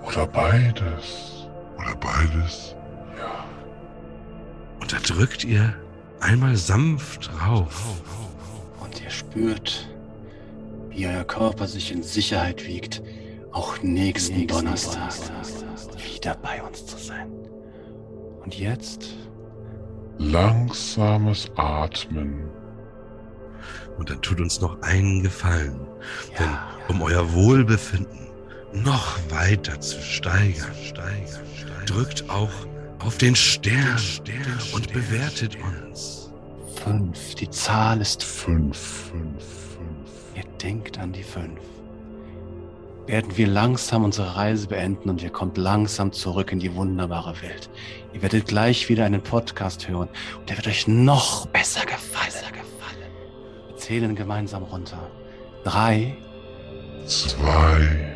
Oder 0.08 0.26
beides. 0.26 1.46
Oder 1.78 1.94
beides. 1.96 2.74
Und 4.80 4.92
da 4.92 4.98
drückt 4.98 5.44
ihr 5.44 5.74
einmal 6.20 6.56
sanft 6.56 7.30
rauf. 7.42 8.02
Und 8.80 9.02
ihr 9.02 9.10
spürt, 9.10 9.88
wie 10.88 11.06
euer 11.06 11.24
Körper 11.24 11.66
sich 11.66 11.92
in 11.92 12.02
Sicherheit 12.02 12.66
wiegt, 12.66 13.02
auch 13.52 13.82
nächsten, 13.82 14.46
Donnerstag, 14.46 15.12
wieder 16.14 16.34
bei 16.36 16.62
uns 16.62 16.86
zu 16.86 16.96
sein. 16.96 17.30
Und 18.42 18.58
jetzt 18.58 19.14
Langsames 20.18 21.48
Atmen. 21.54 22.50
Und 23.98 24.10
dann 24.10 24.20
tut 24.20 24.40
uns 24.40 24.60
noch 24.60 24.80
einen 24.82 25.22
Gefallen. 25.22 25.86
Denn 26.38 26.50
um 26.88 27.02
euer 27.02 27.32
Wohlbefinden 27.34 28.27
noch 28.72 29.18
weiter 29.30 29.80
zu 29.80 30.00
steigern, 30.00 30.72
drückt 31.86 32.28
auch 32.28 32.50
auf 33.00 33.16
den 33.18 33.34
Stern, 33.36 33.98
und 34.74 34.92
bewertet 34.92 35.56
uns. 35.56 36.30
fünf. 36.84 37.34
Die 37.34 37.50
Zahl 37.50 38.00
ist 38.00 38.22
fünf. 38.22 39.12
Ihr 40.34 40.44
denkt 40.62 40.98
an 40.98 41.12
die 41.12 41.22
fünf. 41.22 41.60
Werden 43.06 43.36
wir 43.36 43.46
langsam 43.46 44.04
unsere 44.04 44.36
Reise 44.36 44.68
beenden 44.68 45.08
und 45.08 45.22
ihr 45.22 45.30
kommt 45.30 45.56
langsam 45.56 46.12
zurück 46.12 46.52
in 46.52 46.58
die 46.58 46.74
wunderbare 46.74 47.40
Welt. 47.40 47.70
Ihr 48.12 48.20
werdet 48.20 48.46
gleich 48.46 48.88
wieder 48.90 49.06
einen 49.06 49.22
Podcast 49.22 49.88
hören 49.88 50.08
und 50.38 50.50
der 50.50 50.58
wird 50.58 50.66
euch 50.66 50.86
noch 50.86 51.46
besser 51.46 51.86
gefallen. 51.86 51.98
Wir 53.68 53.76
zählen 53.76 54.14
gemeinsam 54.14 54.62
runter. 54.64 55.10
Drei, 55.64 56.16
Zwei. 57.06 58.07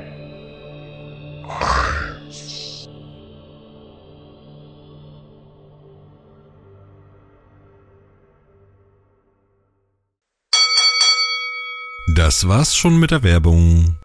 Das 12.14 12.46
war's 12.46 12.76
schon 12.76 12.98
mit 12.98 13.10
der 13.10 13.22
Werbung. 13.22 13.96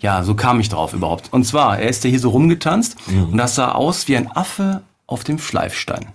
Ja, 0.00 0.22
so 0.22 0.34
kam 0.34 0.60
ich 0.60 0.68
drauf 0.68 0.92
überhaupt. 0.92 1.32
Und 1.32 1.44
zwar, 1.44 1.78
er 1.78 1.88
ist 1.88 2.04
ja 2.04 2.10
hier 2.10 2.20
so 2.20 2.28
rumgetanzt 2.30 2.96
und 3.08 3.38
das 3.38 3.54
sah 3.54 3.72
aus 3.72 4.06
wie 4.06 4.16
ein 4.16 4.30
Affe 4.30 4.82
auf 5.06 5.24
dem 5.24 5.38
Schleifstein. 5.38 6.12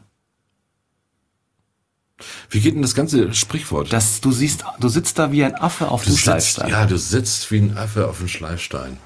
Wie 2.49 2.59
geht 2.59 2.75
denn 2.75 2.81
das 2.81 2.95
ganze 2.95 3.33
Sprichwort? 3.33 3.93
Das, 3.93 4.21
du 4.21 4.31
siehst, 4.31 4.63
du 4.79 4.89
sitzt 4.89 5.17
da 5.19 5.31
wie 5.31 5.43
ein 5.43 5.55
Affe 5.55 5.89
auf 5.89 6.03
Du 6.03 6.09
dem 6.09 6.11
sitzt, 6.11 6.23
Schleifstein. 6.23 6.69
ja, 6.69 6.85
du 6.85 6.97
sitzt 6.97 7.51
wie 7.51 7.59
ein 7.59 7.77
Affe 7.77 8.07
auf 8.07 8.17
dem 8.19 8.27
Schleifstein. 8.27 8.97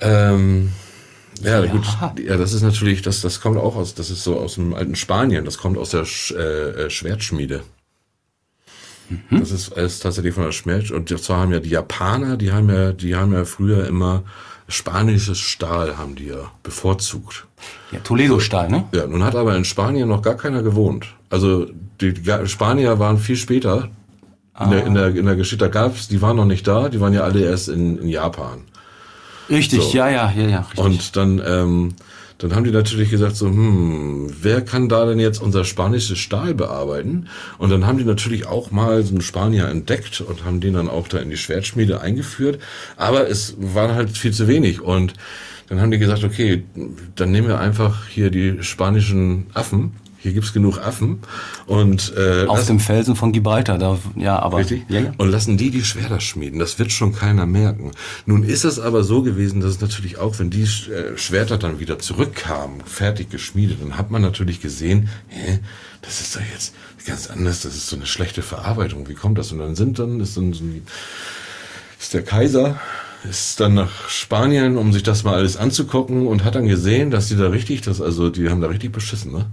Ähm, 0.00 0.72
ja, 1.42 1.64
gut. 1.66 1.86
Ja, 2.24 2.36
das 2.36 2.52
ist 2.52 2.62
natürlich, 2.62 3.02
das, 3.02 3.20
das 3.20 3.40
kommt 3.40 3.58
auch 3.58 3.76
aus, 3.76 3.94
das 3.94 4.10
ist 4.10 4.24
so 4.24 4.38
aus 4.38 4.54
dem 4.54 4.74
alten 4.74 4.96
Spanien. 4.96 5.44
Das 5.44 5.58
kommt 5.58 5.78
aus 5.78 5.90
der 5.90 6.04
Sch, 6.04 6.32
äh, 6.32 6.86
äh, 6.86 6.90
Schwertschmiede. 6.90 7.62
Das 9.30 9.50
ist, 9.52 9.68
ist 9.68 10.00
tatsächlich 10.00 10.34
von 10.34 10.44
der 10.44 10.52
Schwert. 10.52 10.90
Und 10.90 11.08
zwar 11.22 11.40
haben 11.40 11.52
ja 11.52 11.60
die 11.60 11.70
Japaner, 11.70 12.36
die 12.36 12.52
haben 12.52 12.68
ja, 12.68 12.92
die 12.92 13.16
haben 13.16 13.32
ja 13.32 13.44
früher 13.44 13.86
immer 13.86 14.24
spanisches 14.68 15.38
Stahl 15.38 15.96
haben 15.96 16.14
die 16.14 16.26
ja 16.26 16.52
bevorzugt. 16.62 17.46
Ja, 17.90 18.00
Toledo-Stahl, 18.00 18.68
ne? 18.68 18.84
Ja, 18.92 19.06
nun 19.06 19.24
hat 19.24 19.34
aber 19.34 19.56
in 19.56 19.64
Spanien 19.64 20.08
noch 20.08 20.20
gar 20.20 20.36
keiner 20.36 20.62
gewohnt. 20.62 21.06
Also 21.30 21.66
die, 22.00 22.14
Spanier 22.46 22.98
waren 22.98 23.18
viel 23.18 23.36
später 23.36 23.90
in, 24.60 24.70
der, 24.70 24.86
in, 24.86 24.94
der, 24.94 25.14
in 25.14 25.26
der 25.26 25.36
Geschichte. 25.36 25.64
Da 25.64 25.68
gab's, 25.68 26.08
die 26.08 26.20
waren 26.22 26.36
noch 26.36 26.44
nicht 26.44 26.66
da, 26.66 26.88
die 26.88 27.00
waren 27.00 27.12
ja 27.12 27.22
alle 27.22 27.40
erst 27.40 27.68
in, 27.68 27.98
in 27.98 28.08
Japan. 28.08 28.62
Richtig, 29.48 29.82
So. 29.82 29.96
ja, 29.96 30.08
ja, 30.08 30.32
ja, 30.36 30.48
ja. 30.48 30.60
Richtig. 30.60 30.78
Und 30.78 31.16
dann, 31.16 31.42
ähm, 31.46 31.94
dann 32.38 32.54
haben 32.54 32.64
die 32.64 32.70
natürlich 32.70 33.10
gesagt 33.10 33.36
so, 33.36 33.46
hm, 33.46 34.32
wer 34.42 34.60
kann 34.62 34.88
da 34.88 35.06
denn 35.06 35.18
jetzt 35.18 35.40
unser 35.40 35.64
spanisches 35.64 36.18
Stahl 36.18 36.54
bearbeiten? 36.54 37.28
Und 37.58 37.70
dann 37.70 37.86
haben 37.86 37.98
die 37.98 38.04
natürlich 38.04 38.46
auch 38.46 38.70
mal 38.70 39.02
so 39.02 39.10
einen 39.10 39.22
Spanier 39.22 39.68
entdeckt 39.68 40.20
und 40.20 40.44
haben 40.44 40.60
den 40.60 40.74
dann 40.74 40.88
auch 40.88 41.08
da 41.08 41.18
in 41.18 41.30
die 41.30 41.36
Schwertschmiede 41.36 42.00
eingeführt. 42.00 42.60
Aber 42.96 43.28
es 43.28 43.54
war 43.58 43.94
halt 43.94 44.16
viel 44.16 44.32
zu 44.32 44.46
wenig 44.48 44.80
und 44.80 45.14
dann 45.68 45.80
haben 45.80 45.90
die 45.90 45.98
gesagt, 45.98 46.24
okay, 46.24 46.64
dann 47.14 47.30
nehmen 47.30 47.48
wir 47.48 47.58
einfach 47.58 48.06
hier 48.06 48.30
die 48.30 48.62
spanischen 48.62 49.46
Affen. 49.54 49.94
Hier 50.20 50.32
gibt's 50.32 50.52
genug 50.52 50.78
Affen 50.78 51.20
und 51.66 52.12
äh, 52.16 52.44
auf 52.46 52.58
lassen- 52.58 52.66
dem 52.66 52.80
Felsen 52.80 53.14
von 53.14 53.30
Gibraltar, 53.30 53.78
da, 53.78 53.98
ja, 54.16 54.38
aber. 54.38 54.58
Richtig? 54.58 54.82
Ja, 54.88 55.00
ja. 55.00 55.12
Und 55.16 55.30
lassen 55.30 55.56
die 55.56 55.70
die 55.70 55.84
Schwerter 55.84 56.18
schmieden. 56.20 56.58
Das 56.58 56.78
wird 56.80 56.90
schon 56.90 57.14
keiner 57.14 57.46
merken. 57.46 57.92
Nun 58.26 58.42
ist 58.42 58.64
es 58.64 58.80
aber 58.80 59.04
so 59.04 59.22
gewesen, 59.22 59.60
dass 59.60 59.70
es 59.70 59.80
natürlich 59.80 60.18
auch, 60.18 60.38
wenn 60.40 60.50
die 60.50 60.62
äh, 60.62 61.16
Schwerter 61.16 61.56
dann 61.56 61.78
wieder 61.78 62.00
zurückkamen, 62.00 62.80
fertig 62.84 63.30
geschmiedet, 63.30 63.80
dann 63.80 63.96
hat 63.96 64.10
man 64.10 64.20
natürlich 64.22 64.60
gesehen, 64.60 65.08
hä, 65.28 65.60
das 66.02 66.20
ist 66.20 66.34
doch 66.34 66.42
jetzt 66.52 66.74
ganz 67.06 67.28
anders, 67.28 67.60
das 67.62 67.76
ist 67.76 67.86
so 67.88 67.94
eine 67.96 68.06
schlechte 68.06 68.42
Verarbeitung. 68.42 69.08
Wie 69.08 69.14
kommt 69.14 69.38
das? 69.38 69.52
Und 69.52 69.60
dann 69.60 69.76
sind 69.76 69.98
dann, 70.00 70.18
ist 70.20 70.36
dann 70.36 70.52
so 70.52 70.64
ein, 70.64 70.82
ist 72.00 72.12
der 72.12 72.22
Kaiser, 72.24 72.78
ist 73.24 73.58
dann 73.60 73.74
nach 73.74 74.08
Spanien, 74.08 74.76
um 74.76 74.92
sich 74.92 75.02
das 75.02 75.24
mal 75.24 75.34
alles 75.34 75.56
anzugucken 75.56 76.26
und 76.26 76.44
hat 76.44 76.54
dann 76.54 76.66
gesehen, 76.68 77.10
dass 77.10 77.28
die 77.28 77.36
da 77.36 77.48
richtig, 77.48 77.80
das, 77.80 78.00
also 78.00 78.30
die 78.30 78.48
haben 78.48 78.60
da 78.60 78.68
richtig 78.68 78.92
beschissen, 78.92 79.32
ne? 79.32 79.46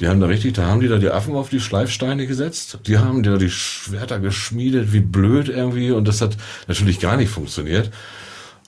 Die 0.00 0.08
haben 0.08 0.20
da 0.20 0.26
richtig, 0.26 0.54
da 0.54 0.66
haben 0.66 0.80
die 0.80 0.88
da 0.88 0.98
die 0.98 1.10
Affen 1.10 1.34
auf 1.34 1.48
die 1.48 1.60
Schleifsteine 1.60 2.26
gesetzt, 2.26 2.78
die 2.86 2.98
haben 2.98 3.22
da 3.22 3.36
die 3.36 3.50
Schwerter 3.50 4.18
geschmiedet, 4.18 4.92
wie 4.92 5.00
blöd 5.00 5.48
irgendwie 5.48 5.90
und 5.92 6.08
das 6.08 6.20
hat 6.20 6.36
natürlich 6.66 6.98
gar 7.00 7.16
nicht 7.16 7.30
funktioniert. 7.30 7.90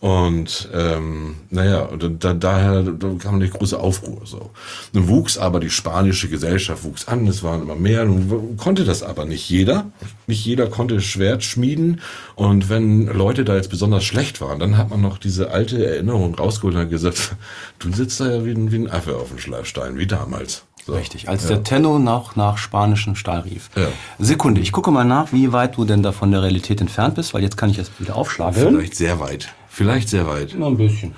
Und 0.00 0.68
ähm, 0.72 1.36
naja, 1.50 1.88
da, 1.98 2.32
daher 2.32 2.82
da 2.82 3.08
kam 3.18 3.34
eine 3.34 3.48
große 3.48 3.78
Aufruhr. 3.78 4.20
So. 4.24 4.50
Nun 4.92 5.08
wuchs 5.08 5.36
aber 5.36 5.58
die 5.58 5.70
spanische 5.70 6.28
Gesellschaft 6.28 6.84
wuchs 6.84 7.08
an, 7.08 7.26
es 7.26 7.42
waren 7.42 7.62
immer 7.62 7.74
mehr, 7.74 8.04
nun 8.04 8.56
konnte 8.56 8.84
das 8.84 9.02
aber 9.02 9.24
nicht 9.24 9.50
jeder. 9.50 9.86
Nicht 10.28 10.44
jeder 10.44 10.68
konnte 10.68 11.00
Schwert 11.00 11.42
schmieden. 11.42 12.00
Und 12.36 12.68
wenn 12.68 13.06
Leute 13.06 13.44
da 13.44 13.56
jetzt 13.56 13.70
besonders 13.70 14.04
schlecht 14.04 14.40
waren, 14.40 14.60
dann 14.60 14.76
hat 14.76 14.90
man 14.90 15.00
noch 15.00 15.18
diese 15.18 15.50
alte 15.50 15.84
Erinnerung 15.84 16.34
rausgeholt 16.36 16.76
und 16.76 16.82
hat 16.82 16.90
gesagt, 16.90 17.34
du 17.80 17.92
sitzt 17.92 18.20
da 18.20 18.30
ja 18.30 18.44
wie 18.44 18.52
ein, 18.52 18.70
wie 18.70 18.76
ein 18.76 18.90
Affe 18.90 19.16
auf 19.16 19.30
dem 19.30 19.38
Schleifstein, 19.38 19.98
wie 19.98 20.06
damals. 20.06 20.62
So. 20.86 20.94
Richtig, 20.94 21.28
als 21.28 21.42
ja. 21.42 21.56
der 21.56 21.64
Tenno 21.64 21.98
nach, 21.98 22.34
nach 22.36 22.56
spanischen 22.56 23.16
Stahl 23.16 23.40
rief. 23.40 23.68
Ja. 23.76 23.88
Sekunde, 24.18 24.60
ich 24.60 24.72
gucke 24.72 24.90
mal 24.90 25.04
nach, 25.04 25.32
wie 25.32 25.52
weit 25.52 25.76
du 25.76 25.84
denn 25.84 26.02
da 26.02 26.12
von 26.12 26.30
der 26.30 26.42
Realität 26.42 26.80
entfernt 26.80 27.16
bist, 27.16 27.34
weil 27.34 27.42
jetzt 27.42 27.56
kann 27.56 27.68
ich 27.68 27.78
es 27.78 27.90
wieder 27.98 28.16
aufschlagen. 28.16 28.54
Vielleicht 28.54 28.94
sehr 28.94 29.20
weit. 29.20 29.52
Vielleicht 29.78 30.08
sehr 30.08 30.26
weit. 30.26 30.58
Noch 30.58 30.66
ein 30.68 30.76
bisschen. 30.76 31.12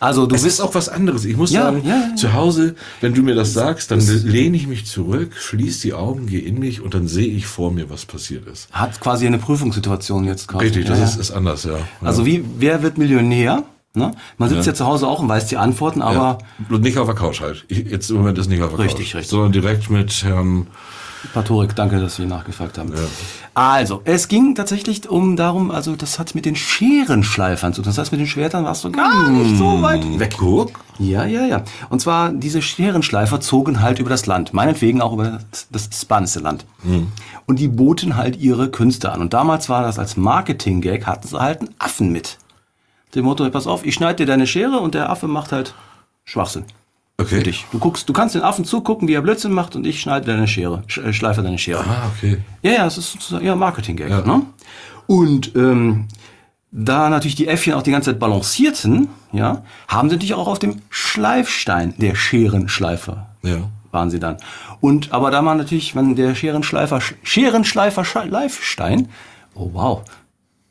Also 0.00 0.26
du 0.26 0.34
Es 0.34 0.42
bist 0.42 0.54
ist 0.58 0.60
auch 0.60 0.74
was 0.74 0.88
anderes. 0.88 1.24
Ich 1.24 1.36
muss 1.36 1.52
Ja, 1.52 1.62
sagen, 1.66 1.82
ja, 1.86 2.08
ja. 2.10 2.14
zu 2.16 2.32
Hause, 2.32 2.74
wenn 3.00 3.14
du 3.14 3.22
mir 3.22 3.36
das 3.36 3.52
sagst, 3.52 3.92
dann 3.92 4.00
lehne 4.00 4.56
ich 4.56 4.66
mich 4.66 4.86
zurück, 4.86 5.34
schließe 5.38 5.82
die 5.82 5.94
Augen, 5.94 6.26
gehe 6.26 6.40
in 6.40 6.58
mich 6.58 6.80
und 6.80 6.94
dann 6.94 7.06
sehe 7.06 7.28
ich 7.28 7.46
vor 7.46 7.70
mir, 7.70 7.88
was 7.90 8.06
passiert 8.06 8.48
ist. 8.48 8.68
hat 8.72 9.00
quasi 9.00 9.26
eine 9.28 9.38
Prüfungssituation 9.38 10.24
jetzt 10.24 10.48
gerade. 10.48 10.64
Richtig, 10.64 10.86
das 10.86 10.98
ist, 10.98 11.16
ist 11.20 11.30
anders, 11.30 11.62
ja. 11.62 11.78
Also 12.00 12.26
wie, 12.26 12.44
wer 12.58 12.82
wird 12.82 12.98
Millionär? 12.98 13.62
Ne? 13.94 14.10
Man 14.36 14.48
sitzt 14.48 14.66
ja. 14.66 14.74
zu 14.74 14.86
Hause 14.86 15.06
auch 15.06 15.20
und 15.20 15.28
weiß 15.28 15.46
die 15.46 15.56
Antworten, 15.58 16.02
aber 16.02 16.38
nicht 16.68 16.98
auf 16.98 17.06
der 17.06 17.14
Couch 17.16 17.40
halt. 17.40 17.64
Ich, 17.68 17.78
jetzt 17.78 18.10
im 18.10 18.16
Moment 18.16 18.38
ist 18.38 18.48
nicht 18.48 18.62
auf 18.62 18.70
der 18.70 18.80
Richtig, 18.80 19.10
Couch. 19.12 19.14
richtig. 19.16 19.30
Sondern 19.30 19.52
direkt 19.52 19.90
mit 19.90 20.24
Herrn. 20.24 20.66
Patorik, 21.34 21.76
danke, 21.76 22.00
dass 22.00 22.16
Sie 22.16 22.24
nachgefragt 22.24 22.78
haben. 22.78 22.92
Also, 23.54 24.00
es 24.04 24.28
ging 24.28 24.54
tatsächlich 24.54 25.08
um 25.08 25.36
darum, 25.36 25.70
also 25.70 25.94
das 25.94 26.18
hat 26.18 26.34
mit 26.34 26.46
den 26.46 26.56
Scherenschleifern 26.56 27.72
zu 27.74 27.82
tun. 27.82 27.90
Das 27.90 27.98
heißt, 27.98 28.12
mit 28.12 28.20
den 28.20 28.26
Schwertern 28.26 28.64
warst 28.64 28.84
du 28.84 28.90
gar 28.90 29.28
nicht 29.28 29.58
so 29.58 29.82
weit 29.82 30.18
weg. 30.18 30.34
Guck. 30.38 30.80
Ja, 30.98 31.24
ja, 31.24 31.44
ja. 31.44 31.62
Und 31.88 32.00
zwar, 32.00 32.30
diese 32.32 32.62
Scherenschleifer 32.62 33.40
zogen 33.40 33.80
halt 33.82 33.98
über 33.98 34.10
das 34.10 34.26
Land. 34.26 34.52
Meinetwegen 34.54 35.02
auch 35.02 35.12
über 35.12 35.40
das, 35.70 35.88
spanische 35.92 36.40
Land. 36.40 36.64
Und 37.46 37.58
die 37.58 37.68
boten 37.68 38.16
halt 38.16 38.36
ihre 38.36 38.70
Künste 38.70 39.12
an. 39.12 39.20
Und 39.20 39.34
damals 39.34 39.68
war 39.68 39.82
das 39.82 39.98
als 39.98 40.16
Marketing-Gag, 40.16 41.06
hatten 41.06 41.28
sie 41.28 41.38
halt 41.38 41.60
einen 41.60 41.74
Affen 41.78 42.10
mit. 42.12 42.38
Dem 43.14 43.24
Motto, 43.24 43.48
pass 43.50 43.66
auf, 43.66 43.84
ich 43.84 43.94
schneide 43.94 44.16
dir 44.16 44.26
deine 44.26 44.46
Schere 44.46 44.78
und 44.78 44.94
der 44.94 45.10
Affe 45.10 45.26
macht 45.26 45.52
halt 45.52 45.74
Schwachsinn. 46.24 46.64
Für 47.26 47.36
Okay. 47.36 47.42
dich. 47.44 47.66
Du 47.72 47.78
guckst, 47.78 48.08
du 48.08 48.12
kannst 48.12 48.34
den 48.34 48.42
Affen 48.42 48.64
zugucken, 48.64 49.06
wie 49.08 49.14
er 49.14 49.22
Blödsinn 49.22 49.52
macht 49.52 49.76
und 49.76 49.86
ich 49.86 50.00
schneide 50.00 50.26
deine 50.26 50.46
Schere, 50.48 50.82
sch- 50.88 51.02
äh, 51.02 51.12
schleife 51.12 51.42
deine 51.42 51.58
Schere. 51.58 51.84
Ah, 51.86 52.10
okay. 52.16 52.38
Ja, 52.62 52.72
ja, 52.72 52.86
es 52.86 52.98
ist 52.98 53.12
sozusagen 53.12 53.44
ja, 53.44 53.54
Marketing-Gag. 53.54 54.26
Ne? 54.26 54.42
Und 55.06 55.54
ähm, 55.56 56.06
da 56.72 57.08
natürlich 57.10 57.34
die 57.34 57.48
Äffchen 57.48 57.74
auch 57.74 57.82
die 57.82 57.90
ganze 57.90 58.10
Zeit 58.12 58.20
balancierten, 58.20 59.08
ja, 59.32 59.62
haben 59.88 60.08
sie 60.08 60.14
natürlich 60.16 60.34
auch 60.34 60.46
auf 60.48 60.58
dem 60.60 60.76
Schleifstein 60.88 61.94
der 61.98 62.14
Scherenschleifer 62.14 63.26
Ja. 63.42 63.58
waren 63.90 64.08
sie 64.10 64.20
dann. 64.20 64.36
Und 64.80 65.12
aber 65.12 65.30
da 65.30 65.42
man 65.42 65.58
natürlich, 65.58 65.96
wenn 65.96 66.14
der 66.14 66.34
Scherenschleifer 66.34 67.00
Scherenschleifer 67.24 68.04
Schleifstein, 68.04 69.08
oh 69.54 69.70
wow, 69.72 70.02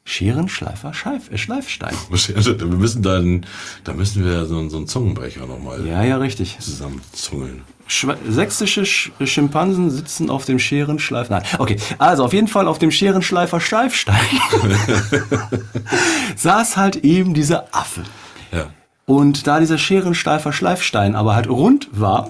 Scherenschleifer 0.09 0.93
Scheif, 0.93 1.29
äh, 1.31 1.37
Schleifstein. 1.37 1.93
Also, 2.35 2.59
wir 2.59 2.65
müssen 2.65 3.03
dann, 3.03 3.45
da 3.83 3.93
müssen 3.93 4.25
wir 4.25 4.45
so, 4.45 4.57
einen- 4.57 4.69
so 4.71 4.77
einen 4.77 4.87
Zungenbrecher 4.87 5.45
nochmal 5.45 5.85
Ja, 5.85 6.03
ja, 6.03 6.17
richtig. 6.17 6.57
zusammenzungeln. 6.59 7.61
Schwe 7.85 8.17
sächsische 8.27 8.85
Sch 8.85 9.11
Schimpansen 9.23 9.89
sitzen 9.91 10.29
auf 10.29 10.45
dem 10.45 10.59
Scherenschleifer. 10.59 11.35
Nein, 11.39 11.43
okay. 11.59 11.77
Also 11.99 12.23
auf 12.25 12.33
jeden 12.33 12.47
Fall 12.47 12.67
auf 12.67 12.77
dem 12.79 12.91
Scherenschleifer 12.91 13.59
Schleifstein 13.59 14.19
saß 16.35 16.77
halt 16.77 16.97
eben 16.97 17.33
dieser 17.33 17.67
Affe. 17.71 18.01
Ja. 18.51 18.67
Und 19.09 19.47
da 19.47 19.59
dieser 19.59 19.79
scherensteifer 19.79 20.53
Schleifstein 20.53 21.15
aber 21.15 21.33
halt 21.35 21.49
rund 21.49 21.89
war, 21.91 22.29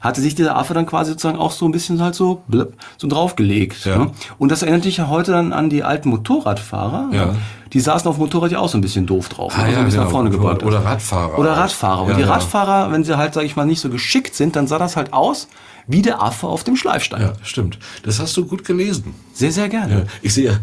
hatte 0.00 0.20
sich 0.20 0.36
dieser 0.36 0.56
Affe 0.56 0.72
dann 0.72 0.86
quasi 0.86 1.10
sozusagen 1.10 1.38
auch 1.38 1.50
so 1.50 1.66
ein 1.66 1.72
bisschen 1.72 2.00
halt 2.00 2.14
so, 2.14 2.42
blip, 2.46 2.74
so 2.98 3.08
draufgelegt. 3.08 3.84
Ja. 3.84 3.98
Ne? 3.98 4.10
Und 4.38 4.52
das 4.52 4.62
erinnert 4.62 4.84
dich 4.84 4.98
ja 4.98 5.08
heute 5.08 5.32
dann 5.32 5.52
an 5.52 5.70
die 5.70 5.82
alten 5.82 6.10
Motorradfahrer. 6.10 7.08
Ja. 7.12 7.26
ne? 7.26 7.36
Die 7.72 7.80
saßen 7.80 8.08
auf 8.08 8.16
dem 8.16 8.20
Motorrad 8.20 8.52
ja 8.52 8.60
auch 8.60 8.68
so 8.68 8.78
ein 8.78 8.80
bisschen 8.80 9.06
doof 9.06 9.28
drauf. 9.28 9.54
Ah, 9.56 9.62
ne? 9.62 9.66
so 9.66 9.72
ja, 9.72 9.78
ein 9.78 9.84
bisschen 9.86 9.98
genau. 9.98 10.04
nach 10.04 10.12
vorne 10.12 10.30
gebeugt. 10.30 10.62
Oder 10.62 10.84
Radfahrer 10.84 11.36
Oder 11.36 11.54
auch. 11.54 11.56
Radfahrer. 11.56 12.02
Und 12.02 12.16
die 12.16 12.22
ja. 12.22 12.28
Radfahrer, 12.28 12.92
wenn 12.92 13.02
sie 13.02 13.16
halt, 13.16 13.34
sag 13.34 13.42
ich 13.42 13.56
mal, 13.56 13.66
nicht 13.66 13.80
so 13.80 13.88
geschickt 13.88 14.36
sind, 14.36 14.54
dann 14.54 14.68
sah 14.68 14.78
das 14.78 14.96
halt 14.96 15.12
aus 15.12 15.48
wie 15.86 16.02
der 16.02 16.22
Affe 16.22 16.46
auf 16.46 16.64
dem 16.64 16.76
Schleifstein. 16.76 17.22
Ja, 17.22 17.32
stimmt. 17.42 17.78
Das 18.02 18.18
hast 18.20 18.36
du 18.36 18.46
gut 18.46 18.64
gelesen. 18.64 19.14
Sehr, 19.32 19.52
sehr 19.52 19.68
gerne. 19.68 19.94
Ja, 19.94 20.04
ich 20.22 20.34
sehe, 20.34 20.60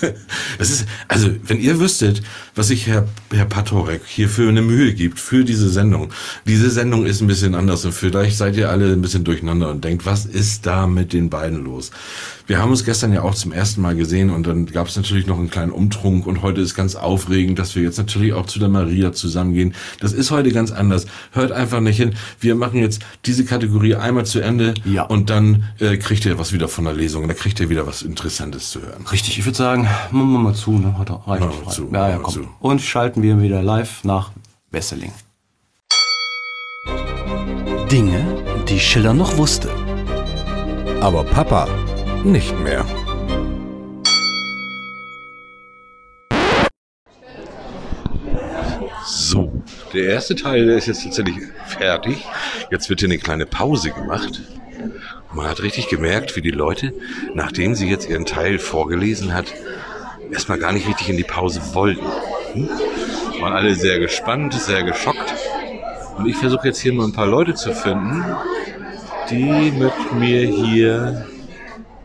das 0.58 0.70
ist, 0.70 0.86
also, 1.08 1.28
wenn 1.44 1.60
ihr 1.60 1.78
wüsstet, 1.80 2.22
was 2.54 2.68
sich 2.68 2.86
Herr, 2.86 3.08
Herr 3.32 3.46
Patorek 3.46 4.02
hier 4.06 4.28
für 4.28 4.48
eine 4.48 4.62
Mühe 4.62 4.94
gibt, 4.94 5.18
für 5.18 5.44
diese 5.44 5.68
Sendung. 5.68 6.12
Diese 6.46 6.70
Sendung 6.70 7.04
ist 7.04 7.20
ein 7.20 7.26
bisschen 7.26 7.54
anders 7.54 7.84
und 7.84 7.92
vielleicht 7.92 8.36
seid 8.36 8.56
ihr 8.56 8.70
alle 8.70 8.92
ein 8.92 9.02
bisschen 9.02 9.24
durcheinander 9.24 9.70
und 9.70 9.84
denkt, 9.84 10.06
was 10.06 10.24
ist 10.24 10.66
da 10.66 10.86
mit 10.86 11.12
den 11.12 11.30
beiden 11.30 11.64
los? 11.64 11.90
Wir 12.46 12.58
haben 12.58 12.70
uns 12.70 12.84
gestern 12.84 13.12
ja 13.12 13.22
auch 13.22 13.34
zum 13.34 13.52
ersten 13.52 13.80
Mal 13.80 13.94
gesehen 13.94 14.30
und 14.30 14.46
dann 14.46 14.66
gab 14.66 14.88
es 14.88 14.96
natürlich 14.96 15.26
noch 15.26 15.38
einen 15.38 15.50
kleinen 15.50 15.70
Umtrunk 15.70 16.26
und 16.26 16.42
heute 16.42 16.60
ist 16.60 16.74
ganz 16.74 16.96
aufregend, 16.96 17.58
dass 17.58 17.76
wir 17.76 17.82
jetzt 17.82 17.98
natürlich 17.98 18.32
auch 18.32 18.46
zu 18.46 18.58
der 18.58 18.68
Maria 18.68 19.12
zusammengehen. 19.12 19.74
Das 20.00 20.12
ist 20.12 20.30
heute 20.30 20.50
ganz 20.50 20.72
anders. 20.72 21.06
Hört 21.32 21.52
einfach 21.52 21.80
nicht 21.80 21.96
hin. 21.96 22.14
Wir 22.40 22.54
machen 22.54 22.80
jetzt 22.80 23.02
diese 23.26 23.44
Kategorie 23.44 23.94
einmal 23.94 24.26
zu 24.26 24.40
Ende 24.40 24.61
Ja. 24.84 25.02
und 25.04 25.30
dann 25.30 25.64
äh, 25.80 25.96
kriegt 25.96 26.24
ihr 26.26 26.38
was 26.38 26.52
wieder 26.52 26.68
von 26.68 26.84
der 26.84 26.94
Lesung. 26.94 27.28
Da 27.28 27.34
kriegt 27.34 27.58
ihr 27.60 27.68
wieder 27.70 27.86
was 27.86 28.02
Interessantes 28.02 28.70
zu 28.70 28.80
hören. 28.82 29.04
Richtig, 29.10 29.38
ich 29.38 29.44
würde 29.44 29.56
sagen, 29.58 29.82
machen 30.10 30.32
wir 30.32 30.38
mal 30.38 30.54
zu, 30.54 30.72
ne? 30.78 30.96
Hat 30.98 31.10
er- 31.10 31.22
reicht 31.26 31.44
frei. 31.44 31.70
zu, 31.70 31.88
Ja, 31.92 32.08
ja, 32.10 32.18
komm. 32.18 32.34
zu. 32.34 32.48
Und 32.60 32.80
schalten 32.82 33.22
wir 33.22 33.40
wieder 33.40 33.62
live 33.62 34.04
nach 34.04 34.30
Wesseling. 34.70 35.12
Dinge, 37.90 38.24
die 38.68 38.80
Schiller 38.80 39.12
noch 39.14 39.36
wusste. 39.36 39.68
Aber 41.00 41.24
Papa 41.24 41.68
nicht 42.24 42.58
mehr. 42.60 42.84
Der 49.92 50.04
erste 50.04 50.34
Teil, 50.34 50.68
ist 50.70 50.86
jetzt 50.86 51.04
tatsächlich 51.04 51.36
fertig. 51.66 52.24
Jetzt 52.70 52.88
wird 52.88 53.00
hier 53.00 53.08
eine 53.08 53.18
kleine 53.18 53.46
Pause 53.46 53.90
gemacht. 53.90 54.40
Man 55.32 55.46
hat 55.46 55.62
richtig 55.62 55.88
gemerkt, 55.88 56.36
wie 56.36 56.40
die 56.40 56.50
Leute, 56.50 56.92
nachdem 57.34 57.74
sie 57.74 57.88
jetzt 57.88 58.08
ihren 58.08 58.26
Teil 58.26 58.58
vorgelesen 58.58 59.32
hat, 59.34 59.46
erstmal 60.30 60.58
gar 60.58 60.72
nicht 60.72 60.88
richtig 60.88 61.08
in 61.08 61.16
die 61.16 61.24
Pause 61.24 61.60
wollten. 61.72 62.04
Hm? 62.52 62.68
Waren 63.40 63.52
alle 63.52 63.74
sehr 63.74 63.98
gespannt, 63.98 64.54
sehr 64.54 64.82
geschockt. 64.82 65.34
Und 66.16 66.26
ich 66.26 66.36
versuche 66.36 66.68
jetzt 66.68 66.80
hier 66.80 66.92
mal 66.92 67.06
ein 67.06 67.12
paar 67.12 67.26
Leute 67.26 67.54
zu 67.54 67.72
finden, 67.72 68.24
die 69.30 69.72
mit 69.72 70.12
mir 70.18 70.46
hier 70.46 71.26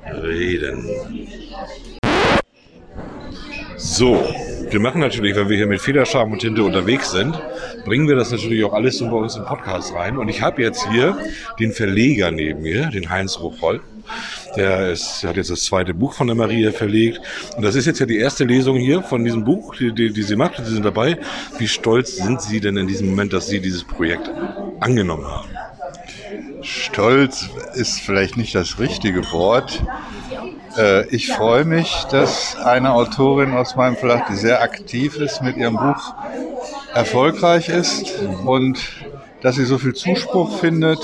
reden. 0.06 0.90
So, 3.76 4.24
wir 4.70 4.80
machen 4.80 5.02
natürlich, 5.02 5.36
weil 5.36 5.50
wir 5.50 5.58
hier 5.58 5.68
mit 5.68 5.82
Federscham 5.82 6.32
und 6.32 6.40
Tinte 6.40 6.64
unterwegs 6.64 7.12
sind, 7.12 7.40
bringen 7.88 8.10
wir 8.10 8.18
das 8.18 8.32
natürlich 8.32 8.66
auch 8.66 8.74
alles 8.74 8.98
so 8.98 9.10
bei 9.10 9.16
uns 9.16 9.38
im 9.38 9.46
Podcast 9.46 9.94
rein. 9.94 10.18
Und 10.18 10.28
ich 10.28 10.42
habe 10.42 10.62
jetzt 10.62 10.86
hier 10.92 11.18
den 11.58 11.72
Verleger 11.72 12.32
neben 12.32 12.62
mir, 12.62 12.88
den 12.88 13.10
Heinz 13.10 13.40
Ruchroll. 13.40 13.80
Der, 14.58 14.92
ist, 14.92 15.24
hat 15.24 15.38
jetzt 15.38 15.50
das 15.50 15.64
zweite 15.64 15.94
Buch 15.94 16.14
von 16.14 16.28
der 16.28 16.36
Maria 16.36 16.72
verlegt. 16.72 17.22
Und 17.56 17.64
das 17.64 17.76
ist 17.76 17.86
jetzt 17.86 18.00
ja 18.00 18.06
die 18.06 18.18
erste 18.18 18.44
Lesung 18.44 18.76
hier 18.78 19.04
von 19.04 19.24
diesem 19.24 19.46
Buch, 19.46 19.76
die, 19.76 19.94
die, 19.94 20.12
die 20.12 20.24
sie 20.24 20.36
macht. 20.36 20.58
Sie 20.58 20.74
sind 20.74 20.84
dabei. 20.84 21.18
Wie 21.60 21.68
stolz 21.68 22.18
sind 22.18 22.42
Sie 22.42 22.60
denn 22.60 22.76
in 22.76 22.88
diesem 22.88 23.10
Moment, 23.10 23.32
dass 23.32 23.48
Sie 23.48 23.62
dieses 23.62 23.86
Projekt 23.86 24.30
angenommen 24.82 25.26
haben? 25.26 25.50
Stolz 26.62 27.50
ist 27.76 28.02
vielleicht 28.02 28.36
nicht 28.36 28.54
das 28.54 28.80
richtige 28.80 29.32
Wort. 29.32 29.82
Äh, 30.78 31.08
Ich 31.10 31.32
freue 31.32 31.66
mich, 31.66 32.06
dass 32.12 32.56
eine 32.56 32.94
Autorin 32.94 33.54
aus 33.54 33.76
meinem 33.76 33.96
Verlag, 33.96 34.28
die 34.28 34.36
sehr 34.36 34.62
aktiv 34.62 35.16
ist 35.18 35.42
mit 35.42 35.58
ihrem 35.58 35.76
Buch, 35.76 36.14
erfolgreich 36.94 37.70
ist 37.70 38.20
und 38.46 38.80
dass 39.42 39.56
sie 39.56 39.66
so 39.66 39.78
viel 39.78 39.94
Zuspruch 39.94 40.60
findet. 40.60 41.00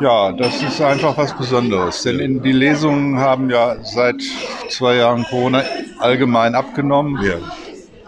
Ja, 0.00 0.32
das 0.32 0.62
ist 0.62 0.80
einfach 0.80 1.16
was 1.18 1.36
Besonderes. 1.36 2.02
Denn 2.02 2.20
in, 2.20 2.42
die 2.42 2.52
Lesungen 2.52 3.18
haben 3.18 3.50
ja 3.50 3.76
seit 3.84 4.16
zwei 4.70 4.96
Jahren 4.96 5.24
Corona 5.24 5.62
allgemein 5.98 6.54
abgenommen. 6.54 7.22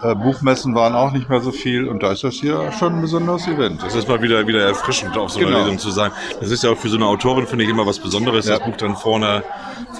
Äh, 0.03 0.15
Buchmessen 0.15 0.75
waren 0.75 0.93
auch 0.95 1.11
nicht 1.13 1.29
mehr 1.29 1.39
so 1.39 1.51
viel 1.51 1.87
und 1.87 2.03
da 2.03 2.11
ist 2.11 2.23
das 2.23 2.35
hier 2.35 2.71
schon 2.77 2.95
ein 2.95 3.01
besonderes 3.01 3.47
Event. 3.47 3.81
Das 3.83 3.95
ist 3.95 4.07
mal 4.07 4.21
wieder, 4.21 4.45
wieder 4.47 4.61
erfrischend, 4.65 5.17
auf 5.17 5.31
so 5.31 5.39
einer 5.39 5.47
Genau. 5.47 5.59
Lesung 5.59 5.79
zu 5.79 5.91
sein. 5.91 6.11
Das 6.41 6.51
ist 6.51 6.63
ja 6.63 6.71
auch 6.71 6.77
für 6.77 6.89
so 6.89 6.97
eine 6.97 7.05
Autorin, 7.05 7.47
finde 7.47 7.63
ich, 7.63 7.69
immer 7.69 7.85
was 7.85 7.99
Besonderes, 7.99 8.45
Ja. 8.47 8.57
das 8.57 8.65
Buch 8.67 8.75
dann 8.77 8.95
vor 8.97 9.15
einer, 9.17 9.43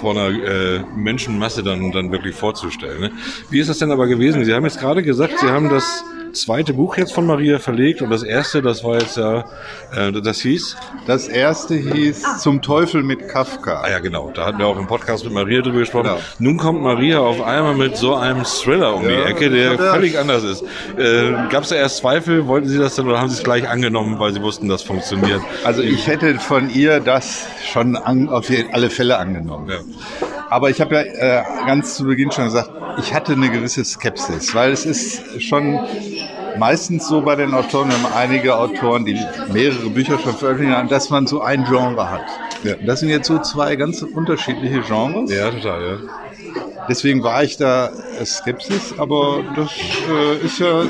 vor 0.00 0.10
einer 0.12 0.28
äh, 0.28 0.80
Menschenmasse 0.94 1.62
dann, 1.62 1.90
dann 1.92 2.12
wirklich 2.12 2.34
vorzustellen. 2.34 3.00
Ne? 3.00 3.12
Wie 3.50 3.60
ist 3.60 3.68
das 3.70 3.78
denn 3.78 3.90
aber 3.90 4.06
gewesen? 4.06 4.44
Sie 4.44 4.52
haben 4.52 4.64
jetzt 4.64 4.78
gerade 4.80 5.02
gesagt, 5.02 5.38
Sie 5.38 5.46
haben 5.48 5.70
das 5.70 6.04
zweite 6.34 6.74
Buch 6.74 6.96
jetzt 6.96 7.12
von 7.12 7.26
Maria 7.26 7.58
verlegt 7.58 8.02
und 8.02 8.10
das 8.10 8.22
erste, 8.22 8.62
das 8.62 8.84
war 8.84 9.00
jetzt 9.00 9.16
ja, 9.16 9.44
äh, 9.94 10.12
das 10.12 10.40
hieß? 10.40 10.76
Das 11.06 11.28
erste 11.28 11.74
hieß 11.74 12.38
Zum 12.40 12.62
Teufel 12.62 13.02
mit 13.02 13.28
Kafka. 13.28 13.82
Ah 13.82 13.90
ja, 13.90 13.98
genau. 13.98 14.30
Da 14.34 14.46
hatten 14.46 14.58
wir 14.58 14.66
auch 14.66 14.78
im 14.78 14.86
Podcast 14.86 15.24
mit 15.24 15.32
Maria 15.32 15.62
drüber 15.62 15.78
gesprochen. 15.78 16.04
Genau. 16.04 16.20
Nun 16.38 16.56
kommt 16.56 16.82
Maria 16.82 17.20
auf 17.20 17.42
einmal 17.42 17.74
mit 17.74 17.96
so 17.96 18.14
einem 18.14 18.44
Thriller 18.44 18.94
um 18.94 19.02
die 19.02 19.14
Ja, 19.14 19.24
Ecke, 19.24 19.50
der 19.50 19.78
völlig 19.78 20.18
anders 20.18 20.44
ist. 20.44 20.62
Äh, 20.96 21.32
Gab 21.50 21.62
es 21.62 21.70
da 21.70 21.76
erst 21.76 21.98
Zweifel? 21.98 22.46
Wollten 22.46 22.68
Sie 22.68 22.78
das 22.78 22.94
dann 22.96 23.08
oder 23.08 23.20
haben 23.20 23.28
Sie 23.28 23.36
es 23.36 23.44
gleich 23.44 23.68
angenommen, 23.68 24.18
weil 24.18 24.32
Sie 24.32 24.42
wussten, 24.42 24.68
das 24.68 24.82
funktioniert? 24.82 25.40
Also 25.64 25.82
ich 25.82 26.06
hätte 26.06 26.38
von 26.38 26.70
ihr 26.70 27.00
das 27.00 27.46
schon 27.72 27.96
an, 27.96 28.28
auf 28.28 28.50
alle 28.72 28.90
Fälle 28.90 29.18
angenommen. 29.18 29.70
Ja. 29.70 29.78
Aber 30.54 30.70
ich 30.70 30.80
habe 30.80 30.94
ja 30.94 31.00
äh, 31.02 31.42
ganz 31.66 31.96
zu 31.96 32.04
Beginn 32.04 32.30
schon 32.30 32.44
gesagt, 32.44 32.70
ich 33.00 33.12
hatte 33.12 33.32
eine 33.32 33.50
gewisse 33.50 33.84
Skepsis, 33.84 34.54
weil 34.54 34.70
es 34.70 34.86
ist 34.86 35.42
schon 35.42 35.80
meistens 36.60 37.08
so 37.08 37.22
bei 37.22 37.34
den 37.34 37.52
Autoren, 37.54 37.88
wir 37.88 38.00
haben 38.00 38.14
einige 38.14 38.56
Autoren, 38.56 39.04
die 39.04 39.18
mehrere 39.52 39.90
Bücher 39.90 40.16
schon 40.16 40.32
veröffentlicht 40.32 40.78
haben, 40.78 40.88
dass 40.88 41.10
man 41.10 41.26
so 41.26 41.40
ein 41.40 41.64
Genre 41.64 42.08
hat. 42.08 42.26
Ja. 42.62 42.74
Das 42.86 43.00
sind 43.00 43.08
jetzt 43.08 43.26
so 43.26 43.40
zwei 43.40 43.74
ganz 43.74 44.00
unterschiedliche 44.02 44.82
Genres. 44.82 45.28
Ja, 45.32 45.50
total, 45.50 45.82
ja. 45.82 45.98
Deswegen 46.88 47.24
war 47.24 47.42
ich 47.42 47.56
da 47.56 47.90
äh, 48.20 48.24
Skepsis, 48.24 48.94
aber 48.96 49.42
das 49.56 49.70
äh, 50.08 50.46
ist 50.46 50.60
ja 50.60 50.84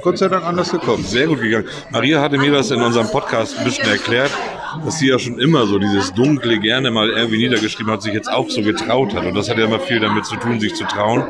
Gott 0.00 0.16
sei 0.16 0.28
Dank 0.28 0.46
anders 0.46 0.72
gekommen. 0.72 1.04
Sehr 1.04 1.26
gut 1.26 1.42
gegangen. 1.42 1.66
Maria 1.90 2.22
hatte 2.22 2.38
mir 2.38 2.50
das 2.50 2.70
in 2.70 2.80
unserem 2.80 3.10
Podcast 3.10 3.58
ein 3.58 3.64
bisschen 3.64 3.90
erklärt, 3.90 4.30
dass 4.84 4.98
sie 4.98 5.08
ja 5.08 5.18
schon 5.18 5.38
immer 5.38 5.66
so 5.66 5.78
dieses 5.78 6.12
Dunkle 6.14 6.58
gerne 6.58 6.90
mal 6.90 7.10
irgendwie 7.10 7.38
niedergeschrieben 7.38 7.92
hat, 7.92 8.02
sich 8.02 8.14
jetzt 8.14 8.30
auch 8.30 8.48
so 8.50 8.62
getraut 8.62 9.14
hat. 9.14 9.24
Und 9.24 9.34
das 9.34 9.48
hat 9.48 9.58
ja 9.58 9.64
immer 9.64 9.80
viel 9.80 10.00
damit 10.00 10.26
zu 10.26 10.36
tun, 10.36 10.60
sich 10.60 10.74
zu 10.74 10.84
trauen. 10.84 11.24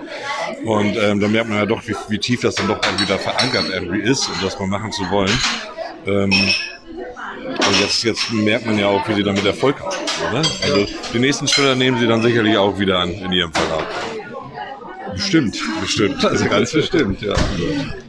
Und 0.65 0.97
ähm, 0.97 1.21
da 1.21 1.29
merkt 1.29 1.49
man 1.49 1.59
ja 1.59 1.67
doch, 1.67 1.83
wie, 1.87 1.95
wie 2.09 2.19
tief 2.19 2.41
das 2.41 2.55
dann 2.55 2.69
doch 2.69 2.81
irgendwie 2.85 3.07
da 3.07 3.19
verankert 3.19 3.65
irgendwie 3.73 4.01
ist 4.01 4.29
und 4.29 4.43
das 4.43 4.59
mal 4.59 4.69
machen 4.69 4.93
zu 4.93 5.11
wollen. 5.11 5.33
Ähm, 6.07 6.31
und 7.45 7.81
jetzt, 7.81 8.03
jetzt 8.05 8.33
merkt 8.33 8.67
man 8.67 8.79
ja 8.79 8.89
auch, 8.89 9.07
wie 9.09 9.15
sie 9.15 9.23
damit 9.23 9.45
Erfolg 9.45 9.81
hat. 9.83 9.99
Oder? 10.31 10.39
Also 10.39 10.87
den 11.13 11.21
nächsten 11.21 11.49
Schritt 11.49 11.77
nehmen 11.77 11.99
sie 11.99 12.07
dann 12.07 12.23
sicherlich 12.23 12.57
auch 12.57 12.79
wieder 12.79 13.01
an 13.01 13.11
in 13.11 13.33
ihrem 13.33 13.53
Verlag. 13.53 13.87
Bestimmt. 15.13 15.59
Bestimmt. 15.81 16.25
Also 16.25 16.47
ganz 16.47 16.73
bestimmt, 16.73 17.21
ja. 17.21 17.35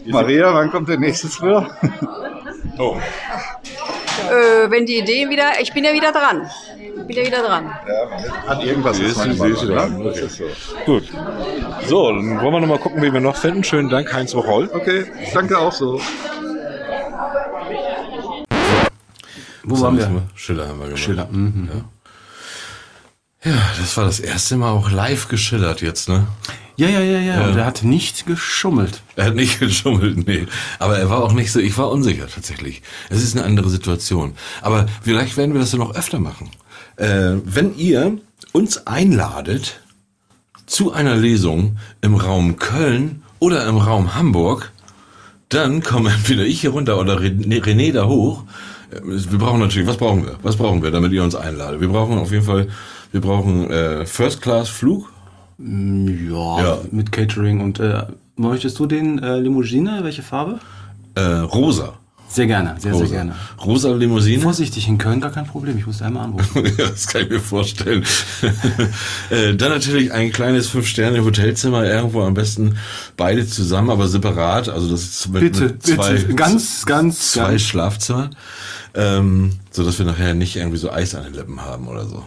Maria, 0.05 0.53
wann 0.53 0.71
kommt 0.71 0.89
der 0.89 0.97
nächste 0.97 1.29
Thriller? 1.29 1.69
Oh. 2.77 2.97
Äh, 4.34 4.71
wenn 4.71 4.86
die 4.86 4.97
Ideen 4.99 5.29
wieder, 5.29 5.59
ich 5.61 5.73
bin 5.73 5.84
ja 5.84 5.93
wieder 5.93 6.11
dran. 6.11 6.49
Ich 6.77 7.07
bin 7.07 7.15
ja 7.17 7.25
wieder 7.25 7.43
dran. 7.43 7.71
An 8.47 8.61
irgendwas 8.61 8.97
Sie 8.97 9.03
ist 9.03 9.11
ist, 9.11 9.17
man 9.17 9.31
sie 9.31 9.38
immer 9.38 9.47
ist 9.47 9.63
wieder 9.63 9.75
dran, 9.75 9.91
dran. 9.91 10.03
ne? 10.03 10.09
Okay. 10.09 10.27
So. 10.27 10.43
Gut. 10.86 11.03
So, 11.88 12.07
dann 12.11 12.41
wollen 12.41 12.53
wir 12.53 12.59
noch 12.61 12.67
mal 12.67 12.79
gucken, 12.79 13.01
wie 13.01 13.11
wir 13.13 13.19
noch 13.19 13.36
finden. 13.36 13.63
Schönen 13.63 13.89
Dank, 13.89 14.13
Heinz 14.13 14.34
Wocholl. 14.36 14.69
Okay, 14.73 15.05
danke 15.34 15.57
auch 15.57 15.71
so. 15.71 15.99
Wo 19.63 19.79
waren 19.81 19.97
wir? 19.97 20.23
Schiller 20.36 20.67
haben 20.67 20.79
wir 20.79 20.86
gemacht. 20.88 21.01
Schiller. 21.03 21.27
Mhm. 21.31 21.69
Ja, 23.45 23.51
das 23.79 23.97
war 23.97 24.05
das 24.05 24.19
erste 24.19 24.55
Mal 24.55 24.71
auch 24.71 24.89
live 24.91 25.27
geschillert 25.27 25.81
jetzt, 25.81 26.07
ne? 26.09 26.27
Ja, 26.76 26.89
ja, 26.89 27.01
ja, 27.01 27.19
ja. 27.19 27.45
Und 27.47 27.57
er 27.57 27.65
hat 27.65 27.84
nicht 27.84 28.26
geschummelt. 28.26 29.01
Er 29.15 29.26
hat 29.26 29.36
nicht 29.36 29.59
geschummelt, 29.59 30.28
nee. 30.28 30.47
Aber 30.80 30.97
er 30.97 31.09
war 31.09 31.24
auch 31.24 31.34
nicht 31.34 31.51
so, 31.51 31.59
ich 31.59 31.78
war 31.78 31.89
unsicher 31.91 32.28
tatsächlich. 32.28 32.82
Es 33.09 33.21
ist 33.21 33.36
eine 33.36 33.45
andere 33.45 33.69
Situation. 33.69 34.34
Aber 34.61 34.88
vielleicht 35.01 35.38
werden 35.38 35.53
wir 35.53 35.61
das 35.61 35.71
ja 35.71 35.78
noch 35.78 35.95
öfter 35.95 36.19
machen. 36.19 36.49
Äh, 36.95 37.36
wenn 37.45 37.76
ihr 37.78 38.17
uns 38.53 38.88
einladet 38.88 39.82
zu 40.65 40.91
einer 40.93 41.15
Lesung 41.15 41.78
im 42.01 42.15
Raum 42.15 42.57
Köln 42.57 43.21
oder 43.39 43.65
im 43.67 43.78
Raum 43.78 44.15
Hamburg, 44.15 44.71
dann 45.49 45.84
kommen 45.84 46.07
entweder 46.15 46.43
ich 46.45 46.61
hier 46.61 46.71
runter 46.71 46.99
oder 46.99 47.19
René 47.19 47.91
da 47.93 48.05
hoch. 48.07 48.43
Äh, 48.91 48.99
Wir 49.03 49.38
brauchen 49.38 49.59
natürlich, 49.59 49.88
was 49.88 49.97
brauchen 49.97 50.26
wir? 50.26 50.38
Was 50.41 50.55
brauchen 50.55 50.82
wir, 50.82 50.89
damit 50.89 51.11
ihr 51.11 51.24
uns 51.24 51.36
einladet? 51.36 51.82
Wir 51.82 51.89
brauchen 51.89 52.17
auf 52.17 52.32
jeden 52.32 52.45
Fall, 52.45 52.67
wir 53.11 53.21
brauchen 53.21 53.69
äh, 53.69 54.05
First 54.07 54.41
Class 54.41 54.69
Flug. 54.69 55.11
Ja, 55.58 56.62
Ja. 56.64 56.78
mit 56.91 57.12
Catering 57.12 57.62
und 57.62 57.80
äh, 57.80 58.04
möchtest 58.36 58.80
du 58.80 58.86
den 58.86 59.20
äh, 59.20 59.39
Limousine? 59.39 59.99
Welche 60.04 60.24
Farbe? 60.24 60.60
Äh, 61.16 61.22
rosa. 61.22 61.93
Sehr 62.34 62.47
gerne, 62.47 62.74
sehr, 62.80 62.93
Rosa. 62.93 63.06
sehr 63.06 63.16
gerne. 63.18 63.36
Rosa 63.64 63.93
Limousine. 63.93 64.41
Vorsichtig, 64.41 64.88
in 64.88 64.97
Köln 64.97 65.22
gar 65.22 65.30
kein 65.30 65.45
Problem. 65.45 65.78
Ich 65.78 65.86
musste 65.86 66.06
einmal 66.06 66.24
anrufen. 66.24 66.66
ja, 66.78 66.89
das 66.89 67.06
kann 67.06 67.22
ich 67.22 67.30
mir 67.30 67.39
vorstellen. 67.39 68.04
äh, 69.30 69.54
dann 69.54 69.70
natürlich 69.70 70.12
ein 70.12 70.32
kleines 70.32 70.68
Fünf-Sterne-Hotelzimmer, 70.70 71.86
irgendwo 71.86 72.24
am 72.24 72.34
besten 72.34 72.78
beide 73.18 73.45
zusammen, 73.45 73.91
aber 73.91 74.08
separat. 74.08 74.68
Also 74.68 74.89
das 74.89 75.04
ist 75.04 75.28
mit, 75.30 75.41
Bitte, 75.43 75.66
mit 75.66 75.84
zwei, 75.84 76.14
bitte. 76.14 76.34
Ganz, 76.34 76.86
ganz, 76.88 77.34
zwei 77.34 77.49
ganz. 77.51 77.62
Schlafzimmern, 77.62 78.36
ähm, 78.95 79.51
so 79.70 79.84
dass 79.84 79.99
wir 79.99 80.06
nachher 80.08 80.34
nicht 80.34 80.56
irgendwie 80.56 80.78
so 80.78 80.89
Eis 80.91 81.14
an 81.14 81.26
den 81.26 81.34
Lippen 81.36 81.62
haben 81.62 81.88
oder 81.88 82.08
so. 82.08 82.26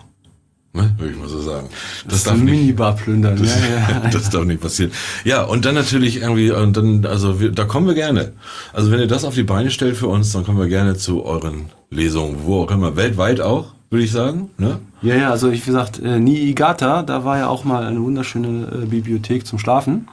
Ne? 0.77 0.95
Würde 0.99 1.13
ich 1.13 1.19
mal 1.19 1.29
so 1.29 1.41
sagen. 1.41 1.69
Das, 2.05 2.13
Das 2.13 2.19
ist 2.19 2.29
ein 2.29 2.45
Minibar 2.45 2.95
plündern. 2.95 3.37
das, 3.37 3.49
Ja, 3.49 4.01
ja. 4.03 4.09
das 4.13 4.31
darf 4.31 4.45
nicht 4.45 4.61
passieren. 4.61 4.93
Ja, 5.25 5.43
und 5.43 5.65
dann 5.65 5.75
natürlich 5.75 6.21
irgendwie, 6.21 6.51
und 6.51 6.77
dann, 6.77 7.07
also 7.07 7.41
wir, 7.41 7.51
da 7.51 7.65
kommen 7.65 7.87
wir 7.87 7.95
gerne. 7.95 8.33
Also 8.73 8.91
wenn 8.91 9.01
ihr 9.01 9.07
das 9.07 9.25
auf 9.25 9.35
die 9.35 9.43
Beine 9.43 9.71
stellt 9.71 9.97
für 9.97 10.09
uns, 10.09 10.33
dann 10.33 10.45
kommen 10.45 10.59
wir 10.59 10.69
gerne 10.69 10.97
zu 10.97 11.25
euren 11.25 11.71
Lesungen, 11.91 12.37
wo 12.45 12.63
auch 12.63 12.71
immer, 12.71 12.97
weltweit 12.97 13.41
auch, 13.41 13.73
würde 13.91 14.05
ich 14.05 14.13
sagen. 14.13 14.51
Ne? 14.59 14.79
Ja, 15.03 15.15
ja, 15.15 15.31
also 15.31 15.51
ich 15.51 15.63
wie 15.63 15.71
gesagt, 15.71 15.99
äh, 16.01 16.19
Niigata, 16.19 17.03
da 17.03 17.25
war 17.25 17.39
ja 17.39 17.49
auch 17.49 17.65
mal 17.65 17.85
eine 17.85 18.03
wunderschöne 18.03 18.83
äh, 18.83 18.87
Bibliothek 18.87 19.47
zum 19.47 19.59
Schlafen. 19.59 20.09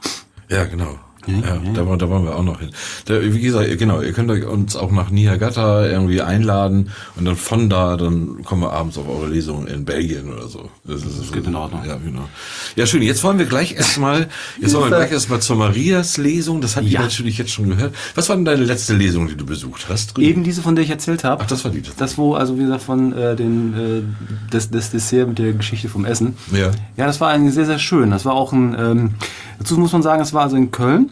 Ja, 0.48 0.64
genau. 0.64 0.98
Ja, 1.26 1.58
Da, 1.74 1.86
wollen- 1.86 1.98
da 1.98 2.08
wollen 2.08 2.24
wir 2.24 2.36
auch 2.36 2.42
noch 2.42 2.60
hin. 2.60 2.70
Da, 3.06 3.20
wie 3.22 3.40
gesagt, 3.40 3.78
genau, 3.78 4.00
ihr 4.00 4.12
könnt 4.12 4.30
euch 4.30 4.44
uns 4.46 4.76
auch 4.76 4.90
nach 4.90 5.10
Niagata 5.10 5.86
irgendwie 5.86 6.20
einladen 6.20 6.90
und 7.16 7.24
dann 7.24 7.36
von 7.36 7.70
da, 7.70 7.96
dann 7.96 8.42
kommen 8.44 8.62
wir 8.62 8.72
abends 8.72 8.98
auf 8.98 9.08
eure 9.08 9.28
Lesung 9.28 9.66
in 9.66 9.84
Belgien 9.84 10.32
oder 10.32 10.48
so. 10.48 10.68
Das, 10.84 11.02
ist, 11.02 11.18
das 11.20 11.32
geht 11.32 11.46
in 11.46 11.54
Ordnung. 11.54 11.82
Ja, 11.86 11.96
genau. 11.96 12.28
Ja, 12.76 12.86
schön. 12.86 13.02
Jetzt 13.02 13.24
wollen 13.24 13.38
wir 13.38 13.46
gleich 13.46 13.72
erstmal, 13.74 14.28
jetzt 14.60 14.74
wollen 14.74 14.90
wir 14.90 14.96
gleich 14.98 15.12
erstmal 15.12 15.40
zur 15.40 15.56
Marias 15.56 16.16
Lesung. 16.18 16.60
Das 16.60 16.76
hat 16.76 16.84
ihr 16.84 16.90
Ja. 16.90 17.00
natürlich 17.02 17.38
jetzt 17.38 17.50
schon 17.52 17.68
gehört. 17.68 17.94
Was 18.14 18.28
war 18.28 18.36
denn 18.36 18.44
deine 18.44 18.64
letzte 18.64 18.94
Lesung, 18.94 19.28
die 19.28 19.36
du 19.36 19.46
besucht 19.46 19.86
hast? 19.88 20.16
Rüdi? 20.18 20.28
Eben 20.28 20.44
diese, 20.44 20.62
von 20.62 20.74
der 20.74 20.84
ich 20.84 20.90
erzählt 20.90 21.24
habe. 21.24 21.42
Ach, 21.42 21.46
das 21.46 21.64
war 21.64 21.70
die. 21.70 21.82
Das, 21.96 22.18
wo, 22.18 22.34
also 22.34 22.58
wie 22.58 22.62
gesagt, 22.64 22.82
von 22.82 23.12
äh, 23.12 23.34
den, 23.36 23.74
äh, 23.74 24.02
das, 24.50 24.70
das 24.70 24.90
Dessert 24.90 25.28
mit 25.28 25.38
der 25.38 25.52
Geschichte 25.54 25.88
vom 25.88 26.04
Essen. 26.04 26.36
Ja. 26.52 26.70
Ja, 26.96 27.06
das 27.06 27.20
war 27.20 27.30
eigentlich 27.30 27.54
sehr, 27.54 27.66
sehr 27.66 27.78
schön. 27.78 28.10
Das 28.10 28.24
war 28.24 28.34
auch 28.34 28.52
ein, 28.52 28.76
ähm, 28.78 29.10
dazu 29.58 29.78
muss 29.78 29.92
man 29.92 30.02
sagen, 30.02 30.22
es 30.22 30.32
war 30.32 30.42
also 30.42 30.56
in 30.56 30.70
Köln. 30.70 31.10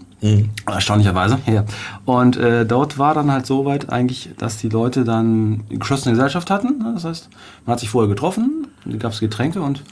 Erstaunlicherweise, 0.67 1.39
ja. 1.47 1.65
Und 2.05 2.37
äh, 2.37 2.65
dort 2.65 2.97
war 2.97 3.13
dann 3.13 3.33
halt 3.33 3.45
so 3.45 3.65
weit 3.65 3.91
eigentlich, 3.91 4.31
dass 4.39 4.57
die 4.57 4.69
Leute 4.69 5.03
dann 5.03 5.65
geschlossene 5.69 6.15
Gesellschaft 6.15 6.49
hatten. 6.49 6.79
Ne? 6.79 6.93
Das 6.95 7.05
heißt, 7.05 7.29
man 7.67 7.73
hat 7.73 7.81
sich 7.81 7.91
vorher 7.91 8.09
getroffen, 8.09 8.69
gab 9.01 9.13
es 9.13 9.19
Getränke 9.19 9.61
und 9.61 9.83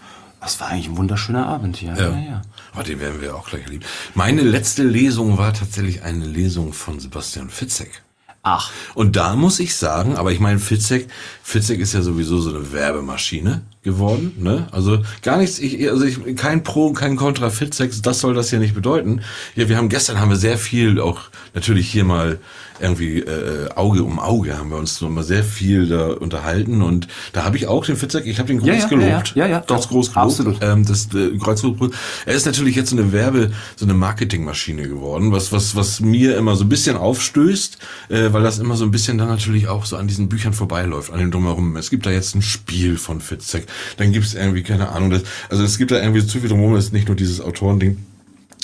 das 0.40 0.60
war 0.60 0.68
eigentlich 0.68 0.88
ein 0.88 0.96
wunderschöner 0.96 1.46
Abend. 1.46 1.82
Ja, 1.82 1.94
ja, 1.96 2.10
ja. 2.10 2.42
Oh, 2.78 2.82
den 2.82 3.00
werden 3.00 3.20
wir 3.20 3.34
auch 3.36 3.48
gleich 3.48 3.64
erleben. 3.64 3.84
Meine 4.14 4.42
letzte 4.42 4.84
Lesung 4.84 5.36
war 5.36 5.52
tatsächlich 5.52 6.02
eine 6.02 6.24
Lesung 6.24 6.72
von 6.72 6.98
Sebastian 7.00 7.50
Fitzek. 7.50 8.02
Ach. 8.42 8.70
Und 8.94 9.16
da 9.16 9.36
muss 9.36 9.60
ich 9.60 9.76
sagen, 9.76 10.16
aber 10.16 10.32
ich 10.32 10.40
meine, 10.40 10.58
Fitzek, 10.58 11.08
Fitzek 11.42 11.80
ist 11.80 11.92
ja 11.92 12.00
sowieso 12.00 12.40
so 12.40 12.50
eine 12.50 12.72
Werbemaschine 12.72 13.62
geworden, 13.82 14.32
ne? 14.38 14.68
Also 14.72 15.02
gar 15.22 15.38
nichts, 15.38 15.58
ich, 15.58 15.90
also 15.90 16.04
ich, 16.04 16.36
kein 16.36 16.62
Pro, 16.62 16.92
kein 16.92 17.16
Contra 17.16 17.48
Fitzek, 17.48 17.92
das 18.02 18.20
soll 18.20 18.34
das 18.34 18.50
ja 18.50 18.58
nicht 18.58 18.74
bedeuten. 18.74 19.22
Ja, 19.56 19.68
wir 19.68 19.76
haben 19.76 19.88
gestern 19.88 20.20
haben 20.20 20.28
wir 20.28 20.36
sehr 20.36 20.58
viel 20.58 21.00
auch 21.00 21.30
natürlich 21.54 21.90
hier 21.90 22.04
mal 22.04 22.38
irgendwie 22.80 23.20
äh, 23.20 23.68
Auge 23.74 24.02
um 24.04 24.18
Auge 24.18 24.56
haben 24.58 24.70
wir 24.70 24.76
uns 24.78 25.00
noch 25.00 25.10
mal 25.10 25.24
sehr 25.24 25.44
viel 25.44 25.86
da 25.86 26.08
unterhalten 26.12 26.82
und 26.82 27.08
da 27.32 27.44
habe 27.44 27.56
ich 27.56 27.66
auch 27.66 27.84
den 27.84 27.96
Fitzek, 27.96 28.26
ich 28.26 28.38
habe 28.38 28.48
den 28.48 28.58
groß 28.58 28.68
Ja, 28.68 28.74
ja, 28.74 28.86
gelobt, 28.88 29.32
ja, 29.34 29.44
ja, 29.46 29.46
ja, 29.46 29.60
doch, 29.60 29.88
groß 29.88 30.12
gelobt. 30.12 30.16
absolut. 30.16 30.58
Ähm, 30.62 30.84
das 30.86 31.08
äh, 31.14 31.36
Kreuzflug. 31.38 31.92
Er 32.26 32.34
ist 32.34 32.46
natürlich 32.46 32.76
jetzt 32.76 32.90
so 32.90 32.96
eine 32.96 33.12
Werbe, 33.12 33.50
so 33.76 33.84
eine 33.84 33.94
Marketingmaschine 33.94 34.88
geworden, 34.88 35.32
was 35.32 35.52
was 35.52 35.76
was 35.76 36.00
mir 36.00 36.36
immer 36.36 36.56
so 36.56 36.64
ein 36.64 36.68
bisschen 36.68 36.96
aufstößt, 36.96 37.78
äh, 38.08 38.32
weil 38.32 38.42
das 38.42 38.58
immer 38.58 38.76
so 38.76 38.84
ein 38.84 38.90
bisschen 38.90 39.18
dann 39.18 39.28
natürlich 39.28 39.68
auch 39.68 39.84
so 39.84 39.96
an 39.96 40.08
diesen 40.08 40.28
Büchern 40.28 40.52
vorbeiläuft, 40.52 41.12
an 41.12 41.18
dem 41.18 41.30
drumherum. 41.30 41.76
Es 41.76 41.90
gibt 41.90 42.06
da 42.06 42.10
jetzt 42.10 42.34
ein 42.34 42.42
Spiel 42.42 42.96
von 42.96 43.20
Fitzek, 43.20 43.66
dann 43.96 44.12
gibt 44.12 44.26
es 44.26 44.34
irgendwie 44.34 44.62
keine 44.62 44.90
Ahnung, 44.90 45.10
das, 45.10 45.22
also 45.48 45.62
es 45.64 45.78
gibt 45.78 45.90
da 45.90 46.00
irgendwie 46.00 46.26
zu 46.26 46.40
viel 46.40 46.48
drumherum, 46.48 46.74
es 46.76 46.86
ist 46.86 46.92
nicht 46.92 47.08
nur 47.08 47.16
dieses 47.16 47.40
Autorending. 47.40 47.98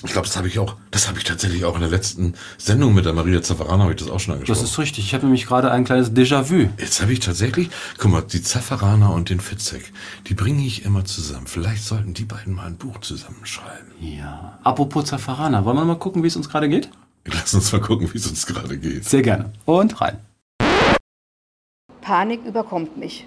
Ich 0.06 0.12
glaube, 0.12 0.26
das 0.26 0.36
habe 0.36 0.48
ich 0.48 0.58
auch, 0.58 0.76
das 0.90 1.08
habe 1.08 1.18
ich 1.18 1.24
tatsächlich 1.24 1.64
auch 1.64 1.74
in 1.74 1.80
der 1.80 1.90
letzten 1.90 2.34
Sendung 2.58 2.94
mit 2.94 3.04
der 3.04 3.12
Maria 3.12 3.42
Zaffarana 3.42 3.82
habe 3.82 3.92
ich 3.92 3.98
das 3.98 4.08
auch 4.08 4.20
schon 4.20 4.34
angesprochen. 4.34 4.62
Das 4.62 4.70
ist 4.70 4.78
richtig. 4.78 5.04
Ich 5.04 5.14
habe 5.14 5.24
nämlich 5.24 5.46
gerade 5.46 5.70
ein 5.70 5.84
kleines 5.84 6.12
Déjà-vu. 6.12 6.68
Jetzt 6.78 7.02
habe 7.02 7.12
ich 7.12 7.20
tatsächlich, 7.20 7.70
guck 7.98 8.10
mal, 8.10 8.22
die 8.22 8.42
Zafferaner 8.42 9.12
und 9.12 9.30
den 9.30 9.40
Fitzek, 9.40 9.92
die 10.28 10.34
bringe 10.34 10.64
ich 10.64 10.84
immer 10.84 11.04
zusammen. 11.04 11.46
Vielleicht 11.46 11.84
sollten 11.84 12.14
die 12.14 12.24
beiden 12.24 12.54
mal 12.54 12.66
ein 12.66 12.76
Buch 12.76 13.00
zusammenschreiben. 13.00 13.92
Ja. 14.00 14.58
Apropos 14.62 15.06
Zafarana, 15.06 15.64
wollen 15.64 15.76
wir 15.76 15.84
mal 15.84 15.98
gucken, 15.98 16.22
wie 16.22 16.28
es 16.28 16.36
uns 16.36 16.48
gerade 16.48 16.68
geht? 16.68 16.88
Lass 17.24 17.52
uns 17.54 17.72
mal 17.72 17.80
gucken, 17.80 18.08
wie 18.12 18.18
es 18.18 18.26
uns 18.26 18.46
gerade 18.46 18.78
geht. 18.78 19.04
Sehr 19.04 19.22
gerne. 19.22 19.52
Und 19.64 20.00
rein. 20.00 20.18
Panik 22.00 22.44
überkommt 22.46 22.96
mich. 22.96 23.26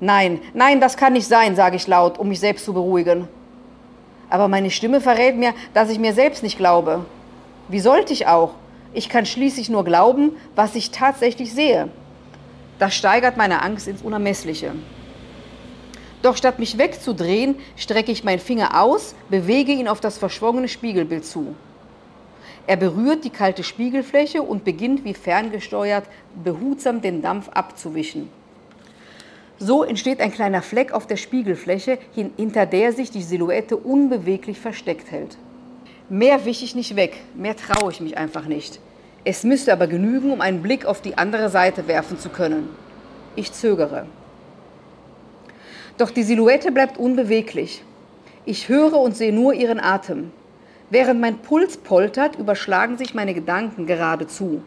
Nein, 0.00 0.40
nein, 0.52 0.80
das 0.80 0.96
kann 0.98 1.14
nicht 1.14 1.26
sein, 1.26 1.56
sage 1.56 1.76
ich 1.76 1.86
laut, 1.86 2.18
um 2.18 2.28
mich 2.28 2.40
selbst 2.40 2.66
zu 2.66 2.74
beruhigen. 2.74 3.28
Aber 4.30 4.48
meine 4.48 4.70
Stimme 4.70 5.00
verrät 5.00 5.36
mir, 5.36 5.52
dass 5.74 5.90
ich 5.90 5.98
mir 5.98 6.14
selbst 6.14 6.42
nicht 6.42 6.56
glaube. 6.56 7.04
Wie 7.68 7.80
sollte 7.80 8.12
ich 8.12 8.26
auch? 8.26 8.54
Ich 8.94 9.08
kann 9.08 9.26
schließlich 9.26 9.68
nur 9.68 9.84
glauben, 9.84 10.32
was 10.54 10.74
ich 10.74 10.90
tatsächlich 10.90 11.52
sehe. 11.52 11.88
Das 12.78 12.94
steigert 12.94 13.36
meine 13.36 13.62
Angst 13.62 13.86
ins 13.86 14.02
Unermessliche. 14.02 14.72
Doch 16.22 16.36
statt 16.36 16.58
mich 16.58 16.78
wegzudrehen, 16.78 17.56
strecke 17.76 18.12
ich 18.12 18.24
meinen 18.24 18.40
Finger 18.40 18.80
aus, 18.82 19.14
bewege 19.28 19.72
ihn 19.72 19.88
auf 19.88 20.00
das 20.00 20.18
verschwungene 20.18 20.68
Spiegelbild 20.68 21.24
zu. 21.24 21.54
Er 22.66 22.76
berührt 22.76 23.24
die 23.24 23.30
kalte 23.30 23.64
Spiegelfläche 23.64 24.42
und 24.42 24.64
beginnt 24.64 25.04
wie 25.04 25.14
ferngesteuert 25.14 26.04
behutsam 26.44 27.00
den 27.00 27.22
Dampf 27.22 27.48
abzuwischen. 27.48 28.28
So 29.62 29.84
entsteht 29.84 30.20
ein 30.20 30.32
kleiner 30.32 30.62
Fleck 30.62 30.92
auf 30.92 31.06
der 31.06 31.16
Spiegelfläche, 31.16 31.98
hin- 32.14 32.32
hinter 32.38 32.64
der 32.64 32.94
sich 32.94 33.10
die 33.10 33.22
Silhouette 33.22 33.76
unbeweglich 33.76 34.58
versteckt 34.58 35.10
hält. 35.10 35.36
Mehr 36.08 36.46
wich 36.46 36.64
ich 36.64 36.74
nicht 36.74 36.96
weg, 36.96 37.18
mehr 37.36 37.54
traue 37.54 37.92
ich 37.92 38.00
mich 38.00 38.16
einfach 38.16 38.46
nicht. 38.46 38.80
Es 39.22 39.44
müsste 39.44 39.74
aber 39.74 39.86
genügen, 39.86 40.30
um 40.32 40.40
einen 40.40 40.62
Blick 40.62 40.86
auf 40.86 41.02
die 41.02 41.18
andere 41.18 41.50
Seite 41.50 41.86
werfen 41.88 42.18
zu 42.18 42.30
können. 42.30 42.70
Ich 43.36 43.52
zögere. 43.52 44.06
Doch 45.98 46.10
die 46.10 46.22
Silhouette 46.22 46.72
bleibt 46.72 46.96
unbeweglich. 46.96 47.84
Ich 48.46 48.70
höre 48.70 48.98
und 48.98 49.14
sehe 49.14 49.34
nur 49.34 49.52
ihren 49.52 49.78
Atem. 49.78 50.30
Während 50.88 51.20
mein 51.20 51.36
Puls 51.36 51.76
poltert, 51.76 52.36
überschlagen 52.36 52.96
sich 52.96 53.12
meine 53.12 53.34
Gedanken 53.34 53.84
geradezu. 53.84 54.62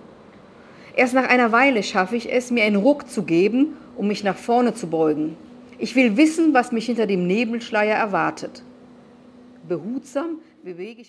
Erst 0.96 1.16
nach 1.16 1.28
einer 1.28 1.52
Weile 1.52 1.82
schaffe 1.82 2.16
ich 2.16 2.32
es, 2.32 2.52
mir 2.52 2.64
einen 2.64 2.76
Ruck 2.76 3.10
zu 3.10 3.24
geben, 3.24 3.76
um 3.96 4.08
mich 4.08 4.24
nach 4.24 4.38
vorne 4.38 4.74
zu 4.74 4.88
beugen. 4.88 5.36
Ich 5.78 5.96
will 5.96 6.18
wissen, 6.18 6.54
was 6.54 6.72
mich 6.72 6.86
hinter 6.86 7.08
dem 7.08 7.28
Nebelschleier 7.28 7.96
erwartet. 7.96 8.64
Behutsam 9.68 10.40
bewege 10.64 11.02
ich 11.02 11.08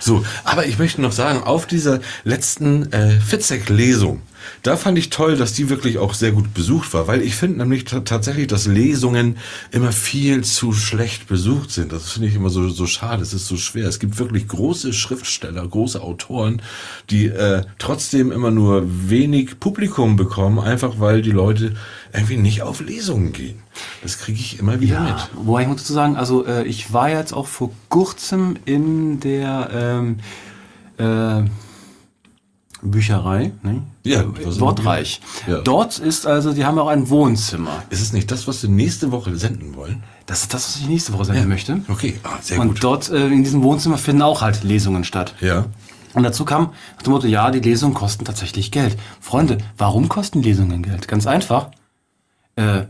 So, 0.00 0.24
aber 0.44 0.66
ich 0.66 0.78
möchte 0.78 1.00
noch 1.00 1.12
sagen, 1.12 1.42
auf 1.42 1.66
dieser 1.66 2.00
letzten 2.24 2.92
äh, 2.92 3.20
Fitzek-Lesung, 3.20 4.20
da 4.62 4.76
fand 4.76 4.98
ich 4.98 5.10
toll, 5.10 5.36
dass 5.36 5.52
die 5.52 5.68
wirklich 5.68 5.98
auch 5.98 6.14
sehr 6.14 6.32
gut 6.32 6.54
besucht 6.54 6.92
war, 6.94 7.06
weil 7.06 7.22
ich 7.22 7.34
finde 7.34 7.58
nämlich 7.58 7.84
ta- 7.84 8.00
tatsächlich, 8.00 8.46
dass 8.46 8.66
Lesungen 8.66 9.36
immer 9.70 9.92
viel 9.92 10.44
zu 10.44 10.72
schlecht 10.72 11.26
besucht 11.28 11.70
sind. 11.70 11.92
Das 11.92 12.12
finde 12.12 12.28
ich 12.28 12.34
immer 12.34 12.50
so, 12.50 12.68
so 12.68 12.86
schade, 12.86 13.22
es 13.22 13.34
ist 13.34 13.46
so 13.46 13.56
schwer. 13.56 13.88
Es 13.88 13.98
gibt 13.98 14.18
wirklich 14.18 14.48
große 14.48 14.92
Schriftsteller, 14.92 15.66
große 15.66 16.00
Autoren, 16.02 16.62
die 17.10 17.26
äh, 17.26 17.62
trotzdem 17.78 18.32
immer 18.32 18.50
nur 18.50 18.82
wenig 18.86 19.60
Publikum 19.60 20.16
bekommen, 20.16 20.58
einfach 20.58 21.00
weil 21.00 21.22
die 21.22 21.30
Leute 21.30 21.74
irgendwie 22.12 22.36
nicht 22.36 22.62
auf 22.62 22.80
Lesungen 22.80 23.32
gehen. 23.32 23.58
Das 24.02 24.18
kriege 24.18 24.38
ich 24.38 24.58
immer 24.60 24.80
wieder 24.80 25.00
mit. 25.00 25.10
Ja, 25.10 25.28
wobei 25.34 25.62
ich 25.62 25.68
muss 25.68 25.82
dazu 25.82 25.92
sagen, 25.92 26.16
also 26.16 26.46
äh, 26.46 26.64
ich 26.64 26.92
war 26.92 27.10
jetzt 27.10 27.32
auch 27.32 27.46
vor 27.48 27.70
kurzem 27.88 28.56
in 28.64 29.18
der 29.20 29.70
ähm, 29.74 30.16
äh, 30.98 31.48
Bücherei, 32.90 33.52
ne? 33.62 33.82
Ja, 34.04 34.20
Äh, 34.22 34.60
Wortreich. 34.60 35.20
Ja. 35.46 35.60
Dort 35.62 35.98
ist 35.98 36.26
also, 36.26 36.52
die 36.52 36.64
haben 36.64 36.78
auch 36.78 36.88
ein 36.88 37.08
Wohnzimmer. 37.08 37.82
Ist 37.90 38.00
es 38.02 38.12
nicht 38.12 38.30
das, 38.30 38.46
was 38.46 38.62
wir 38.62 38.70
nächste 38.70 39.10
Woche 39.12 39.36
senden 39.36 39.74
wollen? 39.74 40.02
Das 40.26 40.42
ist 40.42 40.54
das, 40.54 40.66
was 40.68 40.76
ich 40.80 40.88
nächste 40.88 41.12
Woche 41.12 41.24
senden 41.26 41.48
möchte. 41.48 41.80
Okay, 41.88 42.18
ah, 42.22 42.38
sehr 42.40 42.60
Und 42.60 42.68
gut. 42.68 42.84
dort 42.84 43.10
äh, 43.10 43.26
in 43.28 43.42
diesem 43.44 43.62
Wohnzimmer 43.62 43.98
finden 43.98 44.22
auch 44.22 44.42
halt 44.42 44.62
Lesungen 44.64 45.04
statt. 45.04 45.34
Ja. 45.40 45.66
Und 46.14 46.22
dazu 46.22 46.44
kam 46.44 46.70
nach 46.96 47.02
dem 47.02 47.12
Motto, 47.12 47.26
ja, 47.26 47.50
die 47.50 47.58
Lesungen 47.60 47.94
kosten 47.94 48.24
tatsächlich 48.24 48.70
Geld. 48.70 48.96
Freunde, 49.20 49.58
warum 49.76 50.08
kosten 50.08 50.42
Lesungen 50.42 50.82
Geld? 50.82 51.08
Ganz 51.08 51.26
einfach. 51.26 51.70
Äh, 52.56 52.82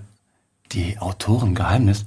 die 0.72 0.98
Autorengeheimnis, 0.98 2.04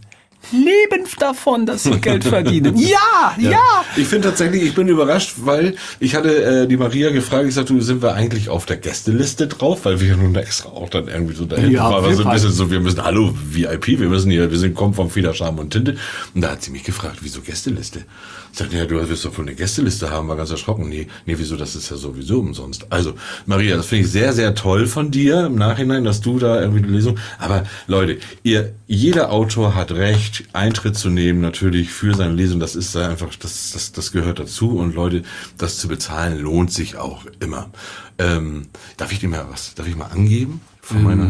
leben 0.52 1.06
davon, 1.20 1.66
dass 1.66 1.84
sie 1.84 2.00
Geld 2.00 2.24
verdienen. 2.24 2.76
Ja, 2.88 3.36
ja. 3.38 3.84
Ich 3.96 4.08
finde 4.08 4.30
tatsächlich, 4.30 4.64
ich 4.64 4.76
bin 4.76 4.88
überrascht, 4.88 5.36
weil 5.38 5.76
ich 6.00 6.16
hatte 6.16 6.64
äh, 6.64 6.68
die 6.68 6.78
Maria 6.78 7.10
gefragt, 7.12 7.48
ich 7.48 7.56
sagte, 7.56 7.80
sind 7.82 8.02
wir 8.02 8.14
eigentlich 8.14 8.50
auf 8.50 8.66
der 8.66 8.78
Gästeliste 8.78 9.48
drauf, 9.48 9.84
weil 9.84 10.00
wir 10.00 10.10
ja 10.10 10.16
nun 10.16 10.36
extra 10.36 10.70
auch 10.70 10.90
dann 10.90 11.08
irgendwie 11.08 11.36
so 11.36 11.46
dahin 11.46 11.72
Ja, 11.72 11.90
waren. 11.90 12.06
Also 12.06 12.24
ein 12.24 12.34
bisschen 12.34 12.52
so, 12.52 12.72
wir 12.72 12.80
müssen, 12.80 13.04
hallo, 13.04 13.34
VIP, 13.50 14.00
wir 14.00 14.10
müssen 14.10 14.32
hier, 14.32 14.50
wir 14.50 14.58
sind, 14.58 14.76
kommen 14.76 14.94
vom 14.94 15.10
Feder, 15.10 15.34
Charme 15.34 15.60
und 15.60 15.72
Tinte. 15.72 15.98
Und 16.34 16.42
da 16.42 16.52
hat 16.52 16.64
sie 16.64 16.72
mich 16.72 16.84
gefragt, 16.84 17.18
wieso 17.22 17.42
Gästeliste? 17.42 18.06
Ich 18.52 18.60
sagte, 18.60 18.78
ja, 18.78 18.86
du 18.86 19.10
wirst 19.10 19.26
doch 19.26 19.38
wohl 19.38 19.46
eine 19.46 19.56
Gästeliste 19.56 20.10
haben, 20.10 20.28
war 20.30 20.36
ganz 20.38 20.50
erschrocken. 20.52 20.88
Nee, 20.88 21.08
nee, 21.26 21.36
wieso, 21.38 21.58
das 21.58 21.76
ist 21.76 21.92
ja 21.92 21.98
sowieso 21.98 22.40
umsonst. 22.40 22.88
Also, 22.90 23.14
Maria, 23.46 23.76
das 23.76 23.88
finde 23.88 24.06
ich 24.06 24.12
sehr, 24.12 24.34
sehr 24.34 24.56
toll 24.56 24.88
von 24.88 25.12
dir 25.12 25.46
im 25.48 25.56
Nachhinein, 25.56 26.04
dass 26.04 26.22
du 26.22 26.40
da 26.40 26.62
irgendwie 26.62 26.84
eine 26.84 26.92
Lesung, 26.92 27.20
aber 27.40 27.64
Leute, 27.88 28.18
ihr, 28.44 28.74
jeder 28.88 29.32
Autor 29.32 29.76
hat 29.76 29.92
Recht, 29.92 30.37
Eintritt 30.54 30.96
zu 30.96 31.10
nehmen, 31.10 31.42
natürlich 31.42 31.92
für 31.92 32.16
seine 32.16 32.34
Lesung, 32.34 32.60
das 32.60 32.76
ist 32.76 32.96
einfach, 32.96 33.36
das, 33.36 33.72
das, 33.72 33.92
das 33.92 34.12
gehört 34.12 34.40
dazu 34.40 34.78
und 34.78 34.96
Leute, 34.96 35.24
das 35.58 35.78
zu 35.78 35.88
bezahlen 35.88 36.40
lohnt 36.40 36.72
sich 36.72 36.98
auch 36.98 37.26
immer. 37.40 37.70
Ähm, 38.18 38.68
darf 38.98 39.12
ich 39.12 39.20
dir 39.20 39.30
mal 39.30 39.46
was, 39.50 39.76
darf 39.76 39.88
ich 39.88 39.96
mal 39.96 40.08
angeben? 40.08 40.62
Von 40.82 41.04
meiner, 41.04 41.26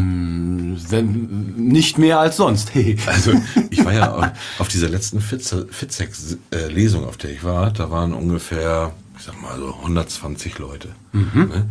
Wenn, 0.90 1.54
nicht 1.56 1.98
mehr 1.98 2.20
als 2.20 2.36
sonst. 2.36 2.74
Hey. 2.74 2.96
also 3.06 3.32
ich 3.70 3.84
war 3.84 3.92
ja 3.92 4.12
auf, 4.14 4.26
auf 4.60 4.68
dieser 4.68 4.88
letzten 4.88 5.20
Fitzex-Lesung, 5.20 7.04
auf 7.04 7.16
der 7.16 7.32
ich 7.32 7.42
war, 7.42 7.72
da 7.72 7.90
waren 7.90 8.14
ungefähr, 8.14 8.92
ich 9.18 9.24
sag 9.24 9.42
mal 9.42 9.58
so 9.58 9.74
120 9.74 10.58
Leute. 10.58 10.90
Ne? 11.12 11.68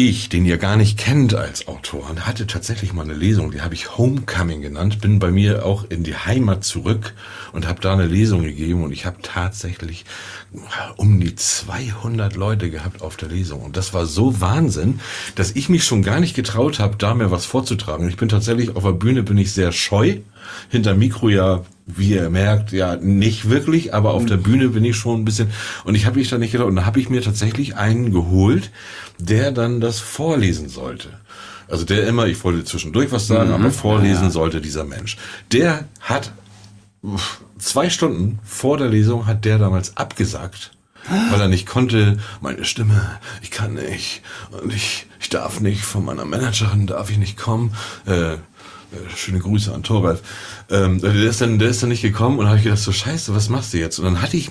Ich, 0.00 0.28
den 0.28 0.44
ihr 0.44 0.58
gar 0.58 0.76
nicht 0.76 0.96
kennt 0.96 1.34
als 1.34 1.66
Autor, 1.66 2.08
hatte 2.20 2.46
tatsächlich 2.46 2.92
mal 2.92 3.02
eine 3.02 3.14
Lesung, 3.14 3.50
die 3.50 3.62
habe 3.62 3.74
ich 3.74 3.98
Homecoming 3.98 4.62
genannt, 4.62 5.00
bin 5.00 5.18
bei 5.18 5.32
mir 5.32 5.66
auch 5.66 5.86
in 5.88 6.04
die 6.04 6.14
Heimat 6.14 6.62
zurück 6.62 7.14
und 7.52 7.66
habe 7.66 7.80
da 7.80 7.94
eine 7.94 8.06
Lesung 8.06 8.44
gegeben 8.44 8.84
und 8.84 8.92
ich 8.92 9.06
habe 9.06 9.16
tatsächlich 9.22 10.04
um 10.98 11.18
die 11.18 11.34
200 11.34 12.36
Leute 12.36 12.70
gehabt 12.70 13.02
auf 13.02 13.16
der 13.16 13.28
Lesung 13.28 13.60
und 13.60 13.76
das 13.76 13.92
war 13.92 14.06
so 14.06 14.40
Wahnsinn, 14.40 15.00
dass 15.34 15.50
ich 15.56 15.68
mich 15.68 15.82
schon 15.82 16.04
gar 16.04 16.20
nicht 16.20 16.36
getraut 16.36 16.78
habe, 16.78 16.94
da 16.96 17.12
mir 17.14 17.32
was 17.32 17.44
vorzutragen. 17.44 18.08
Ich 18.08 18.16
bin 18.16 18.28
tatsächlich 18.28 18.76
auf 18.76 18.84
der 18.84 18.92
Bühne 18.92 19.24
bin 19.24 19.36
ich 19.36 19.50
sehr 19.50 19.72
scheu, 19.72 20.18
hinter 20.68 20.94
Mikro 20.94 21.28
ja, 21.28 21.64
wie 21.88 22.10
ihr 22.10 22.30
merkt, 22.30 22.72
ja 22.72 22.96
nicht 22.96 23.48
wirklich, 23.48 23.94
aber 23.94 24.12
auf 24.12 24.26
der 24.26 24.36
Bühne 24.36 24.68
bin 24.68 24.84
ich 24.84 24.96
schon 24.96 25.20
ein 25.20 25.24
bisschen. 25.24 25.50
Und 25.84 25.94
ich 25.94 26.06
habe 26.06 26.18
mich 26.18 26.28
da 26.28 26.38
nicht 26.38 26.52
getraut. 26.52 26.68
Und 26.68 26.76
da 26.76 26.84
habe 26.84 27.00
ich 27.00 27.08
mir 27.08 27.22
tatsächlich 27.22 27.76
einen 27.76 28.12
geholt, 28.12 28.70
der 29.18 29.52
dann 29.52 29.80
das 29.80 29.98
vorlesen 29.98 30.68
sollte. 30.68 31.08
Also 31.66 31.84
der 31.84 32.06
immer, 32.06 32.26
ich 32.26 32.42
wollte 32.44 32.64
zwischendurch 32.64 33.10
was 33.10 33.26
sagen, 33.26 33.52
aber 33.52 33.70
vorlesen 33.70 34.30
sollte 34.30 34.60
dieser 34.60 34.84
Mensch. 34.84 35.16
Der 35.52 35.84
hat 36.00 36.32
zwei 37.58 37.90
Stunden 37.90 38.38
vor 38.44 38.78
der 38.78 38.88
Lesung 38.88 39.26
hat 39.26 39.44
der 39.44 39.58
damals 39.58 39.96
abgesagt, 39.96 40.72
weil 41.30 41.40
er 41.40 41.48
nicht 41.48 41.66
konnte, 41.66 42.18
meine 42.40 42.64
Stimme, 42.64 43.18
ich 43.42 43.50
kann 43.50 43.74
nicht. 43.74 44.22
Und 44.62 44.72
ich, 44.72 45.06
ich 45.20 45.28
darf 45.28 45.60
nicht, 45.60 45.82
von 45.82 46.04
meiner 46.04 46.24
Managerin 46.24 46.86
darf 46.86 47.10
ich 47.10 47.18
nicht 47.18 47.36
kommen. 47.36 47.74
Äh, 48.06 48.36
schöne 49.14 49.38
Grüße 49.38 49.72
an 49.72 49.82
Thoralf. 49.82 50.22
Ähm, 50.70 51.00
der 51.00 51.14
ist 51.14 51.40
dann, 51.40 51.58
der 51.58 51.68
ist 51.70 51.82
dann 51.82 51.90
nicht 51.90 52.02
gekommen 52.02 52.38
und 52.38 52.46
habe 52.46 52.58
ich 52.58 52.64
gedacht 52.64 52.80
so 52.80 52.92
Scheiße, 52.92 53.34
was 53.34 53.48
machst 53.48 53.72
du 53.74 53.78
jetzt? 53.78 53.98
Und 53.98 54.04
dann 54.04 54.22
hatte 54.22 54.36
ich, 54.36 54.50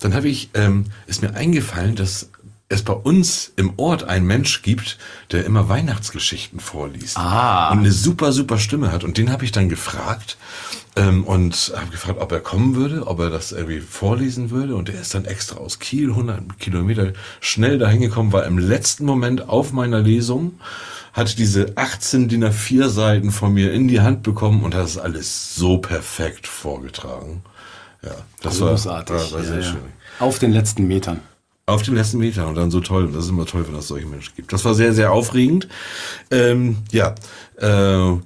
dann 0.00 0.14
habe 0.14 0.28
ich, 0.28 0.50
ähm, 0.54 0.84
ist 1.06 1.22
mir 1.22 1.34
eingefallen, 1.34 1.94
dass 1.94 2.30
es 2.70 2.82
bei 2.82 2.92
uns 2.92 3.52
im 3.56 3.72
Ort 3.78 4.04
einen 4.04 4.26
Mensch 4.26 4.60
gibt, 4.60 4.98
der 5.32 5.46
immer 5.46 5.70
Weihnachtsgeschichten 5.70 6.60
vorliest 6.60 7.16
Ah. 7.16 7.70
und 7.70 7.78
eine 7.78 7.92
super 7.92 8.30
super 8.32 8.58
Stimme 8.58 8.92
hat 8.92 9.04
und 9.04 9.16
den 9.16 9.32
habe 9.32 9.46
ich 9.46 9.52
dann 9.52 9.70
gefragt 9.70 10.36
ähm, 10.94 11.24
und 11.24 11.72
habe 11.74 11.90
gefragt, 11.90 12.18
ob 12.20 12.30
er 12.30 12.40
kommen 12.40 12.74
würde, 12.74 13.06
ob 13.06 13.20
er 13.20 13.30
das 13.30 13.52
irgendwie 13.52 13.80
vorlesen 13.80 14.50
würde 14.50 14.76
und 14.76 14.88
der 14.88 15.00
ist 15.00 15.14
dann 15.14 15.24
extra 15.24 15.56
aus 15.56 15.78
Kiel 15.78 16.10
100 16.10 16.58
Kilometer 16.58 17.14
schnell 17.40 17.78
dahin 17.78 18.02
gekommen, 18.02 18.34
war 18.34 18.44
im 18.44 18.58
letzten 18.58 19.06
Moment 19.06 19.48
auf 19.48 19.72
meiner 19.72 20.00
Lesung 20.00 20.60
hat 21.18 21.38
diese 21.38 21.72
18 21.76 22.28
DIN 22.28 22.44
A4 22.44 22.88
Seiten 22.88 23.30
von 23.30 23.52
mir 23.52 23.72
in 23.72 23.88
die 23.88 24.00
Hand 24.00 24.22
bekommen 24.22 24.62
und 24.62 24.74
hat 24.74 24.84
das 24.84 24.96
alles 24.96 25.54
so 25.54 25.78
perfekt 25.78 26.46
vorgetragen. 26.46 27.42
Ja, 28.02 28.12
das 28.42 28.60
war, 28.60 28.70
Großartig. 28.70 29.14
war, 29.16 29.32
war 29.32 29.42
sehr 29.42 29.56
Ja, 29.56 29.60
ja. 29.60 29.62
schön. 29.72 29.80
Auf 30.20 30.38
den 30.38 30.52
letzten 30.52 30.86
Metern. 30.86 31.20
Auf 31.66 31.82
dem 31.82 31.94
letzten 31.94 32.18
Meter 32.18 32.46
und 32.48 32.54
dann 32.54 32.70
so 32.70 32.80
toll. 32.80 33.10
Das 33.12 33.24
ist 33.24 33.30
immer 33.30 33.44
toll, 33.44 33.66
wenn 33.68 33.74
es 33.74 33.88
solche 33.88 34.06
Menschen 34.06 34.32
gibt. 34.36 34.52
Das 34.52 34.64
war 34.64 34.74
sehr, 34.74 34.94
sehr 34.94 35.12
aufregend. 35.12 35.68
Ähm, 36.30 36.78
ja. 36.92 37.14
Äh, 37.56 38.16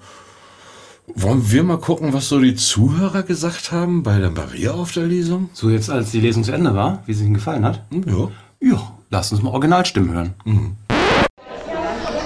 wollen 1.15 1.51
wir 1.51 1.65
mal 1.65 1.79
gucken, 1.79 2.13
was 2.13 2.29
so 2.29 2.39
die 2.39 2.55
Zuhörer 2.55 3.23
gesagt 3.25 3.73
haben 3.73 4.03
bei 4.05 4.19
der 4.19 4.31
Maria 4.31 4.71
auf 4.73 4.93
der 4.93 5.05
Lesung? 5.07 5.51
So 5.55 5.71
jetzt, 5.71 5.91
als 5.91 6.13
die 6.13 6.21
Lesung 6.21 6.45
zu 6.45 6.53
Ende 6.53 6.75
war, 6.75 7.03
wie 7.07 7.15
sie 7.15 7.25
Ihnen 7.25 7.35
gefallen 7.35 7.65
hat. 7.65 7.83
Ja. 8.07 8.29
Ja, 8.61 8.93
lass 9.11 9.33
uns 9.33 9.43
mal 9.43 9.51
Originalstimmen 9.51 10.13
hören. 10.13 10.35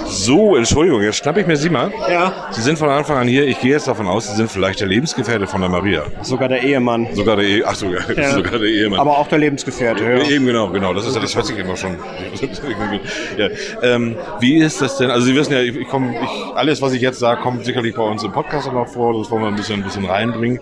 So, 0.09 0.55
Entschuldigung, 0.55 1.01
jetzt 1.01 1.17
schnapp 1.17 1.37
ich 1.37 1.45
mir 1.45 1.57
Sie 1.57 1.69
mal. 1.69 1.91
Ja. 2.09 2.47
Sie 2.51 2.61
sind 2.61 2.79
von 2.79 2.89
Anfang 2.89 3.17
an 3.17 3.27
hier. 3.27 3.45
Ich 3.45 3.59
gehe 3.59 3.71
jetzt 3.71 3.87
davon 3.87 4.07
aus, 4.07 4.27
Sie 4.27 4.35
sind 4.35 4.49
vielleicht 4.49 4.79
der 4.79 4.87
Lebensgefährte 4.87 5.47
von 5.47 5.59
der 5.59 5.69
Maria. 5.69 6.03
Sogar 6.21 6.47
der 6.47 6.63
Ehemann. 6.63 7.07
Sogar 7.13 7.35
der, 7.35 7.45
e 7.45 7.63
ach, 7.63 7.75
sogar, 7.75 8.09
Ja. 8.17 8.31
sogar 8.31 8.59
der 8.59 8.69
Ehemann. 8.69 8.99
Aber 8.99 9.17
auch 9.17 9.27
der 9.27 9.39
Lebensgefährte, 9.39 10.03
ja. 10.03 10.29
Eben 10.29 10.45
genau, 10.45 10.69
genau. 10.69 10.93
Das 10.93 11.05
ist 11.05 11.15
ja, 11.15 11.21
das 11.21 11.35
hört 11.35 11.45
sich 11.45 11.57
immer 11.57 11.75
schon. 11.75 11.97
ja. 13.37 13.49
ähm, 13.83 14.15
wie 14.39 14.57
ist 14.57 14.81
das 14.81 14.97
denn? 14.97 15.11
Also 15.11 15.25
Sie 15.25 15.35
wissen 15.35 15.51
ja, 15.53 15.61
ich, 15.61 15.75
ich 15.75 15.87
komme, 15.87 16.15
ich, 16.23 16.55
alles, 16.55 16.81
was 16.81 16.93
ich 16.93 17.01
jetzt 17.01 17.19
sage, 17.19 17.41
kommt 17.41 17.65
sicherlich 17.65 17.95
bei 17.95 18.03
uns 18.03 18.23
im 18.23 18.31
Podcast 18.31 18.71
noch 18.71 18.87
vor. 18.87 19.17
Das 19.17 19.29
wollen 19.29 19.41
wir 19.43 19.49
ein 19.49 19.55
bisschen, 19.55 19.81
ein 19.81 19.83
bisschen 19.83 20.05
reinbringen. 20.05 20.61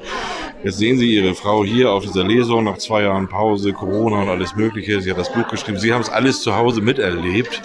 Jetzt 0.64 0.78
sehen 0.80 0.98
Sie 0.98 1.14
Ihre 1.16 1.36
Frau 1.36 1.64
hier 1.64 1.92
auf 1.92 2.04
dieser 2.04 2.24
Lesung 2.24 2.64
nach 2.64 2.78
zwei 2.80 3.04
Jahren 3.04 3.28
Pause, 3.28 3.74
Corona 3.74 4.24
und 4.24 4.30
alles 4.30 4.56
Mögliche. 4.56 5.00
Sie 5.02 5.12
hat 5.12 5.20
das 5.20 5.32
Buch 5.32 5.48
geschrieben. 5.48 5.78
Sie 5.78 5.94
haben 5.94 6.02
es 6.02 6.10
alles 6.10 6.42
zu 6.42 6.56
Hause 6.56 6.82
miterlebt. 6.82 7.62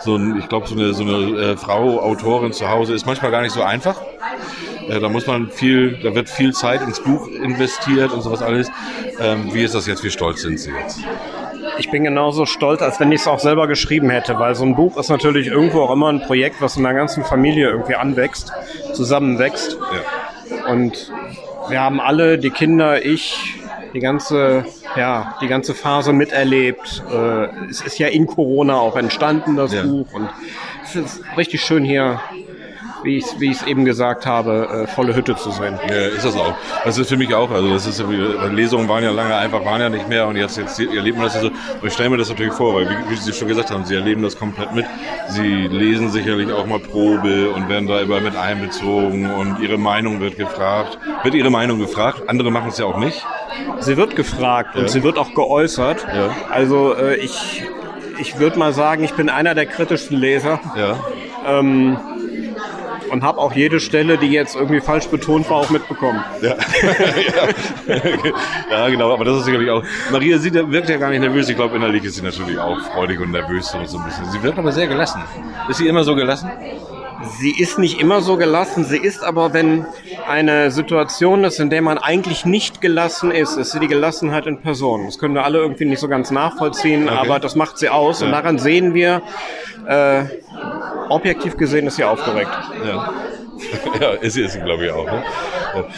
So 0.00 0.16
ein, 0.16 0.38
ich 0.38 0.48
glaube, 0.48 0.66
so 0.66 0.74
eine, 0.74 0.94
so 0.94 1.02
eine 1.02 1.40
äh, 1.40 1.56
Frau, 1.56 2.00
Autorin 2.00 2.52
zu 2.52 2.68
Hause 2.68 2.94
ist 2.94 3.06
manchmal 3.06 3.30
gar 3.30 3.42
nicht 3.42 3.52
so 3.52 3.62
einfach. 3.62 4.00
Äh, 4.88 5.00
da 5.00 5.08
muss 5.08 5.26
man 5.26 5.50
viel, 5.50 5.98
da 6.02 6.14
wird 6.14 6.28
viel 6.28 6.52
Zeit 6.52 6.82
ins 6.82 7.00
Buch 7.00 7.28
investiert 7.28 8.12
und 8.12 8.22
sowas 8.22 8.42
alles. 8.42 8.70
Ähm, 9.20 9.52
wie 9.52 9.62
ist 9.62 9.74
das 9.74 9.86
jetzt? 9.86 10.04
Wie 10.04 10.10
stolz 10.10 10.42
sind 10.42 10.58
Sie 10.58 10.70
jetzt? 10.70 11.00
Ich 11.78 11.90
bin 11.90 12.04
genauso 12.04 12.46
stolz, 12.46 12.82
als 12.82 12.98
wenn 12.98 13.12
ich 13.12 13.20
es 13.20 13.28
auch 13.28 13.38
selber 13.38 13.68
geschrieben 13.68 14.10
hätte, 14.10 14.38
weil 14.38 14.54
so 14.54 14.64
ein 14.64 14.74
Buch 14.74 14.96
ist 14.96 15.10
natürlich 15.10 15.46
irgendwo 15.46 15.82
auch 15.82 15.92
immer 15.92 16.08
ein 16.08 16.20
Projekt, 16.22 16.60
was 16.60 16.76
in 16.76 16.82
der 16.82 16.94
ganzen 16.94 17.24
Familie 17.24 17.68
irgendwie 17.68 17.94
anwächst, 17.94 18.52
zusammenwächst. 18.94 19.78
Und 20.68 21.12
wir 21.68 21.80
haben 21.80 22.00
alle, 22.00 22.38
die 22.38 22.50
Kinder, 22.50 23.04
ich, 23.04 23.57
die 23.94 24.00
ganze, 24.00 24.64
ja, 24.96 25.36
die 25.40 25.48
ganze 25.48 25.74
Phase 25.74 26.12
miterlebt. 26.12 27.02
Äh, 27.10 27.48
es 27.70 27.80
ist 27.80 27.98
ja 27.98 28.08
in 28.08 28.26
Corona 28.26 28.76
auch 28.76 28.96
entstanden, 28.96 29.56
das 29.56 29.72
Ja. 29.72 29.82
Buch. 29.82 30.12
Und 30.12 30.28
es 30.84 30.96
ist 30.96 31.22
richtig 31.36 31.62
schön 31.62 31.84
hier, 31.84 32.20
wie 33.04 33.18
ich 33.18 33.24
es 33.24 33.38
wie 33.38 33.50
ich's 33.50 33.62
eben 33.62 33.84
gesagt 33.84 34.26
habe, 34.26 34.84
äh, 34.84 34.86
volle 34.88 35.14
Hütte 35.14 35.36
zu 35.36 35.50
sehen. 35.52 35.78
Ja, 35.88 35.94
ist 36.08 36.24
das 36.24 36.36
auch. 36.36 36.54
Das 36.84 36.98
ist 36.98 37.08
für 37.08 37.16
mich 37.16 37.32
auch. 37.32 37.48
Also 37.50 37.70
das 37.72 37.86
ist 37.86 38.02
Lesungen 38.50 38.88
waren 38.88 39.04
ja 39.04 39.10
lange 39.12 39.36
einfach, 39.36 39.64
waren 39.64 39.80
ja 39.80 39.88
nicht 39.88 40.08
mehr 40.08 40.26
und 40.26 40.34
jetzt, 40.36 40.56
jetzt 40.56 40.80
erlebt 40.80 41.16
man 41.16 41.26
das 41.26 41.40
so. 41.40 41.46
Und 41.46 41.54
ich 41.84 41.92
stelle 41.92 42.10
mir 42.10 42.16
das 42.16 42.28
natürlich 42.28 42.52
vor, 42.54 42.74
weil 42.74 42.88
wie, 42.90 43.10
wie 43.10 43.16
Sie 43.16 43.32
schon 43.32 43.46
gesagt 43.46 43.70
haben, 43.70 43.84
Sie 43.84 43.94
erleben 43.94 44.22
das 44.22 44.36
komplett 44.36 44.74
mit. 44.74 44.84
Sie 45.28 45.68
lesen 45.68 46.10
sicherlich 46.10 46.50
auch 46.52 46.66
mal 46.66 46.80
Probe 46.80 47.50
und 47.50 47.68
werden 47.68 47.86
da 47.86 48.00
immer 48.00 48.20
mit 48.20 48.34
einbezogen 48.36 49.30
und 49.30 49.60
Ihre 49.60 49.78
Meinung 49.78 50.20
wird 50.20 50.36
gefragt. 50.36 50.98
Wird 51.22 51.34
Ihre 51.34 51.50
Meinung 51.50 51.78
gefragt? 51.78 52.22
Andere 52.26 52.50
machen 52.50 52.70
es 52.70 52.78
ja 52.78 52.84
auch 52.86 52.98
nicht. 52.98 53.24
Sie 53.80 53.96
wird 53.96 54.16
gefragt 54.16 54.76
und 54.76 54.82
Ja. 54.82 54.88
sie 54.88 55.02
wird 55.02 55.18
auch 55.18 55.34
geäußert. 55.34 56.06
Ja. 56.14 56.30
Also 56.50 56.94
äh, 56.94 57.16
ich, 57.16 57.62
ich 58.18 58.38
würde 58.38 58.58
mal 58.58 58.72
sagen, 58.72 59.04
ich 59.04 59.14
bin 59.14 59.28
einer 59.28 59.54
der 59.54 59.66
kritischsten 59.66 60.16
Leser. 60.18 60.60
Ja. 60.76 60.96
Ähm, 61.46 61.96
und 63.10 63.22
habe 63.22 63.38
auch 63.38 63.52
jede 63.54 63.80
Stelle, 63.80 64.18
die 64.18 64.26
jetzt 64.30 64.54
irgendwie 64.54 64.80
falsch 64.80 65.06
betont 65.08 65.48
war, 65.48 65.56
auch 65.56 65.70
mitbekommen. 65.70 66.22
Ja. 66.42 66.56
ja, 68.70 68.88
genau, 68.90 69.12
aber 69.14 69.24
das 69.24 69.38
ist 69.38 69.44
sicherlich 69.46 69.70
auch. 69.70 69.82
Maria 70.12 70.38
sie 70.38 70.52
wirkt 70.52 70.88
ja 70.90 70.98
gar 70.98 71.10
nicht 71.10 71.20
nervös. 71.20 71.48
Ich 71.48 71.56
glaube, 71.56 71.76
innerlich 71.76 72.04
ist 72.04 72.16
sie 72.16 72.22
natürlich 72.22 72.58
auch 72.58 72.78
freudig 72.92 73.18
und 73.20 73.30
nervös 73.30 73.68
so, 73.68 73.82
so 73.86 73.98
ein 73.98 74.04
bisschen. 74.04 74.30
Sie 74.30 74.42
wirkt 74.42 74.58
aber 74.58 74.72
sehr 74.72 74.86
gelassen. 74.86 75.22
Ist 75.68 75.78
sie 75.78 75.88
immer 75.88 76.04
so 76.04 76.14
gelassen? 76.14 76.50
Sie 77.40 77.50
ist 77.50 77.78
nicht 77.78 78.00
immer 78.00 78.20
so 78.20 78.36
gelassen. 78.36 78.84
Sie 78.84 78.96
ist 78.98 79.24
aber, 79.24 79.52
wenn 79.52 79.86
eine 80.28 80.70
Situation 80.70 81.42
ist, 81.44 81.58
in 81.58 81.68
der 81.68 81.82
man 81.82 81.98
eigentlich 81.98 82.44
nicht 82.44 82.80
gelassen 82.80 83.30
ist, 83.32 83.56
ist 83.56 83.72
sie 83.72 83.80
die 83.80 83.88
Gelassenheit 83.88 84.46
in 84.46 84.60
Person. 84.60 85.06
Das 85.06 85.18
können 85.18 85.34
wir 85.34 85.44
alle 85.44 85.58
irgendwie 85.58 85.84
nicht 85.84 85.98
so 86.00 86.08
ganz 86.08 86.30
nachvollziehen, 86.30 87.08
Okay. 87.08 87.18
aber 87.18 87.40
das 87.40 87.56
macht 87.56 87.78
sie 87.78 87.88
aus. 87.88 88.22
Und 88.22 88.28
Ja. 88.30 88.36
daran 88.40 88.58
sehen 88.58 88.94
wir, 88.94 89.22
äh, 89.86 90.24
objektiv 91.08 91.56
gesehen 91.56 91.86
ist 91.88 91.96
sie 91.96 92.04
aufgeregt. 92.04 92.50
Ja. 92.86 93.12
ja, 94.00 94.10
ist 94.12 94.34
sie, 94.34 94.42
ist 94.42 94.52
sie 94.52 94.60
glaube 94.60 94.86
ich 94.86 94.90
auch. 94.90 95.06
Ne? 95.06 95.22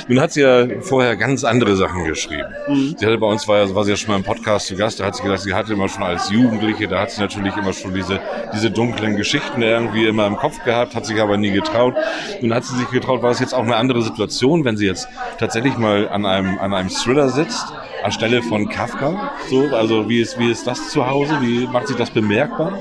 Nun 0.09 0.21
hat 0.21 0.33
sie 0.33 0.43
ja 0.43 0.67
vorher 0.81 1.17
ganz 1.17 1.45
andere 1.45 1.77
Sachen 1.77 2.05
geschrieben. 2.05 2.49
Mhm. 2.69 2.95
Sie 2.99 3.07
hatte 3.07 3.19
bei 3.19 3.27
uns, 3.27 3.47
war, 3.49 3.75
war 3.75 3.85
sie 3.85 3.91
ja 3.91 3.97
schon 3.97 4.11
mal 4.11 4.17
im 4.17 4.25
Podcast 4.25 4.67
zu 4.67 4.77
Gast, 4.77 5.01
da 5.01 5.07
hat 5.07 5.17
sie 5.17 5.23
gesagt, 5.23 5.43
sie 5.43 5.55
hatte 5.55 5.73
immer 5.73 5.89
schon 5.89 6.03
als 6.03 6.31
Jugendliche, 6.31 6.89
da 6.89 7.01
hat 7.01 7.11
sie 7.11 7.21
natürlich 7.21 7.57
immer 7.57 7.73
schon 7.73 7.95
diese, 7.95 8.21
diese 8.55 8.71
dunklen 8.71 9.17
Geschichten 9.17 9.63
irgendwie 9.63 10.07
immer 10.07 10.27
im 10.27 10.37
Kopf 10.37 10.63
gehabt, 10.65 10.95
hat 10.95 11.07
sich 11.07 11.21
aber 11.21 11.37
nie 11.37 11.51
getraut. 11.51 11.95
Nun 12.41 12.55
hat 12.55 12.65
sie 12.65 12.77
sich 12.77 12.91
getraut, 12.91 13.23
war 13.23 13.31
es 13.31 13.41
jetzt 13.41 13.55
auch 13.55 13.65
eine 13.65 13.77
andere 13.77 14.03
Situation, 14.03 14.65
wenn 14.65 14.77
sie 14.77 14.87
jetzt 14.87 15.09
tatsächlich 15.39 15.77
mal 15.77 16.09
an 16.09 16.27
einem, 16.27 16.59
an 16.59 16.75
einem 16.75 16.89
Thriller 16.89 17.29
sitzt, 17.29 17.67
anstelle 18.03 18.43
von 18.43 18.69
Kafka? 18.69 19.33
So, 19.49 19.69
also 19.69 20.09
wie 20.09 20.21
ist, 20.21 20.39
wie 20.39 20.51
ist 20.51 20.67
das 20.67 20.91
zu 20.91 21.07
Hause? 21.07 21.39
Wie 21.41 21.67
macht 21.67 21.89
sich 21.89 21.97
das 21.97 22.11
bemerkbar? 22.11 22.79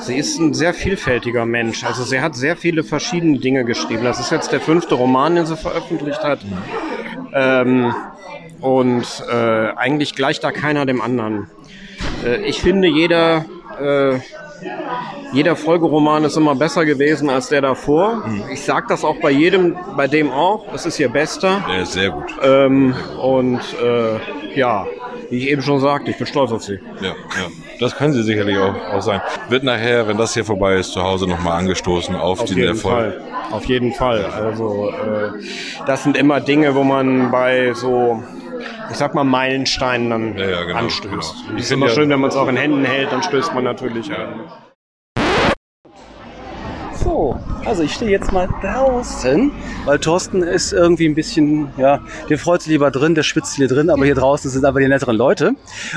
Sie 0.00 0.16
ist 0.16 0.38
ein 0.38 0.54
sehr 0.54 0.74
vielfältiger 0.74 1.46
Mensch. 1.46 1.84
Also 1.84 2.02
sie 2.04 2.20
hat 2.20 2.34
sehr 2.34 2.56
viele 2.56 2.82
verschiedene 2.82 3.38
Dinge 3.38 3.64
geschrieben. 3.64 3.91
Das 4.02 4.20
ist 4.20 4.30
jetzt 4.30 4.52
der 4.52 4.60
fünfte 4.60 4.94
Roman, 4.94 5.34
den 5.34 5.46
sie 5.46 5.56
veröffentlicht 5.56 6.22
hat. 6.22 6.40
Ähm, 7.32 7.94
und 8.60 9.04
äh, 9.30 9.72
eigentlich 9.76 10.14
gleicht 10.14 10.44
da 10.44 10.52
keiner 10.52 10.86
dem 10.86 11.00
anderen. 11.00 11.50
Äh, 12.24 12.42
ich 12.44 12.60
finde, 12.60 12.88
jeder, 12.88 13.44
äh, 13.80 14.18
jeder 15.32 15.56
Folgeroman 15.56 16.24
ist 16.24 16.36
immer 16.36 16.54
besser 16.54 16.84
gewesen 16.84 17.30
als 17.30 17.48
der 17.48 17.60
davor. 17.60 18.24
Ich 18.52 18.62
sage 18.62 18.86
das 18.88 19.04
auch 19.04 19.16
bei 19.20 19.30
jedem, 19.30 19.76
bei 19.96 20.06
dem 20.06 20.30
auch. 20.30 20.72
Es 20.74 20.86
ist 20.86 21.00
ihr 21.00 21.08
bester. 21.08 21.64
Der 21.68 21.82
ist 21.82 21.92
sehr 21.92 22.10
gut. 22.10 22.34
Ähm, 22.42 22.94
und 23.20 23.60
äh, 23.82 24.58
ja, 24.58 24.86
wie 25.32 25.38
ich 25.38 25.48
eben 25.48 25.62
schon 25.62 25.80
sagte, 25.80 26.10
ich 26.10 26.18
bin 26.18 26.26
stolz 26.26 26.52
auf 26.52 26.62
sie. 26.62 26.78
Ja, 27.00 27.08
ja. 27.08 27.14
Das 27.80 27.96
können 27.96 28.12
sie 28.12 28.22
sicherlich 28.22 28.58
auch, 28.58 28.74
auch 28.92 29.00
sein. 29.00 29.22
Wird 29.48 29.64
nachher, 29.64 30.06
wenn 30.06 30.18
das 30.18 30.34
hier 30.34 30.44
vorbei 30.44 30.74
ist, 30.74 30.92
zu 30.92 31.02
Hause 31.02 31.26
nochmal 31.26 31.58
angestoßen 31.58 32.14
auf, 32.14 32.40
Auf 32.40 32.44
diesen 32.44 32.58
jeden 32.60 32.72
Erfolg. 32.74 33.14
Fall. 33.14 33.20
Auf 33.50 33.64
jeden 33.64 33.94
Fall. 33.94 34.26
Also 34.26 34.90
äh, 34.90 35.42
das 35.86 36.02
sind 36.02 36.18
immer 36.18 36.40
Dinge, 36.40 36.74
wo 36.74 36.84
man 36.84 37.30
bei 37.30 37.72
so, 37.72 38.22
ich 38.90 38.96
sag 38.98 39.14
mal, 39.14 39.24
Meilensteinen 39.24 40.10
dann 40.10 40.36
genau, 40.36 40.74
anstößt. 40.76 41.02
genau. 41.04 41.22
Ich 41.56 41.60
es 41.60 41.64
ist 41.64 41.72
immer 41.72 41.86
ja- 41.86 41.92
schön, 41.94 42.10
wenn 42.10 42.20
man 42.20 42.28
es 42.28 42.36
auch 42.36 42.48
in 42.48 42.58
Händen 42.58 42.84
hält, 42.84 43.10
dann 43.10 43.22
stößt 43.22 43.54
man 43.54 43.64
natürlich 43.64 44.12
an. 44.12 44.34
So, 47.02 47.40
also 47.64 47.82
ich 47.82 47.94
stehe 47.94 48.10
jetzt 48.10 48.32
mal 48.32 48.48
draußen, 48.60 49.50
weil 49.84 49.98
Thorsten 49.98 50.42
ist 50.42 50.72
irgendwie 50.72 51.08
ein 51.08 51.14
bisschen, 51.14 51.68
ja, 51.76 52.00
der 52.28 52.38
freut 52.38 52.62
sich 52.62 52.72
lieber 52.72 52.90
drin, 52.90 53.14
der 53.14 53.22
schwitzt 53.22 53.56
hier 53.56 53.68
drin, 53.68 53.90
aber 53.90 54.04
hier 54.04 54.14
draußen 54.14 54.50
sind 54.50 54.64
aber 54.64 54.80
die 54.80 54.88
netteren 54.88 55.16
Leute. 55.16 55.52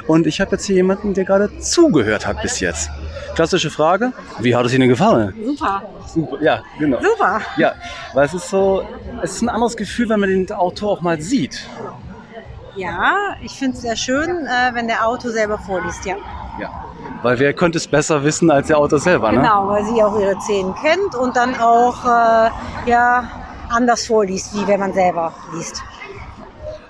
Und 0.08 0.28
ich 0.28 0.42
habe 0.42 0.52
jetzt 0.52 0.66
hier 0.66 0.76
jemanden, 0.76 1.14
der 1.14 1.26
gerade 1.26 1.50
zugehört 1.60 2.28
hat 2.28 2.42
bis 2.42 2.60
jetzt. 2.60 2.90
Klassische 3.36 3.70
Frage, 3.70 4.14
wie 4.40 4.56
hat 4.56 4.66
es 4.66 4.74
Ihnen 4.74 4.88
gefallen? 4.88 5.34
Super. 5.44 5.84
Super, 6.08 6.42
ja, 6.42 6.64
genau. 6.80 7.00
Super. 7.02 7.42
Ja, 7.58 7.74
weil 8.14 8.26
es 8.26 8.34
ist 8.34 8.50
so, 8.50 8.86
es 9.22 9.34
ist 9.34 9.42
ein 9.42 9.50
anderes 9.50 9.76
Gefühl, 9.76 10.08
wenn 10.10 10.20
man 10.20 10.30
den 10.30 10.52
Autor 10.52 10.92
auch 10.92 11.02
mal 11.02 11.20
sieht. 11.20 11.68
Ja, 12.76 13.36
ich 13.42 13.54
finde 13.54 13.78
es 13.78 13.82
sehr 13.84 13.96
schön, 13.96 14.46
äh, 14.46 14.74
wenn 14.74 14.88
der 14.88 15.08
Autor 15.08 15.32
selber 15.32 15.58
vorliest, 15.58 16.06
ja. 16.06 16.16
Ja. 16.60 16.70
Weil 17.22 17.40
wer 17.40 17.54
könnte 17.54 17.78
es 17.78 17.88
besser 17.88 18.24
wissen 18.24 18.52
als 18.52 18.68
der 18.68 18.78
Autor 18.78 19.00
selber, 19.00 19.32
ne? 19.32 19.38
Genau, 19.40 19.68
weil 19.68 19.84
sie 19.86 20.04
auch 20.04 20.20
ihre 20.20 20.40
Szenen 20.42 20.74
kennt 20.76 21.16
und 21.16 21.36
dann 21.36 21.56
auch 21.60 22.06
äh, 22.06 22.50
ja, 22.90 23.24
anders 23.70 24.06
vorliest, 24.06 24.54
wie 24.56 24.68
wenn 24.68 24.80
man 24.80 24.94
selber 24.94 25.34
liest. 25.54 25.82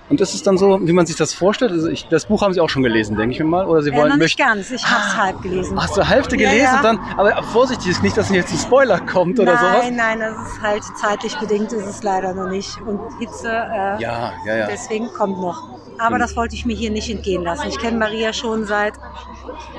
Und 0.08 0.22
ist 0.22 0.36
es 0.36 0.44
dann 0.44 0.56
so, 0.58 0.80
wie 0.88 0.94
man 0.94 1.08
sich 1.08 1.16
das 1.16 1.34
vorstellt? 1.34 1.72
Also 1.72 1.88
ich, 1.90 2.08
das 2.08 2.26
Buch 2.26 2.44
haben 2.44 2.54
Sie 2.54 2.62
auch 2.62 2.70
schon 2.70 2.84
gelesen, 2.84 3.18
denke 3.18 3.34
ich 3.34 3.40
mir 3.40 3.46
mal. 3.46 3.66
Oder 3.66 3.82
Sie 3.82 3.90
Äh, 3.90 3.96
wollen 3.98 4.10
noch 4.10 4.18
nicht 4.18 4.38
ganz, 4.38 4.70
ich 4.70 4.86
habe 4.86 5.04
es 5.08 5.18
halb 5.18 5.42
gelesen. 5.42 5.82
Hast 5.82 5.98
du 5.98 6.04
Hälfte 6.08 6.36
Ja, 6.38 6.50
gelesen 6.50 6.66
ja. 6.72 6.78
und 6.78 6.84
dann, 6.84 7.00
aber 7.18 7.42
vorsichtig 7.42 7.88
ist 7.90 8.04
nicht, 8.04 8.16
dass 8.16 8.30
jetzt 8.30 8.52
ein 8.52 8.60
Spoiler 8.60 9.00
kommt 9.00 9.40
oder 9.40 9.56
nein, 9.56 9.64
sowas. 9.64 9.92
nein, 9.92 10.20
das 10.20 10.52
ist 10.52 10.62
halt 10.62 10.84
zeitlich 11.02 11.36
bedingt, 11.38 11.74
ist 11.74 11.86
es 11.88 12.04
leider 12.04 12.36
noch 12.36 12.50
nicht. 12.50 12.80
Und 12.82 13.00
Hitze, 13.20 13.48
äh, 13.50 14.00
Ja, 14.00 14.34
ja, 14.46 14.56
ja. 14.56 14.68
deswegen 14.68 15.08
kommt 15.12 15.40
noch. 15.42 15.70
Aber 15.98 16.16
Hm. 16.16 16.20
das 16.22 16.36
wollte 16.36 16.54
ich 16.56 16.66
mir 16.68 16.76
hier 16.76 16.92
nicht 16.92 17.10
entgehen 17.10 17.42
lassen. 17.44 17.68
Ich 17.70 17.80
kenne 17.80 17.98
Maria 17.98 18.32
schon 18.34 18.66
seit, 18.66 18.94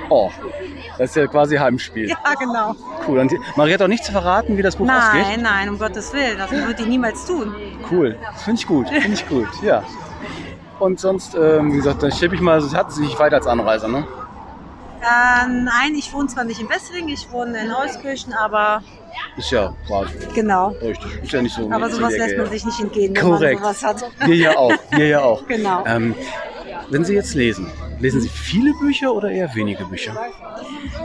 Oh, 0.09 0.31
das 0.99 1.11
ist 1.11 1.16
ja 1.16 1.27
quasi 1.29 1.57
Heimspiel. 1.57 2.09
ja 2.09 2.16
genau. 2.39 2.74
Cool. 3.07 3.18
Und 3.20 3.33
Maria 3.57 3.74
hat 3.74 3.83
auch 3.83 3.87
nicht 3.89 4.05
zu 4.05 4.11
verraten, 4.12 4.57
wie 4.57 4.62
das 4.62 4.74
Buch 4.77 4.89
ausgeht. 4.91 5.22
Nein, 5.22 5.43
nein, 5.43 5.68
um 5.68 5.79
Gottes 5.79 6.12
Willen, 6.12 6.39
das 6.39 6.51
würde 6.51 6.74
die 6.74 6.87
niemals 6.87 7.27
tun. 7.27 7.55
Cool. 7.91 8.16
Finde 8.45 8.61
ich 8.61 8.66
gut. 8.66 8.89
Finde 8.89 9.12
ich 9.12 9.29
gut. 9.29 9.47
Ja. 9.62 9.85
Und 10.79 11.01
sonst, 11.01 11.35
ähm, 11.35 11.72
wie 11.72 11.77
gesagt, 11.77 12.03
dann 12.03 12.12
schiebe 12.12 12.35
ich 12.35 12.41
mal, 12.41 12.61
hat 12.72 12.93
sich 12.93 13.07
nicht 13.07 13.18
weiter 13.18 13.37
als 13.37 13.47
Anreiser, 13.47 13.89
ne? 13.89 14.07
Äh, 15.01 15.49
nein, 15.49 15.95
ich 15.97 16.12
wohne 16.12 16.27
zwar 16.29 16.45
nicht 16.45 16.61
in 16.61 16.68
Wessling, 16.68 17.09
ich 17.09 17.31
wohne 17.31 17.59
in 17.61 17.72
Euskirchen, 17.72 18.33
aber 18.33 18.83
Ist 19.37 19.51
ja 19.51 19.72
quasi. 19.87 20.12
genau. 20.35 20.68
Richtig. 20.83 21.22
Ist 21.22 21.33
ja 21.33 21.43
nicht 21.43 21.55
so. 21.55 21.70
Aber 21.70 21.89
so 21.89 21.97
sowas 21.97 22.16
lässt 22.16 22.37
man 22.37 22.51
sich 22.51 22.64
nicht 22.64 22.81
entgehen, 22.81 23.14
Korrekt. 23.14 23.41
wenn 23.41 23.62
man 23.62 23.74
sowas 23.74 23.85
hat. 23.85 24.11
Wir 24.27 24.37
ja 24.37 24.57
auch. 24.57 24.72
Wir 24.91 25.07
ja 25.07 25.20
auch. 25.22 25.43
Genau. 25.49 25.85
Ähm, 25.87 26.14
wenn 26.91 27.05
Sie 27.05 27.14
jetzt 27.14 27.35
lesen, 27.35 27.70
lesen 28.01 28.20
Sie 28.20 28.29
viele 28.29 28.72
Bücher 28.81 29.12
oder 29.12 29.31
eher 29.31 29.55
wenige 29.55 29.85
Bücher? 29.85 30.14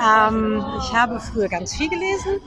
Ähm, 0.02 0.64
ich 0.80 0.94
habe 0.96 1.20
früher 1.20 1.48
ganz 1.48 1.76
viel 1.76 1.88
gelesen, 1.90 2.40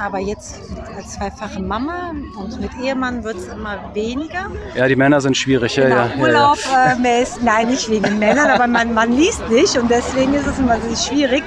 aber 0.00 0.18
jetzt 0.18 0.60
als 0.96 1.12
zweifache 1.14 1.60
Mama 1.60 2.10
und 2.36 2.60
mit 2.60 2.70
Ehemann 2.82 3.22
wird 3.22 3.36
es 3.36 3.46
immer 3.48 3.78
weniger. 3.94 4.46
Ja, 4.74 4.88
die 4.88 4.96
Männer 4.96 5.20
sind 5.20 5.36
schwierig. 5.36 5.76
Ja, 5.76 5.84
Genau, 5.84 5.96
ja, 5.96 6.06
ja, 6.16 6.22
Urlaub, 6.22 6.58
ja. 6.72 6.92
äh, 6.92 6.96
mäß- 6.96 7.38
nein, 7.42 7.68
nicht 7.68 7.88
wegen 7.88 8.18
Männern, 8.18 8.50
aber 8.50 8.66
man, 8.66 8.92
man 8.92 9.12
liest 9.12 9.48
nicht 9.48 9.76
und 9.78 9.88
deswegen 9.90 10.34
ist 10.34 10.46
es 10.46 10.58
immer 10.58 10.80
sehr 10.80 10.96
schwierig. 10.96 11.44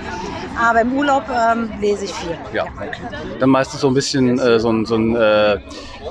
Aber 0.62 0.82
im 0.82 0.94
Urlaub 0.94 1.24
ähm, 1.30 1.72
lese 1.80 2.06
ich 2.06 2.14
viel. 2.14 2.38
Ja, 2.54 2.64
okay. 2.64 2.92
Dann 3.40 3.50
meistens 3.50 3.82
so 3.82 3.88
ein 3.88 3.94
bisschen 3.94 4.40
äh, 4.40 4.60
so 4.60 4.72
ein, 4.72 4.86
so 4.86 4.96
ein, 4.96 5.16
äh, 5.16 5.60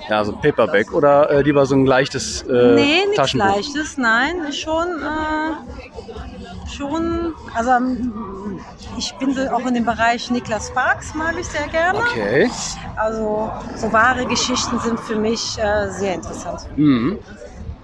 ja, 0.09 0.24
so 0.24 0.32
ein 0.32 0.40
Paperback 0.40 0.92
oder 0.92 1.30
äh, 1.30 1.42
lieber 1.42 1.66
so 1.66 1.74
ein 1.74 1.86
leichtes 1.86 2.42
äh, 2.42 2.74
nee, 2.74 3.05
nichts. 3.11 3.34
Leichtes, 3.34 3.99
nein, 3.99 4.53
schon, 4.53 4.88
äh, 5.03 6.70
schon, 6.70 7.34
also 7.55 7.70
ähm, 7.70 8.61
ich 8.96 9.14
bin 9.16 9.34
so 9.34 9.42
auch 9.51 9.66
in 9.66 9.74
dem 9.74 9.84
Bereich 9.84 10.30
Niklas 10.30 10.68
Sparks, 10.68 11.14
mag 11.14 11.34
ich 11.38 11.46
sehr 11.46 11.68
gerne. 11.68 11.99
Okay. 11.99 12.51
Also 12.96 13.51
so 13.76 13.92
wahre 13.92 14.24
Geschichten 14.26 14.78
sind 14.80 14.99
für 15.01 15.16
mich 15.16 15.59
äh, 15.59 15.90
sehr 15.90 16.14
interessant. 16.14 16.61
Mhm. 16.76 17.18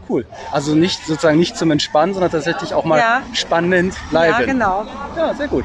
Cool. 0.08 0.26
Also 0.52 0.74
nicht 0.74 1.06
sozusagen 1.06 1.38
nicht 1.38 1.56
zum 1.56 1.70
Entspannen, 1.70 2.12
sondern 2.14 2.30
tatsächlich 2.30 2.74
auch 2.74 2.84
mal 2.84 2.98
Ja. 2.98 3.22
spannend 3.32 3.94
bleiben. 4.10 4.34
Ja, 4.38 4.46
genau. 4.46 4.86
Ja, 5.16 5.34
sehr 5.34 5.48
gut. 5.48 5.64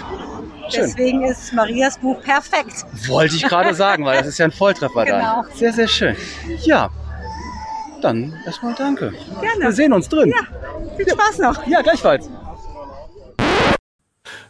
Schön. 0.70 0.84
Deswegen 0.86 1.24
ist 1.26 1.53
Marias 1.53 1.97
Buch 1.97 2.22
perfekt. 2.22 2.86
Wollte 3.07 3.36
ich 3.36 3.43
gerade 3.43 3.74
sagen, 3.74 4.05
weil 4.05 4.17
das 4.20 4.28
ist 4.28 4.38
ja 4.38 4.45
ein 4.45 4.51
Volltreffer 4.51 5.05
Genau. 5.05 5.43
dann. 5.43 5.45
Sehr, 5.57 5.74
sehr 5.74 5.88
schön. 5.88 6.15
Ja, 6.63 6.89
dann 8.01 8.34
erstmal 8.45 8.76
danke. 8.76 9.11
Gerne. 9.41 9.61
Wir 9.61 9.72
sehen 9.72 9.93
uns 9.93 10.07
drin. 10.07 10.30
Ja, 10.30 10.95
viel 10.95 11.07
Spaß 11.09 11.38
noch. 11.39 11.67
Ja, 11.67 11.82
gleichfalls. 11.82 12.30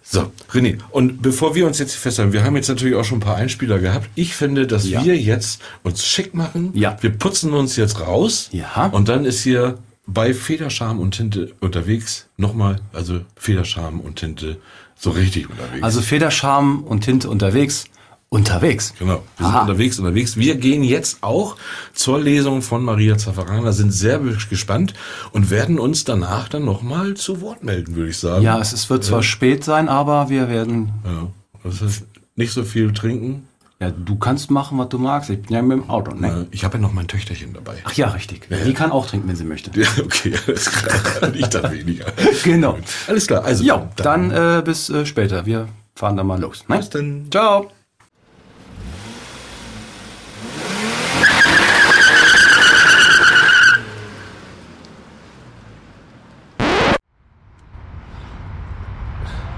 So, 0.02 0.32
René, 0.52 0.80
und 0.90 1.22
bevor 1.22 1.54
wir 1.54 1.68
uns 1.68 1.78
jetzt 1.78 1.94
festhalten, 1.96 2.34
wir 2.34 2.44
haben 2.44 2.56
jetzt 2.56 2.68
natürlich 2.68 2.96
auch 2.96 3.04
schon 3.04 3.20
ein 3.20 3.22
paar 3.22 3.36
Einspieler 3.36 3.78
gehabt. 3.78 4.10
Ich 4.16 4.36
finde, 4.36 4.66
dass 4.66 4.90
Ja. 4.90 5.04
wir 5.04 5.16
jetzt 5.16 5.62
uns 5.84 6.04
schick 6.04 6.34
machen. 6.34 6.72
Ja. 6.74 6.98
Wir 7.02 7.12
putzen 7.12 7.54
uns 7.54 7.76
jetzt 7.76 8.00
raus. 8.00 8.50
Ja. 8.52 8.88
Und 8.92 9.08
dann 9.08 9.24
ist 9.26 9.44
hier 9.44 9.78
bei 10.08 10.34
Federscham 10.34 11.00
und 11.00 11.12
Tinte 11.12 11.52
unterwegs 11.60 12.26
nochmal, 12.38 12.78
also 12.92 13.22
Federscham 13.36 14.00
und 14.00 14.16
Tinte 14.16 14.58
so 15.00 15.12
richtig 15.12 15.50
unterwegs. 15.50 15.84
Also 15.84 16.02
Federscham 16.02 16.84
und 16.84 17.02
Tinte 17.02 17.30
unterwegs. 17.30 17.86
Unterwegs. 18.32 18.94
Genau, 19.00 19.24
wir 19.38 19.46
sind 19.46 19.56
Aha. 19.56 19.62
unterwegs, 19.62 19.98
unterwegs. 19.98 20.38
Wir 20.38 20.56
gehen 20.56 20.84
jetzt 20.84 21.24
auch 21.24 21.56
zur 21.94 22.20
Lesung 22.22 22.62
von 22.62 22.84
Maria 22.84 23.18
Zaffarana, 23.18 23.72
sind 23.72 23.92
sehr 23.92 24.20
gespannt 24.20 24.94
und 25.32 25.50
werden 25.50 25.80
uns 25.80 26.04
danach 26.04 26.48
dann 26.48 26.64
nochmal 26.64 27.16
zu 27.16 27.42
Wort 27.42 27.64
melden, 27.64 27.96
würde 27.96 28.12
ich 28.12 28.18
sagen. 28.18 28.44
Ja, 28.44 28.60
es, 28.60 28.72
es 28.72 28.88
wird 28.92 29.04
zwar 29.04 29.20
Ja. 29.20 29.24
spät 29.24 29.64
sein, 29.64 29.90
aber 29.90 30.30
wir 30.30 30.48
werden. 30.48 30.92
Ja, 31.06 31.28
das 31.64 31.82
heißt, 31.82 32.04
nicht 32.36 32.52
so 32.54 32.64
viel 32.64 32.94
trinken. 32.94 33.48
Ja, 33.82 33.92
du 33.92 34.18
kannst 34.18 34.52
machen, 34.52 34.78
was 34.78 34.90
du 34.90 34.98
magst. 34.98 35.30
Ich 35.30 35.42
bin 35.42 35.56
ja 35.56 35.62
mit 35.62 35.78
dem 35.78 35.90
Auto, 35.90 36.14
ne? 36.14 36.48
Äh, 36.52 36.54
Ich 36.54 36.66
habe 36.66 36.76
ja 36.78 36.82
noch 36.82 36.92
mein 36.92 37.08
Töchterchen 37.08 37.54
dabei. 37.54 37.76
Ach 37.86 37.94
ja, 37.94 38.10
richtig. 38.10 38.46
Ja, 38.50 38.58
Die 38.58 38.72
ja. 38.72 38.76
kann 38.78 38.92
auch 38.92 39.08
trinken, 39.08 39.30
wenn 39.30 39.38
sie 39.38 39.46
möchte. 39.46 39.72
Ja, 39.80 39.88
okay, 40.04 40.34
alles 40.48 40.70
klar. 40.70 41.34
Ich 41.34 41.48
dann 41.48 41.72
weniger. 41.72 42.06
Genau. 42.44 42.78
Alles 43.08 43.28
klar, 43.28 43.46
also. 43.46 43.64
Ja, 43.64 43.90
dann 43.96 44.32
äh, 44.32 44.62
bis 44.66 44.90
äh, 44.90 45.06
später. 45.06 45.46
Wir 45.46 45.70
fahren 45.96 46.18
dann 46.18 46.28
mal 46.28 46.40
los. 46.42 46.66
Ne? 46.68 46.76
Bis 46.78 46.90
dann. 46.90 47.28
Ciao. 47.32 47.72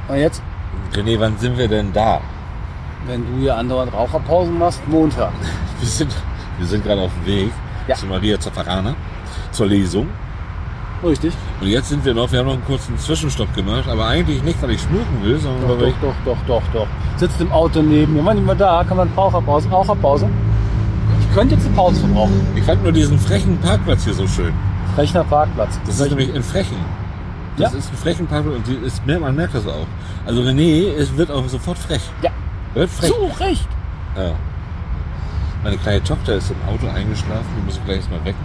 Und 0.08 0.18
jetzt, 0.18 0.42
René, 0.94 1.20
wann 1.20 1.38
sind 1.38 1.58
wir 1.58 1.68
denn 1.68 1.94
da? 1.94 2.22
Wenn 3.08 3.22
du 3.26 3.42
hier 3.42 3.56
andauernd 3.58 3.94
Raucherpausen 3.94 4.58
machst, 4.58 4.82
Montag. 4.88 5.32
Wir 5.80 5.88
sind, 5.88 6.16
wir 6.60 6.68
sind 6.68 6.84
gerade 6.84 7.02
auf 7.02 7.12
dem 7.26 7.26
Weg 7.26 7.52
Ja. 7.88 7.96
zu 7.96 8.06
Maria 8.06 8.40
Zaffarana 8.40 8.94
zur 9.52 9.66
Lesung. 9.66 10.08
Richtig. 11.04 11.34
Und 11.60 11.68
jetzt 11.68 11.90
sind 11.90 12.06
wir 12.06 12.14
noch, 12.14 12.32
wir 12.32 12.38
haben 12.40 12.46
noch 12.46 12.54
einen 12.54 12.66
kurzen 12.66 12.96
Zwischenstopp 13.00 13.52
gemacht, 13.56 13.88
aber 13.90 14.06
eigentlich 14.06 14.44
nicht, 14.44 14.62
weil 14.62 14.70
ich 14.72 14.82
schmucken 14.82 15.24
will, 15.24 15.40
sondern 15.40 15.68
Doch, 15.68 15.80
weil 15.82 15.88
ich 15.88 15.96
doch, 16.00 16.14
doch, 16.24 16.38
doch, 16.46 16.62
doch, 16.72 16.82
doch. 16.82 16.88
Sitzt 17.18 17.42
im 17.42 17.52
Auto 17.52 17.82
neben 17.82 18.14
mir. 18.14 18.24
Wir 18.24 18.54
da? 18.56 18.84
Kann 18.84 18.98
man 18.98 19.10
Raucherpause? 19.18 19.68
Raucherpause? 19.70 20.30
Ich 21.22 21.34
könnte 21.36 21.56
jetzt 21.56 21.66
eine 21.66 21.76
Pause 21.76 22.00
verbrauchen. 22.02 22.46
Ich 22.56 22.64
fand 22.64 22.84
nur 22.84 22.92
diesen 22.92 23.18
frechen 23.18 23.58
Parkplatz 23.58 24.04
hier 24.04 24.14
so 24.14 24.28
schön. 24.28 24.54
Frecher 24.94 25.24
Parkplatz. 25.24 25.80
Das 25.88 26.00
ist 26.00 26.10
nämlich 26.10 26.36
in 26.36 26.44
Frechen. 26.44 26.78
Das 27.58 27.72
Ja. 27.74 27.80
ist 27.80 27.92
ein 27.92 27.98
frechen 27.98 28.28
Parkplatz 28.28 28.58
und 28.58 28.68
die 28.68 28.76
ist, 28.86 29.02
man 29.08 29.36
merkt 29.36 29.56
das 29.56 29.66
auch. 29.66 29.88
Also 30.28 30.42
René 30.44 30.94
es 30.96 31.18
wird 31.18 31.32
auch 31.32 31.48
sofort 31.48 31.80
frech. 31.80 32.02
Ja. 32.22 32.30
Zu 32.74 33.14
Recht. 33.40 33.68
Ja. 34.16 34.32
Meine 35.64 35.78
kleine 35.78 36.04
Tochter 36.04 36.36
ist 36.36 36.52
im 36.52 36.58
Auto 36.68 36.88
eingeschlafen, 36.88 37.46
die 37.58 37.66
muss 37.66 37.78
ich 37.78 37.86
gleich 37.86 37.98
erstmal 37.98 38.24
wecken. 38.26 38.40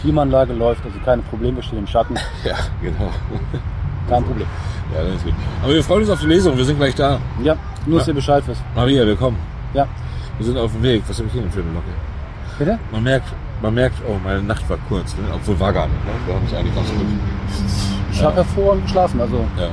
Klimaanlage 0.00 0.52
läuft, 0.52 0.84
also 0.84 0.98
keine 1.04 1.22
Probleme, 1.22 1.62
stehen 1.62 1.78
im 1.80 1.86
Schatten. 1.86 2.14
Ja, 2.44 2.54
genau. 2.80 3.10
Kein 4.08 4.22
Problem. 4.24 4.46
Ja, 4.94 5.02
das 5.02 5.16
ist 5.16 5.24
gut. 5.24 5.34
Aber 5.62 5.74
wir 5.74 5.82
freuen 5.82 6.02
uns 6.02 6.10
auf 6.10 6.20
die 6.20 6.26
Lesung, 6.26 6.56
wir 6.56 6.64
sind 6.64 6.78
gleich 6.78 6.94
da. 6.94 7.18
Ja, 7.42 7.56
nur, 7.86 7.98
dass 7.98 8.06
Ja. 8.06 8.12
ihr 8.12 8.14
Bescheid 8.14 8.44
wisst. 8.46 8.62
Maria, 8.74 9.04
willkommen. 9.04 9.36
Ja. 9.74 9.86
Wir 10.38 10.46
sind 10.46 10.56
auf 10.58 10.72
dem 10.72 10.82
Weg. 10.82 11.02
Was 11.08 11.18
habe 11.18 11.26
ich 11.26 11.32
hier 11.32 11.42
denn 11.42 11.50
für 11.50 11.60
eine 11.60 11.72
Locke? 11.72 11.86
Bitte? 12.58 12.78
Man 12.92 13.02
merkt, 13.02 13.26
man 13.60 13.74
merkt, 13.74 13.96
oh, 14.08 14.16
meine 14.22 14.42
Nacht 14.42 14.68
war 14.70 14.78
kurz, 14.88 15.14
ne? 15.16 15.24
obwohl 15.34 15.58
war 15.58 15.72
gar 15.72 15.88
nicht. 15.88 16.04
Ne? 16.04 16.12
Wir 16.26 16.34
haben 16.34 16.46
es 16.46 16.54
eigentlich 16.54 16.74
ganz 16.74 16.88
gut. 16.90 17.06
Ich 18.12 18.22
habe 18.22 18.36
hervorragend 18.36 18.84
geschlafen, 18.84 19.20
also. 19.20 19.44
Ja. 19.58 19.68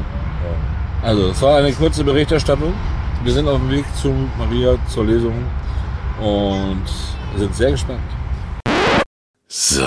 Also, 1.04 1.28
es 1.30 1.42
war 1.42 1.58
eine 1.58 1.72
kurze 1.74 2.04
Berichterstattung. 2.04 2.74
Wir 3.24 3.32
sind 3.32 3.48
auf 3.48 3.58
dem 3.58 3.70
Weg 3.70 3.86
zu 4.02 4.14
Maria 4.38 4.76
zur 4.94 5.06
Lesung 5.06 5.34
und 6.20 6.84
sind 7.38 7.56
sehr 7.56 7.72
gespannt. 7.72 8.02
So. 9.48 9.86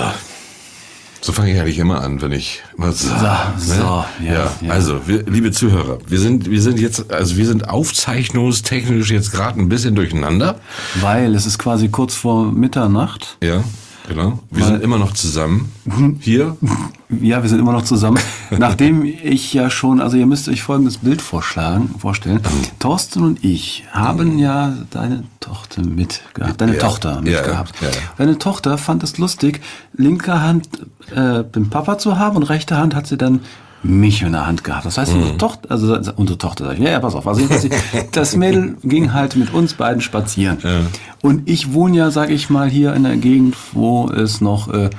So 1.21 1.33
fange 1.33 1.53
ich 1.53 1.59
eigentlich 1.59 1.77
immer 1.77 2.01
an, 2.01 2.19
wenn 2.21 2.31
ich 2.31 2.63
immer 2.75 2.91
so. 2.91 3.09
So, 3.09 3.15
so, 3.57 3.73
ja, 3.73 4.07
ja, 4.23 4.51
ja. 4.61 4.71
Also, 4.71 5.07
wir, 5.07 5.23
liebe 5.23 5.51
Zuhörer, 5.51 5.99
wir 6.07 6.19
sind, 6.19 6.49
wir 6.49 6.61
sind 6.63 6.79
jetzt, 6.79 7.11
also 7.11 7.37
wir 7.37 7.45
sind 7.45 7.69
aufzeichnungstechnisch 7.69 9.11
jetzt 9.11 9.31
gerade 9.31 9.59
ein 9.59 9.69
bisschen 9.69 9.93
durcheinander. 9.93 10.59
Weil 10.95 11.35
es 11.35 11.45
ist 11.45 11.59
quasi 11.59 11.89
kurz 11.89 12.15
vor 12.15 12.51
Mitternacht. 12.51 13.37
Ja, 13.43 13.63
genau. 14.07 14.39
Wir 14.49 14.61
Weil- 14.63 14.71
sind 14.73 14.83
immer 14.83 14.97
noch 14.97 15.13
zusammen. 15.13 15.71
Hier. 16.19 16.57
Ja, 17.21 17.41
wir 17.41 17.49
sind 17.49 17.59
immer 17.59 17.71
noch 17.71 17.83
zusammen. 17.83 18.19
Nachdem 18.57 19.03
ich 19.05 19.53
ja 19.53 19.69
schon, 19.69 20.01
also 20.01 20.17
ihr 20.17 20.25
müsst 20.25 20.49
euch 20.49 20.63
folgendes 20.63 20.97
Bild 20.97 21.21
vorschlagen, 21.21 21.95
vorstellen. 21.99 22.41
Thorsten 22.79 23.23
und 23.23 23.43
ich 23.43 23.85
haben 23.91 24.37
ja 24.39 24.73
deine 24.89 25.23
Tochter 25.39 25.81
mitgehabt, 25.83 26.59
deine 26.59 26.73
Ja, 26.73 26.79
Tochter 26.79 27.13
ja, 27.15 27.21
mitgehabt. 27.21 27.73
ja, 27.81 27.87
ja. 27.87 27.93
Deine 28.17 28.37
Tochter 28.37 28.77
fand 28.77 29.03
es 29.03 29.17
lustig, 29.17 29.61
linke 29.93 30.41
Hand 30.41 30.67
äh, 31.15 31.43
den 31.43 31.69
Papa 31.69 31.97
zu 31.97 32.17
haben 32.19 32.35
und 32.35 32.43
rechte 32.43 32.77
Hand 32.77 32.95
hat 32.95 33.07
sie 33.07 33.17
dann 33.17 33.41
mich 33.83 34.21
in 34.23 34.31
der 34.31 34.47
Hand 34.47 34.63
gehabt. 34.63 34.85
Das 34.85 34.97
heißt, 34.97 35.13
Mhm. 35.13 35.19
unsere 35.21 35.37
Tochter, 35.37 35.71
also 35.71 35.95
unsere 36.15 36.37
Tochter, 36.37 36.65
sag 36.65 36.73
ich, 36.77 36.83
ja, 36.83 36.91
ja, 36.91 36.99
pass 36.99 37.15
auf. 37.15 37.27
Also 37.27 37.41
das 38.11 38.35
Mädel 38.35 38.75
ging 38.83 39.13
halt 39.13 39.35
mit 39.35 39.53
uns 39.53 39.73
beiden 39.75 40.01
spazieren. 40.01 40.57
Und 41.21 41.47
ich 41.49 41.73
wohne 41.73 41.97
ja, 41.97 42.11
sag 42.11 42.29
ich 42.29 42.49
mal, 42.49 42.69
hier 42.69 42.93
in 42.93 43.03
der 43.03 43.17
Gegend, 43.17 43.55
wo 43.73 44.09
es 44.09 44.41
noch 44.41 44.73
äh, 44.73 44.89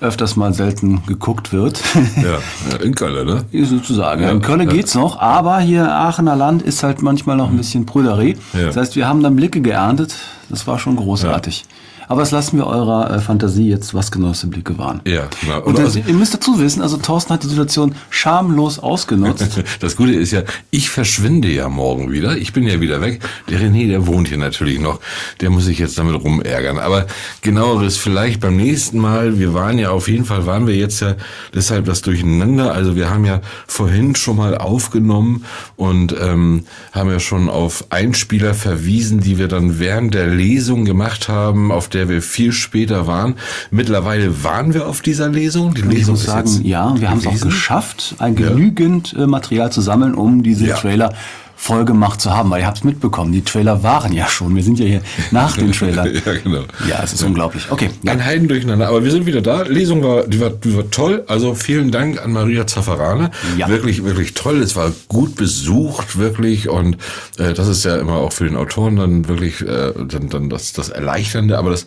öfters 0.00 0.36
mal 0.36 0.52
selten 0.54 1.02
geguckt 1.06 1.52
wird. 1.52 1.82
Ja, 2.16 2.38
ja 2.70 2.76
in 2.82 2.94
Köln, 2.94 3.26
ne? 3.26 3.44
Sozusagen. 3.64 4.22
Ja, 4.22 4.30
in 4.30 4.40
Köln 4.40 4.60
ja. 4.60 4.66
geht's 4.66 4.94
noch, 4.94 5.18
aber 5.18 5.58
hier 5.60 5.92
Aachener 5.92 6.36
Land 6.36 6.62
ist 6.62 6.82
halt 6.82 7.02
manchmal 7.02 7.36
noch 7.36 7.50
ein 7.50 7.56
bisschen 7.56 7.86
Prüderie. 7.86 8.36
Ja. 8.54 8.66
Das 8.66 8.76
heißt, 8.76 8.96
wir 8.96 9.06
haben 9.08 9.22
dann 9.22 9.36
Blicke 9.36 9.60
geerntet. 9.60 10.14
Das 10.48 10.66
war 10.66 10.78
schon 10.78 10.96
großartig. 10.96 11.64
Aber 12.10 12.22
das 12.22 12.32
lassen 12.32 12.58
wir 12.58 12.66
eurer 12.66 13.08
äh, 13.08 13.20
Fantasie 13.20 13.68
jetzt, 13.68 13.94
was 13.94 14.10
genau 14.10 14.30
diese 14.30 14.48
Blicke 14.48 14.76
waren. 14.78 15.00
Ja, 15.06 15.28
genau. 15.40 15.58
Und 15.60 15.74
Oder 15.74 15.84
das, 15.84 15.94
ihr 15.94 16.12
müsst 16.12 16.34
dazu 16.34 16.58
wissen, 16.58 16.82
also 16.82 16.96
Thorsten 16.96 17.32
hat 17.32 17.44
die 17.44 17.46
Situation 17.46 17.94
schamlos 18.10 18.80
ausgenutzt. 18.80 19.60
Das 19.78 19.94
Gute 19.94 20.12
ist 20.12 20.32
ja, 20.32 20.42
ich 20.72 20.90
verschwinde 20.90 21.48
ja 21.48 21.68
morgen 21.68 22.10
wieder. 22.10 22.36
Ich 22.36 22.52
bin 22.52 22.64
ja 22.64 22.80
wieder 22.80 23.00
weg. 23.00 23.20
Der 23.48 23.60
René, 23.60 23.86
der 23.86 24.08
wohnt 24.08 24.26
hier 24.26 24.38
natürlich 24.38 24.80
noch. 24.80 24.98
Der 25.40 25.50
muss 25.50 25.66
sich 25.66 25.78
jetzt 25.78 25.98
damit 25.98 26.20
rumärgern. 26.20 26.80
Aber 26.80 27.06
genaueres 27.42 27.96
vielleicht 27.96 28.40
beim 28.40 28.56
nächsten 28.56 28.98
Mal. 28.98 29.38
Wir 29.38 29.54
waren 29.54 29.78
ja 29.78 29.90
auf 29.90 30.08
jeden 30.08 30.24
Fall, 30.24 30.46
waren 30.46 30.66
wir 30.66 30.74
jetzt 30.74 31.00
ja 31.00 31.14
deshalb 31.54 31.84
das 31.84 32.02
Durcheinander. 32.02 32.74
Also 32.74 32.96
wir 32.96 33.08
haben 33.08 33.24
ja 33.24 33.40
vorhin 33.68 34.16
schon 34.16 34.36
mal 34.36 34.58
aufgenommen 34.58 35.44
und 35.76 36.14
ähm, 36.20 36.64
haben 36.90 37.10
ja 37.10 37.20
schon 37.20 37.48
auf 37.48 37.84
Einspieler 37.90 38.54
verwiesen, 38.54 39.20
die 39.20 39.38
wir 39.38 39.46
dann 39.46 39.78
während 39.78 40.14
der 40.14 40.26
Lesung 40.26 40.84
gemacht 40.84 41.28
haben, 41.28 41.70
auf 41.70 41.88
der 41.88 41.99
wir 42.08 42.22
viel 42.22 42.52
später 42.52 43.06
waren. 43.06 43.34
Mittlerweile 43.70 44.42
waren 44.44 44.74
wir 44.74 44.86
auf 44.86 45.02
dieser 45.02 45.28
Lesung. 45.28 45.74
Die 45.74 45.82
Und 45.82 45.90
ich 45.92 45.98
Lesung 45.98 46.14
muss 46.14 46.24
sagen, 46.24 46.60
ja, 46.64 46.94
wir 46.98 47.10
haben 47.10 47.18
es 47.18 47.26
auch 47.26 47.40
geschafft, 47.40 48.14
ein 48.18 48.34
genügend 48.36 49.14
äh, 49.18 49.26
Material 49.26 49.70
zu 49.70 49.80
sammeln, 49.80 50.14
um 50.14 50.42
diese 50.42 50.66
Ja. 50.66 50.76
Trailer 50.76 51.12
voll 51.60 51.84
gemacht 51.84 52.22
zu 52.22 52.34
haben, 52.34 52.50
weil 52.50 52.62
ihr 52.62 52.66
habt 52.66 52.78
es 52.78 52.84
mitbekommen, 52.84 53.32
die 53.32 53.42
Trailer 53.42 53.82
waren 53.82 54.14
ja 54.14 54.26
schon. 54.28 54.56
Wir 54.56 54.62
sind 54.62 54.78
ja 54.78 54.86
hier 54.86 55.02
nach 55.30 55.58
den 55.58 55.70
Trailern. 55.72 56.10
ja, 56.14 56.32
genau. 56.42 56.64
Ja, 56.88 57.02
es 57.04 57.12
ist 57.12 57.22
unglaublich. 57.22 57.70
Okay. 57.70 57.90
Ja. 58.02 58.12
Ein 58.12 58.24
Heiden 58.24 58.48
durcheinander. 58.48 58.88
Aber 58.88 59.04
wir 59.04 59.10
sind 59.10 59.26
wieder 59.26 59.42
da. 59.42 59.62
Lesung 59.62 60.02
war, 60.02 60.26
die 60.26 60.40
war, 60.40 60.48
die 60.48 60.74
war 60.74 60.90
toll. 60.90 61.22
Also 61.26 61.54
vielen 61.54 61.90
Dank 61.90 62.24
an 62.24 62.32
Maria 62.32 62.66
Zaffarana. 62.66 63.30
Ja. 63.58 63.68
Wirklich, 63.68 64.02
wirklich 64.02 64.32
toll. 64.32 64.62
Es 64.62 64.74
war 64.74 64.90
gut 65.08 65.36
besucht, 65.36 66.16
wirklich. 66.18 66.70
Und 66.70 66.96
äh, 67.36 67.52
das 67.52 67.68
ist 67.68 67.84
ja 67.84 67.96
immer 67.96 68.14
auch 68.14 68.32
für 68.32 68.44
den 68.44 68.56
Autoren 68.56 68.96
dann 68.96 69.28
wirklich 69.28 69.60
äh, 69.60 69.92
dann, 70.08 70.30
dann 70.30 70.48
das, 70.48 70.72
das 70.72 70.88
Erleichternde. 70.88 71.58
Aber 71.58 71.70
das 71.70 71.86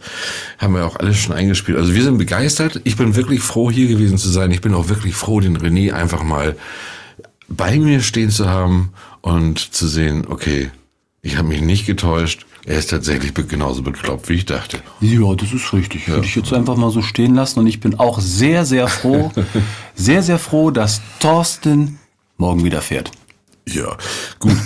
haben 0.59 0.75
wir 0.75 0.85
auch 0.85 0.97
alles 0.97 1.17
schon 1.17 1.33
eingespielt. 1.33 1.79
Also 1.79 1.95
wir 1.95 2.03
sind 2.03 2.19
begeistert. 2.19 2.79
Ich 2.83 2.95
bin 2.95 3.15
wirklich 3.15 3.39
froh, 3.39 3.71
hier 3.71 3.87
gewesen 3.87 4.19
zu 4.19 4.29
sein. 4.29 4.51
Ich 4.51 4.61
bin 4.61 4.75
auch 4.75 4.89
wirklich 4.89 5.15
froh, 5.15 5.39
den 5.39 5.57
René 5.57 5.93
einfach 5.93 6.21
mal 6.21 6.55
bei 7.49 7.79
mir 7.79 8.01
stehen 8.01 8.29
zu 8.29 8.47
haben 8.47 8.93
und 9.23 9.73
zu 9.73 9.87
sehen, 9.87 10.27
okay, 10.27 10.69
ich 11.21 11.37
habe 11.37 11.47
mich 11.47 11.61
nicht 11.61 11.87
getäuscht. 11.87 12.45
Er 12.65 12.77
ist 12.77 12.91
tatsächlich 12.91 13.33
genauso 13.33 13.81
bekloppt, 13.81 14.29
wie 14.29 14.35
ich 14.35 14.45
dachte. 14.45 14.79
Ja, 15.01 15.33
das 15.35 15.51
ist 15.53 15.73
richtig. 15.73 16.07
Würde 16.07 16.25
ich 16.25 16.35
jetzt 16.35 16.53
einfach 16.53 16.75
mal 16.75 16.91
so 16.91 17.01
stehen 17.01 17.33
lassen. 17.33 17.59
Und 17.59 17.67
ich 17.67 17.79
bin 17.79 17.99
auch 17.99 18.19
sehr, 18.19 18.65
sehr 18.65 18.87
froh, 18.87 19.31
sehr, 19.95 20.23
sehr 20.23 20.39
froh, 20.39 20.71
dass 20.71 21.01
Thorsten 21.19 21.99
morgen 22.37 22.63
wieder 22.63 22.81
fährt. 22.81 23.11
Ja, 23.65 23.95
gut. 24.39 24.57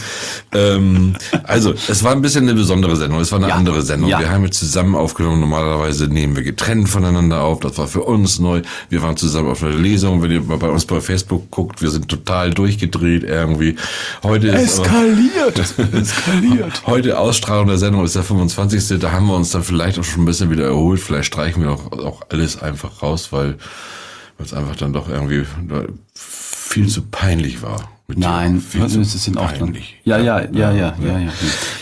ähm, 0.53 1.15
also, 1.43 1.73
es 1.87 2.03
war 2.03 2.13
ein 2.13 2.21
bisschen 2.23 2.45
eine 2.45 2.55
besondere 2.55 2.95
Sendung. 2.95 3.19
Es 3.19 3.31
war 3.31 3.37
eine 3.37 3.49
Ja. 3.49 3.55
andere 3.55 3.83
Sendung. 3.83 4.09
Ja. 4.09 4.19
Wir 4.19 4.31
haben 4.31 4.43
jetzt 4.43 4.57
zusammen 4.57 4.95
aufgenommen. 4.95 5.39
Normalerweise 5.39 6.07
nehmen 6.07 6.35
wir 6.35 6.41
getrennt 6.41 6.89
voneinander 6.89 7.41
auf. 7.41 7.59
Das 7.59 7.77
war 7.77 7.87
für 7.87 8.01
uns 8.01 8.39
neu. 8.39 8.63
Wir 8.89 9.03
waren 9.03 9.15
zusammen 9.15 9.49
auf 9.51 9.61
einer 9.63 9.75
Lesung. 9.75 10.23
Wenn 10.23 10.31
ihr 10.31 10.41
mal 10.41 10.57
bei 10.57 10.69
uns 10.69 10.85
bei 10.85 10.99
Facebook 10.99 11.51
guckt, 11.51 11.81
wir 11.83 11.91
sind 11.91 12.07
total 12.07 12.51
durchgedreht 12.55 13.23
irgendwie. 13.23 13.75
Heute 14.23 14.47
ist 14.47 14.79
aber- 14.79 14.87
Eskaliert! 14.87 15.59
Eskaliert! 15.93 16.81
Heute 16.87 17.19
Ausstrahlung 17.19 17.67
der 17.67 17.77
Sendung 17.77 18.03
ist 18.03 18.15
der 18.15 18.23
25. 18.23 18.99
Da 18.99 19.11
haben 19.11 19.27
wir 19.27 19.35
uns 19.35 19.51
dann 19.51 19.61
vielleicht 19.63 19.99
auch 19.99 20.03
schon 20.03 20.23
ein 20.23 20.25
bisschen 20.25 20.49
wieder 20.49 20.65
erholt. 20.65 20.99
Vielleicht 20.99 21.27
streichen 21.27 21.61
wir 21.61 21.71
auch, 21.71 21.91
auch 21.91 22.21
alles 22.29 22.59
einfach 22.61 23.03
raus, 23.03 23.27
weil 23.31 23.57
weil 24.39 24.45
es 24.45 24.53
einfach 24.53 24.75
dann 24.75 24.93
doch 24.93 25.07
irgendwie 25.09 25.45
viel 26.67 26.87
zu 26.87 27.03
peinlich 27.03 27.61
war. 27.61 27.89
Nein, 28.15 28.61
viel 28.61 28.81
das 28.81 28.93
zu 28.93 29.01
ist 29.01 29.27
in 29.27 29.37
Ordnung. 29.37 29.73
peinlich. 29.73 29.97
Ja, 30.05 30.17
ja, 30.17 30.39
ja, 30.41 30.71
ja, 30.71 30.95
ja, 30.97 31.19
ja. 31.19 31.31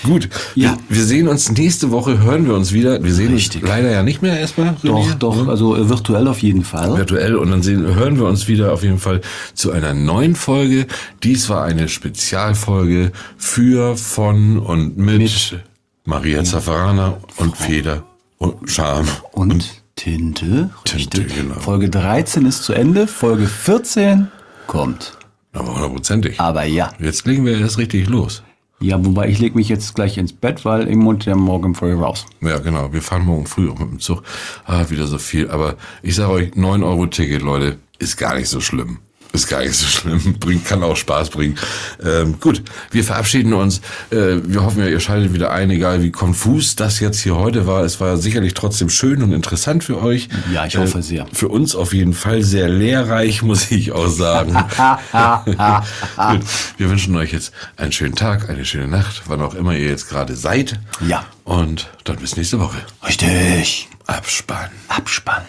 Gut, 0.04 0.28
Ja. 0.56 0.76
Wir, 0.90 1.04
sehen 1.04 1.28
uns 1.28 1.52
nächste 1.52 1.92
Woche, 1.92 2.18
hören 2.18 2.48
wir 2.48 2.56
uns 2.56 2.72
wieder. 2.74 3.04
Wir 3.04 3.14
sehen 3.14 3.34
Richtig. 3.34 3.62
uns 3.62 3.70
leider 3.70 3.92
ja 3.92 4.02
nicht 4.02 4.24
mehr 4.24 4.40
erstmal. 4.40 4.76
Doch, 4.82 5.14
doch, 5.14 5.48
also 5.48 5.76
äh, 5.76 5.88
virtuell 5.88 6.28
auf 6.28 6.42
jeden 6.42 6.64
Fall. 6.64 6.98
virtuell 6.98 7.36
und 7.36 7.52
dann 7.52 7.62
sehen, 7.62 7.86
hören 7.94 8.18
wir 8.18 8.26
uns 8.26 8.48
wieder 8.48 8.74
auf 8.74 8.82
jeden 8.82 8.98
Fall 8.98 9.22
zu 9.54 9.72
einer 9.72 9.94
neuen 9.94 10.34
Folge. 10.34 10.88
Dies 11.22 11.48
war 11.50 11.64
eine 11.64 11.88
Spezialfolge 11.90 13.12
für, 13.38 13.96
von 13.96 14.58
und 14.58 14.98
mit, 14.98 15.60
Maria 16.06 16.44
Zaffarana 16.44 17.18
und 17.38 17.56
Feder 17.56 18.04
und 18.40 18.70
Charme 18.70 19.08
Und 19.32 19.84
Tinte, 19.96 20.72
Tinte, 20.84 21.24
genau. 21.24 21.56
Folge 21.60 21.90
13 21.90 22.46
ist 22.48 22.64
zu 22.64 22.74
Ende, 22.74 23.08
Folge 23.08 23.46
14 23.46 24.28
kommt. 24.68 25.18
Aber 25.54 25.74
hundertprozentig. 25.74 26.40
Aber 26.40 26.64
ja. 26.66 26.92
Jetzt 27.00 27.26
legen 27.26 27.46
wir 27.46 27.60
erst 27.60 27.78
richtig 27.78 28.08
los. 28.08 28.44
Ja, 28.82 29.04
wobei 29.04 29.30
ich 29.30 29.40
lege 29.40 29.56
mich 29.56 29.70
jetzt 29.70 29.96
gleich 29.96 30.18
ins 30.18 30.34
Bett, 30.34 30.66
weil 30.66 30.90
ich 30.90 30.96
muss 30.96 31.24
ja 31.26 31.36
morgen 31.36 31.76
früh 31.76 31.94
raus. 31.94 32.26
Ja, 32.42 32.58
genau. 32.60 32.92
Wir 32.92 33.02
fahren 33.02 33.26
morgen 33.26 33.48
früh 33.48 33.70
auch 33.70 33.80
mit 33.80 33.90
dem 33.90 34.00
Zug. 34.00 34.22
Ah, 34.66 34.90
wieder 34.90 35.08
so 35.08 35.18
viel. 35.18 35.50
Aber 35.50 35.76
ich 36.04 36.16
sage 36.16 36.32
euch, 36.32 36.56
9 36.56 36.84
Euro 36.84 37.06
Ticket, 37.08 37.42
Leute, 37.42 37.78
ist 38.00 38.18
gar 38.18 38.36
nicht 38.36 38.50
so 38.50 38.60
schlimm. 38.60 39.00
Ist 39.36 39.48
gar 39.48 39.60
nicht 39.60 39.76
so 39.76 39.86
schlimm. 39.86 40.36
Bringt, 40.40 40.64
kann 40.64 40.82
auch 40.82 40.96
Spaß 40.96 41.30
bringen. 41.30 41.58
Ähm, 42.02 42.40
gut, 42.40 42.64
wir 42.92 43.04
verabschieden 43.04 43.54
uns. 43.54 43.82
Äh, 44.10 44.38
wir 44.46 44.64
hoffen 44.64 44.80
ja, 44.80 44.88
ihr 44.88 45.02
schaltet 45.02 45.34
wieder 45.34 45.52
ein, 45.52 45.70
egal 45.72 46.02
wie 46.02 46.12
konfus 46.12 46.78
das 46.78 47.02
jetzt 47.02 47.20
hier 47.20 47.36
heute 47.36 47.68
war. 47.68 47.84
Es 47.84 48.00
war 48.00 48.16
sicherlich 48.16 48.54
trotzdem 48.54 48.90
schön 48.90 49.22
und 49.22 49.34
interessant 49.34 49.84
für 49.84 50.02
euch. 50.02 50.30
Ja, 50.54 50.66
ich 50.66 50.78
hoffe 50.78 51.02
sehr. 51.02 51.28
Für 51.34 51.50
uns 51.50 51.76
auf 51.76 51.94
jeden 51.94 52.14
Fall 52.14 52.44
sehr 52.44 52.70
lehrreich, 52.70 53.42
muss 53.42 53.72
ich 53.72 53.92
auch 53.92 54.08
sagen. 54.08 54.54
Gut, 56.32 56.42
wir 56.78 56.90
wünschen 56.90 57.14
euch 57.18 57.34
jetzt 57.34 57.52
einen 57.76 57.92
schönen 57.92 58.16
Tag, 58.16 58.50
eine 58.50 58.64
schöne 58.64 58.88
Nacht, 58.88 59.24
wann 59.28 59.42
auch 59.42 59.54
immer 59.54 59.74
ihr 59.76 59.90
jetzt 59.90 60.08
gerade 60.08 60.38
seid. 60.38 60.80
Ja. 61.06 61.26
Und 61.44 61.90
dann 62.06 62.16
bis 62.16 62.38
nächste 62.38 62.62
Woche. 62.62 62.78
Richtig. 63.06 63.90
Abspann. 64.08 64.70
Abspann. 64.88 65.44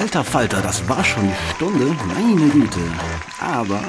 Alter 0.00 0.24
Falter, 0.24 0.62
das 0.62 0.88
war 0.88 1.04
schon 1.04 1.28
die 1.28 1.54
Stunde. 1.54 1.94
Meine 2.08 2.48
Güte. 2.48 2.80
Aber 3.38 3.82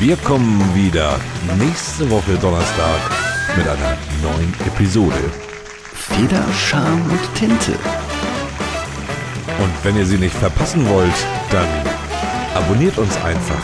Wir 0.00 0.16
kommen 0.16 0.74
wieder 0.74 1.20
nächste 1.56 2.10
Woche 2.10 2.34
Donnerstag 2.40 3.00
mit 3.56 3.68
einer 3.68 3.96
neuen 4.20 4.52
Episode. 4.66 5.30
Feder, 5.94 6.44
Charme 6.58 7.02
und 7.08 7.34
Tinte. 7.36 7.72
Und 9.60 9.84
wenn 9.84 9.96
ihr 9.96 10.06
sie 10.06 10.18
nicht 10.18 10.34
verpassen 10.34 10.88
wollt, 10.88 11.14
dann 11.52 11.68
abonniert 12.56 12.98
uns 12.98 13.16
einfach 13.22 13.62